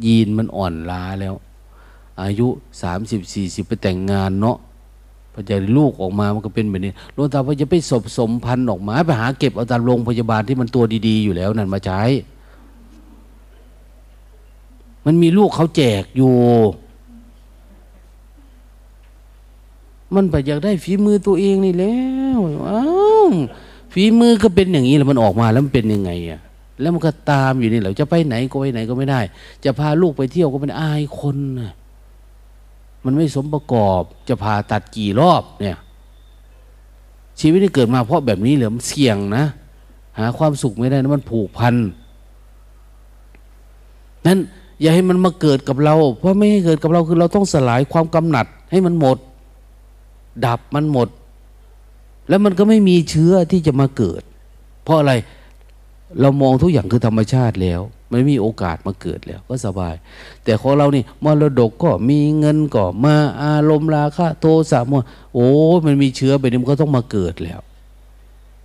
[0.04, 1.34] ยีนมันอ่อนล้าแล้ว
[2.22, 2.48] อายุ
[2.82, 4.58] สามสิบสี่สิบไปแต่งงานเนาะ
[5.32, 12.02] พอจะลูกออกมามันก็เป็นแบบนี้หลวงตาพอจะไปสบสมพันธุ์ออกมาไปหาเก็บเอาตามโรงพยาบาลที่มันตัวดีๆ อยู่แล้วนั่นมาใช้
[15.06, 16.32] มันมีลูกเขาแจกอยู่
[20.16, 21.96] มันไปอยากได้ฝีมือตัวเองนี่แล้
[22.36, 22.38] ว
[22.68, 22.84] อ้า
[23.26, 23.28] ว
[23.92, 26.40] ฝีมือก็เป็นอย่างนี้แล้วมันออกมาแล้วมันเป็นยังไงอะ
[26.80, 29.20] แล้วมันก็ตามอยู่นี่แหละจะไปไหนก็ไปไหนก็ไม่ได้
[29.64, 31.72] จะพาลูกไปเที่ยวก็เป็นอายคนนะ
[33.04, 35.78] มันไม่สมประกอบ จะพาตัดกี่รอบเนี่ย
[37.40, 39.44] ชีวิตที่เกิดมาเพราะแบบนี้เหลือมันเสี่ยงนะ
[40.18, 41.74] หาความสุขไม่ได้นะมันผูกพัน
[44.26, 44.38] นั้น
[44.80, 49.18] อย่าให้มันมาเกิดกับเรา เพราะไม่ให้เกิดกับเราคือเราต้องสลายความกำหนัดให้มันหมด
[50.46, 51.08] ดับมันหมด
[52.28, 54.22] แล้วมันก็ไม่มีเชื้อที่จะมาเกิด
[54.84, 55.12] เพราะอะไร
[56.20, 57.80] เรามองทุกอย่างคือธรรมชาติแล้ว
[58.10, 59.94] ไม่มีโอกาสมาเกิดแล้ว ก็สบาย
[60.44, 65.02] แต่ของเรานี่มรดกก็มีเงินก็มาอารมณ์ราคะโทสะมัว
[65.34, 65.48] โอ้
[65.86, 67.60] มันมีเชื้อไปนี่มันก็ต้องมาเกิดแล้ว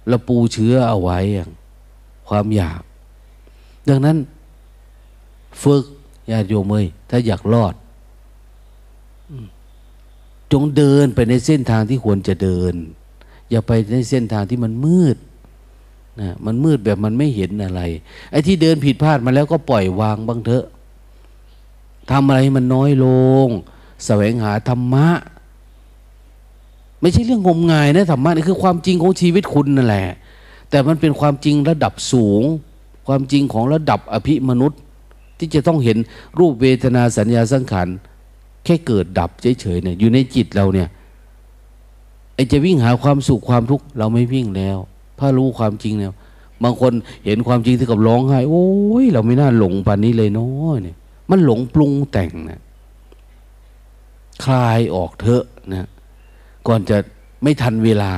[0.07, 1.49] เราปูเชื้อเอาไว้อย่าง
[2.27, 2.81] ความอยาก
[3.89, 4.17] ดังนั้น
[5.63, 5.83] ฝึก
[6.31, 7.73] ญาติโยมเอ้ยถ้าอยากรอด
[10.51, 12.73] จงเดินไปในเส้นทางที่ควรจะเดิน
[13.49, 15.17] อย่าไปในเส้นทางที่มันมืด
[16.21, 17.81] นะมันมืดแบบมันไม่เห็นอะไร
[18.31, 20.65] ไอ้ที่เดินผิดพลาดมาแล้วก็ปล่อยวางบ้างเถอะ
[22.11, 23.07] ทำอะไรมันน้อยล
[23.45, 23.47] ง
[24.05, 25.07] แสวงหาธรรมะ
[27.01, 30.07] ไม่ใช่เรื่องงมงายนะธรรมะนี่คือความจริงของชีวิตคุณนั่นแหละ
[30.69, 32.43] แต่มันเป็นความจริงระดับสูง
[33.07, 34.79] ความจริงของระดับอภิมนุษย์
[35.37, 35.97] ที่จะต้องเห็น
[36.39, 37.87] รูปเวทนาสัญญาสังขาร
[38.63, 39.31] แค่เกิดดับ
[39.61, 40.87] เฉยๆเนี่ยอยู่ในจิตเราเนี่ย
[42.35, 44.77] ไอจะวิ่งหาความสุขความทุกข์เราไม่วิ่งแล้ว
[45.19, 46.11] ถ้ารู้ความจริงแล้ว
[46.63, 46.93] บางคน
[47.25, 48.67] เห็นความจริงที่กับร้องไห้โอ้
[49.03, 50.97] ยเราไม่น่าหลงปานนี้เลยเนาะเนี่ย
[51.29, 52.61] มันหลงปรุงแต่งนะ
[54.43, 55.87] คลายออกเถอะนะ
[56.67, 56.97] ก่อนจะ
[57.43, 58.13] ไม่ทันเวลา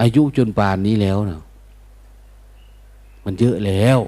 [0.00, 1.40] อายุจนป่านนี้แล้วนะ
[3.24, 3.98] มันเยอะแล้ว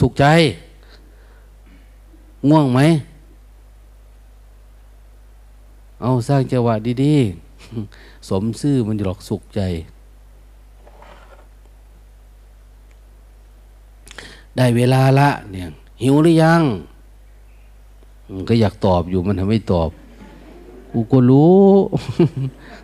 [0.00, 0.24] สุขใจ
[2.48, 2.80] ง่วงไหม
[6.02, 9.60] เอาสร้างจังหวะดีๆ สมซื่อมันจะหลอกสุขใจ
[14.56, 15.66] ได้เวลาละเนี่ย
[16.02, 16.62] หิวหรือยัง
[18.48, 19.90] ก็อยากตอบอยู่มันทำไม่ตอบ
[20.92, 21.64] กูก็รู้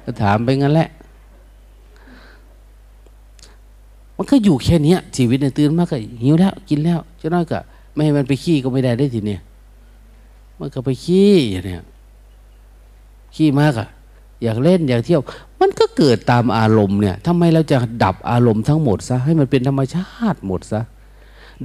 [0.05, 0.89] ก็ถามไปงั้นแหละ
[4.23, 7.59] มันก็อยู่แค่นี้ชีวิตเนี่ยตื่นมากก็หิวแล้วกินแล้วจะน้อยก็
[7.93, 9.41] ไม่ให้มันไปขี้ก็ไม่ได้ได้ทีเนี่ย
[10.59, 11.83] มันก็ไปขี้อย่างเนี้ย
[13.35, 13.89] ขี้มากอะ
[14.43, 15.23] อยากเล่นอยากเที่ยว
[15.61, 20.81] มันก็เกิดตามอารมณ์เนี่ยทำไมเราจะดับอารมณ์ทั้งหมดซะให้มันเป็นธรรมชาติหมดซะ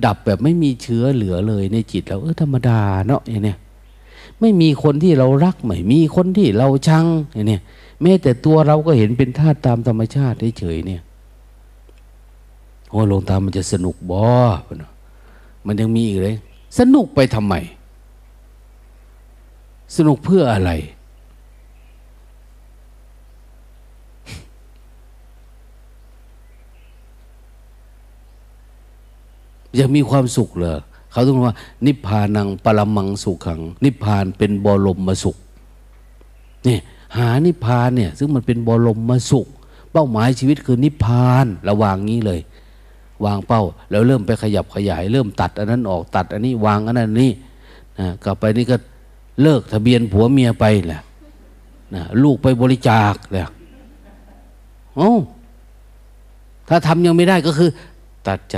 [0.05, 3.57] ดับแบบไม่มีเชื้อเหลือเลยในจิตเราเออธรรมดาเนาะอย่างเนี้ย
[4.39, 7.61] ไม่มีคนที่เรารักไม่มีคนที่เราชังอย่างเนี่ย
[8.01, 11.01] แม้แต่ตัวเราก็เห็นเป็นธาตุตามธรรมชาติเฉยเนี่ย
[12.89, 14.22] โอ้ลงตามมันจะสนุกบ่
[15.65, 16.35] มันยังมีอีกเลย
[16.80, 17.55] สนุกไปทำไม
[19.95, 20.72] สนุกเพื่ออะไร
[29.76, 30.72] อยากมีความสุขเลย
[31.11, 31.55] เขาต้องว่า
[31.85, 35.38] นิพพานังปรมังสุขขัง นิพพานเป็นบรมมาสุข
[36.68, 36.77] นี่
[37.18, 39.47] หานิพพานเนี่ย ซึ่งมันเป็นบรมมาสุข
[39.91, 42.39] เป้าหมายชีวิตคือนิพพานระหว่างนี้เลย
[43.26, 47.31] วางเป้า แล้วเริ่มไปขยับขยาย เริ่มตัดอันนั้นออกตัด อันนี้วางอันนั้นนี่
[47.99, 48.77] นะกลับไปนี่ก็
[49.41, 51.02] เลิกทะเบียนผัวเมียไปแหละ
[51.95, 53.44] นะลูกไปบริจาคเลย
[54.95, 55.11] โอ้
[56.69, 57.69] ถ้าทำยังไม่ได้ก็คือ
[58.27, 58.57] ตัดใจ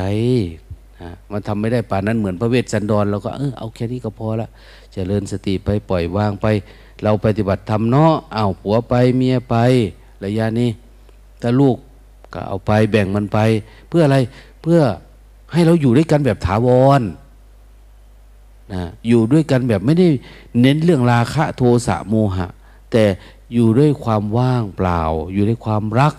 [1.02, 4.50] นะมันทำไม่ได้ป่านนั้นเหมือนพระเวสสันดรเราก็เออเอาแค่นี้ก็พอละ
[4.94, 6.48] จะเจริญสติไปปล่อยวางไป
[7.04, 9.56] เราปฏิบัติธรรมเนาะเอาผัวไปเมียไป
[10.24, 10.70] ระยะนี้
[11.42, 11.78] ถ้าลูก
[12.34, 13.40] ก็เอาไปแบ่งมันไป
[13.90, 14.18] เพื่ออะไร
[14.70, 14.86] พื่อ
[15.54, 16.70] ให้เราอยู่ด้วยกันแบบถาว
[17.00, 17.02] ร
[18.74, 20.08] นะอยู่ด้วยกันแบบไม่ได้
[20.62, 22.48] เน้นเรื่องราคะโทสะโมหะ
[22.92, 23.04] แต่
[23.54, 25.02] อยู่ด้วยความว่างเปล่า
[25.34, 26.14] อยู่ด้วยความรัก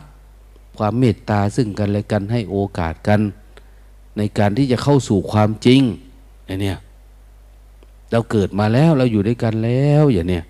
[0.78, 3.20] ความเมตตาซึ่งกันและกันให้โอกาสกัน
[4.16, 5.81] ในการที่จะเข้าสู่ความจริง
[6.62, 6.78] เนี่ย
[8.10, 10.44] เราเกิดมาแล้วเราอยู่ด้วยกันแล้วอย่างเนี้ย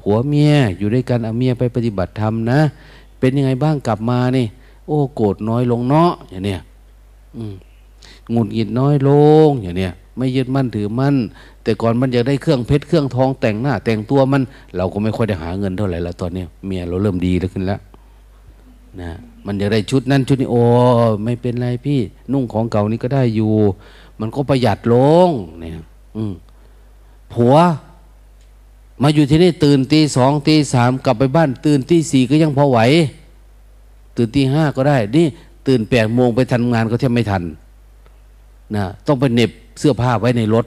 [0.00, 2.60] ผัวเมียอยู่ด้วยกันเอาเมียไปปฏิบัติธรรมนะ
[3.18, 4.46] เป็นยังไงบ้างกลับมานี่
[4.86, 6.60] โอ้โกรธน้อยลงเนาะอย่างเนี้ย
[8.34, 9.10] งุนงิดน้อยล
[9.46, 11.16] งอย่างเนี้ยไม่ยึดมั่นถือมั่น
[11.62, 14.42] แต่ก่อนมันอยากได้เครื่องเพชรเครื่องทองแต่งหน้า แต่งตัวมัน
[14.76, 17.80] เราก็ไม่ค่อยได้หาเงินเท่าไหร่แล้วตอนนี้เมียเราเริ่มดีแล้วขึ้นแล้ว
[19.00, 19.10] นะ
[19.46, 20.62] มันอยากได้ชุดนั้นชุดนี้โอ้
[21.24, 22.00] ไม่เป็นไรพี่
[22.32, 23.54] นุ่งของเก่านี้ก็ได้อยู่
[24.20, 24.96] มันก็ประหยัดล
[25.26, 25.28] ง
[25.60, 25.72] เนี่ย
[26.16, 26.34] อืม
[27.32, 27.54] ผัว
[29.02, 32.78] มาอยู่ที่นี่ตื่นตีสองตีสามกลับไปบ้าน ตื่นตีสี่ก็ยังพอไหว
[34.16, 35.26] ตื่นตีห้าก็ได้ นี่
[35.66, 37.42] ตื่นแปดโมงไปทำงานก็แทบไม่ทัน
[38.74, 40.66] นะต้องไปเน็บเสื้อผ้าไว้ในรถ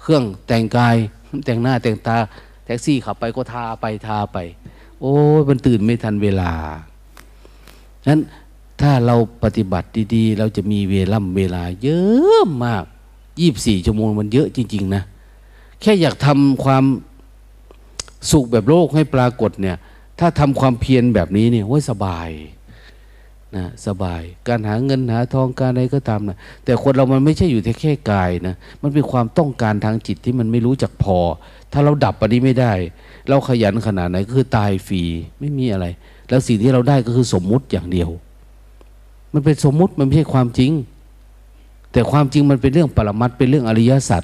[0.00, 0.96] เครื่องแต่งกาย
[1.44, 2.16] แต่งหน้าแต่งตา
[2.64, 4.38] แท็กซี่ขับไปก็ทาไปทาไป
[5.00, 5.14] โอ้
[5.48, 6.52] มันตื่นไม่ทันเวลา
[8.02, 8.20] ฉะนั้น
[8.80, 12.84] ถ้าเราปฏิบัติดีๆ เราจะมีเวล่ำเวลาเยอะมาก
[13.40, 15.02] ยี่บสี่ชั่วโมงมันเยอะจริง ๆ นะ
[15.80, 16.84] แค่อยากทำความ
[18.32, 19.76] สุขแบบโลกให้ปรากฏเนี่ย
[20.18, 22.28] ถ้าทำความเพียรแบบนี้เนี่ยว่าสบาย
[23.56, 31.18] นะสบาย การหาเงินหาทองการอะไรก็ตามนะแต่คนเรามันไม่ใช่อยู่แค่กายนะมันเป็นความต้องการทางจิตที่มันไม่รู้จักพอ
[31.72, 32.72] ถ้าเราดับอันนี้ไม่ได้
[33.28, 35.02] เราขยันขนาดไหนก็คือตายฟรี
[35.40, 35.86] ไม่มีอะไร
[36.28, 38.10] แล้วสิ่งที่เราได้ก็คือสมมุติอย่างเดียว
[39.32, 40.72] มันเป็นสมมุติมันไม่ใช่ความจริง
[41.92, 44.22] แต่ความจริงมันเป็นเรื่องปรมัตเป็นเรื่องอริยสัจ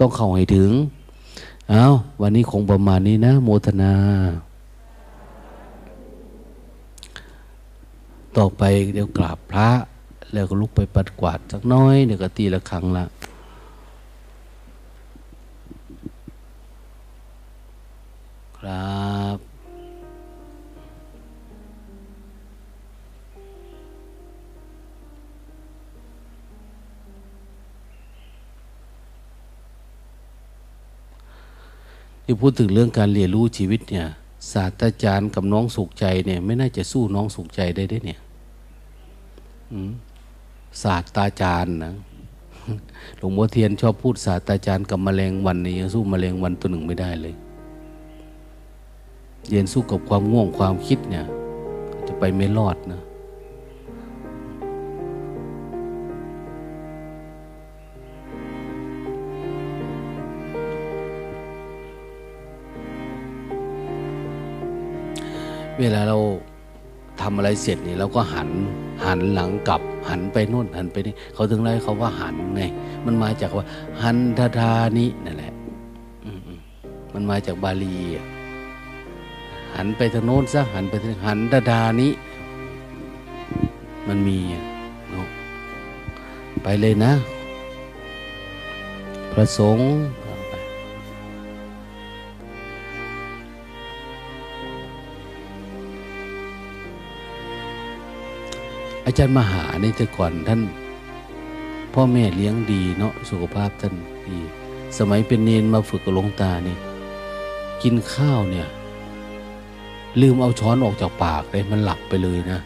[0.00, 0.70] ต้องเข้าให้ถึง
[1.70, 1.86] เอา
[2.20, 3.92] วันนี้คงประมาณนี้นะ โมทนา
[8.38, 8.62] ต่อไป
[8.94, 9.68] เดี๋ยวกราบพระ
[10.32, 13.04] แล้วก็ลุกไปปัดกวาดสักน้อยเดี๋ยวก็ตีละครั้งละ
[18.58, 18.92] ครั
[19.36, 19.38] บ
[32.24, 34.06] ที่พูดถึงเรื่องการเรียนรู้ชีวิตเนี่ย
[34.52, 38.20] ศาสตราจารย์กับน้องสุขใจเนี่ยไม่น่าจะสู้น้องสุขใจได้ได้เนี่ย
[40.82, 41.94] ศาสตราจารย์นะ
[43.18, 47.34] หลวงพ่อเทียนชอบพูดศาสตราจารย์กับมแมลงวันนี่ยังสู้มแมลงวันตัวหนึ่งไม่ได้เลย
[49.48, 51.24] เรียนสู้กับความง่วงความคิดเนี่ย
[52.06, 53.00] จะไปไม่รอดนะ
[65.78, 66.18] เวลาเรา
[67.22, 68.50] ทำอะไรเสร็จนี่เราก็หัน
[69.04, 72.62] หันหลังกลับ หันไปโน่นหันไปนี่เขาถึงเรียกเขาว่าหันไง
[73.06, 73.64] มันมาจากว่า
[74.02, 75.52] หันทธานินั่นแหละ
[77.14, 77.96] มันมาจากบาลี
[79.74, 82.12] หันไปทางโน้นซะหันไปทางหันดาดานี้
[84.08, 84.38] มันมี
[85.10, 85.28] เนาะ
[86.62, 87.12] ไปเลยนะ
[89.32, 89.88] พระสงฆ์
[99.06, 100.60] อาจารย์มหาในแต่ก่อนท่าน
[101.94, 103.94] พ่อแม่เลี้ยงดีเนาะสุขภาพท่าน
[104.28, 104.38] ดี
[104.98, 106.76] สมัยเป็นเนนมาฝึกกับหลวงตานี่
[107.82, 108.68] กินข้าวเนี่ย
[110.20, 112.60] ลืมเอาช้อนออกจากปากเลยมันหลับไปเลยนะ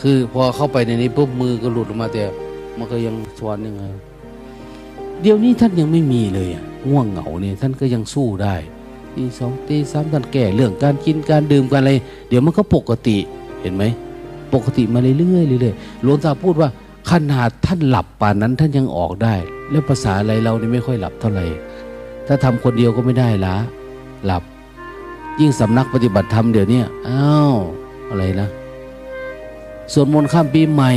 [0.00, 2.22] คือพอเข้าไปในนี้ปุ๊บมือก็หลุดออกมาแต่
[2.78, 3.84] มันก็ยังช้อนยังไง
[5.20, 8.54] เดี๋ยวนี้ท่านยังไม่มีเลยอะง่วงเหงาเนี่ยท่านก็ยังสู้ได้
[9.14, 11.92] ตีสองตีสามท่านแก่เรื่องการกินการดื่มการอะไร
[12.28, 13.16] เดี๋ยวมันก็ปกติ
[13.60, 13.84] เห็นไหม
[14.54, 16.68] ปกติมาเรื่อยๆเรื่อยๆหลวงตาพูดว่า
[17.10, 19.34] ขนาดท่านหลับป่านนั้นท่านยังออกได้
[19.70, 21.46] แล้วภาษาอะไรเรานี่ไม่ค่อยหลับเท่าไหร่
[22.26, 23.56] ถ้าทำคนเดียวก็ไม่ได้ละ
[24.26, 24.42] หลับ
[25.40, 27.54] ยิ่งสำนักปฏิบัติธรรมเดี๋ยวนี้อ้าว
[28.10, 28.48] อะไรนะ
[29.92, 30.92] สวดมนต์ข้ามปีใหม่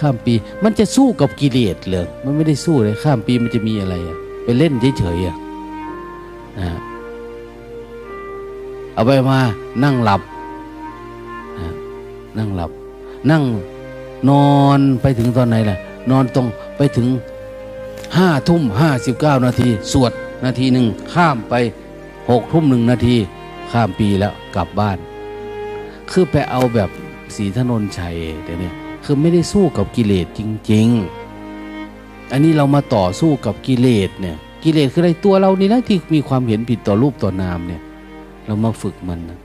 [0.00, 0.32] ข้ามปี
[0.64, 5.36] มันจะสู้กับกิเลสเลยมันไม่ได้สู้เลยข้ามปีมันจะมีอะไรอะไปเล่นเฉยๆอะ
[8.94, 9.38] เอาไปมา
[9.84, 10.20] นั่งหลับ
[12.38, 12.70] นั่งหลับ
[13.30, 13.42] นั่ง
[14.28, 15.76] นอนไปถึงตอนไหนล่ะ
[16.10, 16.46] นอนตรง
[16.76, 17.08] ไปถึง
[18.16, 20.12] ห้าทุ่มห้าสิบเก้านาที สวด
[20.44, 21.54] นาทีหนึ่งข้ามไป
[22.30, 23.16] หกทุ่มหนึ่งนาที
[23.72, 24.98] ข้ามปีแล้วกลับบ้าน
[26.10, 26.90] คือไปเอาแบบ
[27.36, 28.70] สีถนนชัยเดี๋ยวนี้
[29.04, 30.40] คือไม่ได้สู้กับกิเลสจ
[30.70, 30.88] ริง
[31.60, 37.82] ๆ อันนี้เรามาต่อสู้กับกิเลสเนี่ย กิเลสคืออะไรตัวเรานี่นะที่มีความเห็นผิดต่อรูปต่อนามเนี่ย
[38.46, 39.38] เรามาฝึกมันนะ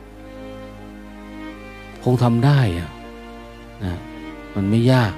[2.08, 2.90] คงทำได้อะ
[3.84, 3.94] นะ
[4.56, 5.14] มันไม่ยาก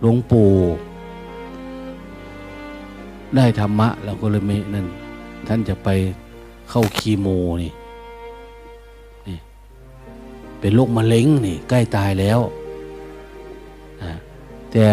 [0.00, 0.50] หลวงปู่
[3.36, 4.86] ได้ธรรมะเราก็เลยไม่นั่น
[5.48, 5.88] ท่านจะไป
[6.70, 7.26] เข้าคีโม
[7.62, 7.72] นี่
[9.28, 9.38] นี่
[10.60, 12.40] เป็นโรคมะเร็งนี่ ใกล้ตายแล้ว
[14.02, 14.12] นะ
[14.70, 14.84] แต่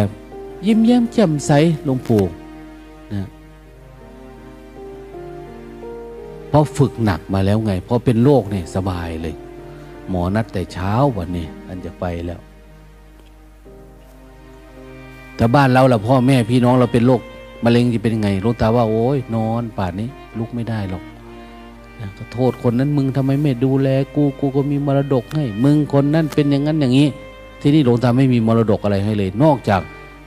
[0.65, 1.52] ยิ้มแย้มแจ่มใส
[1.85, 2.22] หลวงปู่
[6.57, 9.35] ราะฝึกหนักมาแล้วไง เพราะเป็นโรคเนี่ยสบายเลย
[10.09, 12.39] หมอนัดแต่เช้าวันนี้ท่านจะไปแล้ว
[15.35, 17.21] แต่บ้านเราล่ะพ่อแม่พี่น้องเราเป็นโรค
[17.63, 21.03] มะเร็งจะเป็นยังไงรู้ตาว่าโอ้ยนอนป่านนี้ ลุกไม่ได้หรอก
[21.99, 27.07] นะก็โทษคนนั้นมึงทำไมไม่ดูแล กูกูก็มีมรดกให้ มึงคนนั้นเป็นอย่างนั้นอย่างนี้
[27.61, 29.81] ที่นี่หลวงตาไม่มีมรดกอะไรให้เลย นอกจาก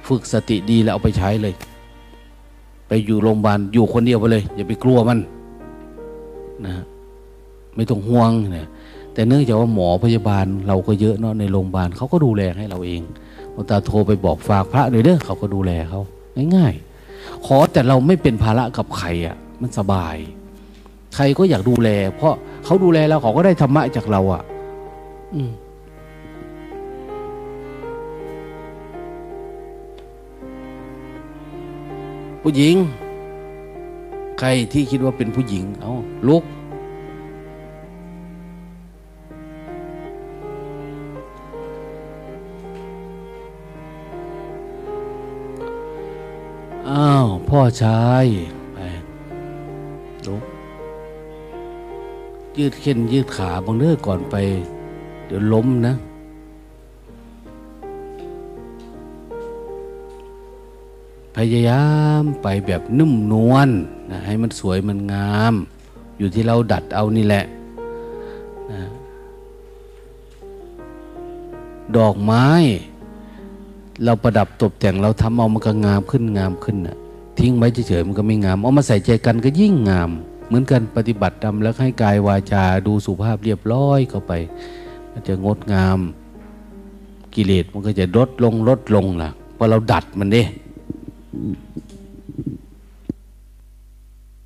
[0.08, 1.54] ฝึกสติดีแล้วเอาไปใช้เลย
[2.88, 5.18] ไปอยู่โรงพยาบาลอยู่คนเดียวไปเลย อย่าไปกลัวมัน
[6.66, 6.84] นะ
[7.76, 8.68] ไม่ต้องห่วงเนี่ย
[9.14, 13.00] แต่เนื่องจากว่าหมอพยาบาลเราก็เยอะเนาะในโรงพยาบาลเขาก็ดูแลให้เราเอง
[13.52, 16.00] หลวงตาโทรไปบอกฝากพระเลยเด้อเขาก็ดูแลเขา
[16.56, 20.16] ง่ายๆขอแต่เราไม่เป็นภาระกับใครอะ มันสบาย
[21.14, 22.34] ใครก็อยากดูแล เพราะ
[22.64, 24.42] เขาดูแลเราเขาก็ได้ธรรมะจากเราอะ
[25.34, 25.50] อืม
[32.42, 32.76] ผู้หญิง
[34.42, 35.92] ใครที่คิดว่าเป็นผู้หญิง เอา
[36.28, 36.44] ลุก
[46.88, 48.26] อ้าว พ่อชาย
[48.72, 48.78] ไป
[50.26, 50.42] ลุก
[52.58, 54.34] ยืดเข็นยืดขาบางเรื่อก่อนไป
[55.26, 55.94] เดี๋ยวล้มนะ
[61.36, 61.86] พยายา
[62.20, 63.68] มไปแบบนุ่มนวล
[64.10, 65.54] นะให้มันสวยมันงาม
[66.18, 67.44] อยู่ที่เราดัดเอานี่แหละ
[68.70, 68.80] นะ
[71.96, 72.46] ดอกไม้
[74.04, 76.96] เราประดับตกแต่งเราทำเอามันก็งามขึ้นงามขึ้นนะ
[77.38, 80.10] ทิ้งไว้เฉยๆมันก็ไม่งาม เอามาใส่ใจกันก็ยิ่งงาม
[80.46, 84.32] เหมือนกันปฏิบัติทำแล้วให้กายวาจาดูสุภาพเรียบร้อยเข้าไป
[85.12, 85.98] มันจะงดงาม
[87.34, 90.42] กิเลสมันก็จะลดลงลดลงล่ะเพราะเราดัดมันเด้
[91.32, 92.59] Mm-hmm.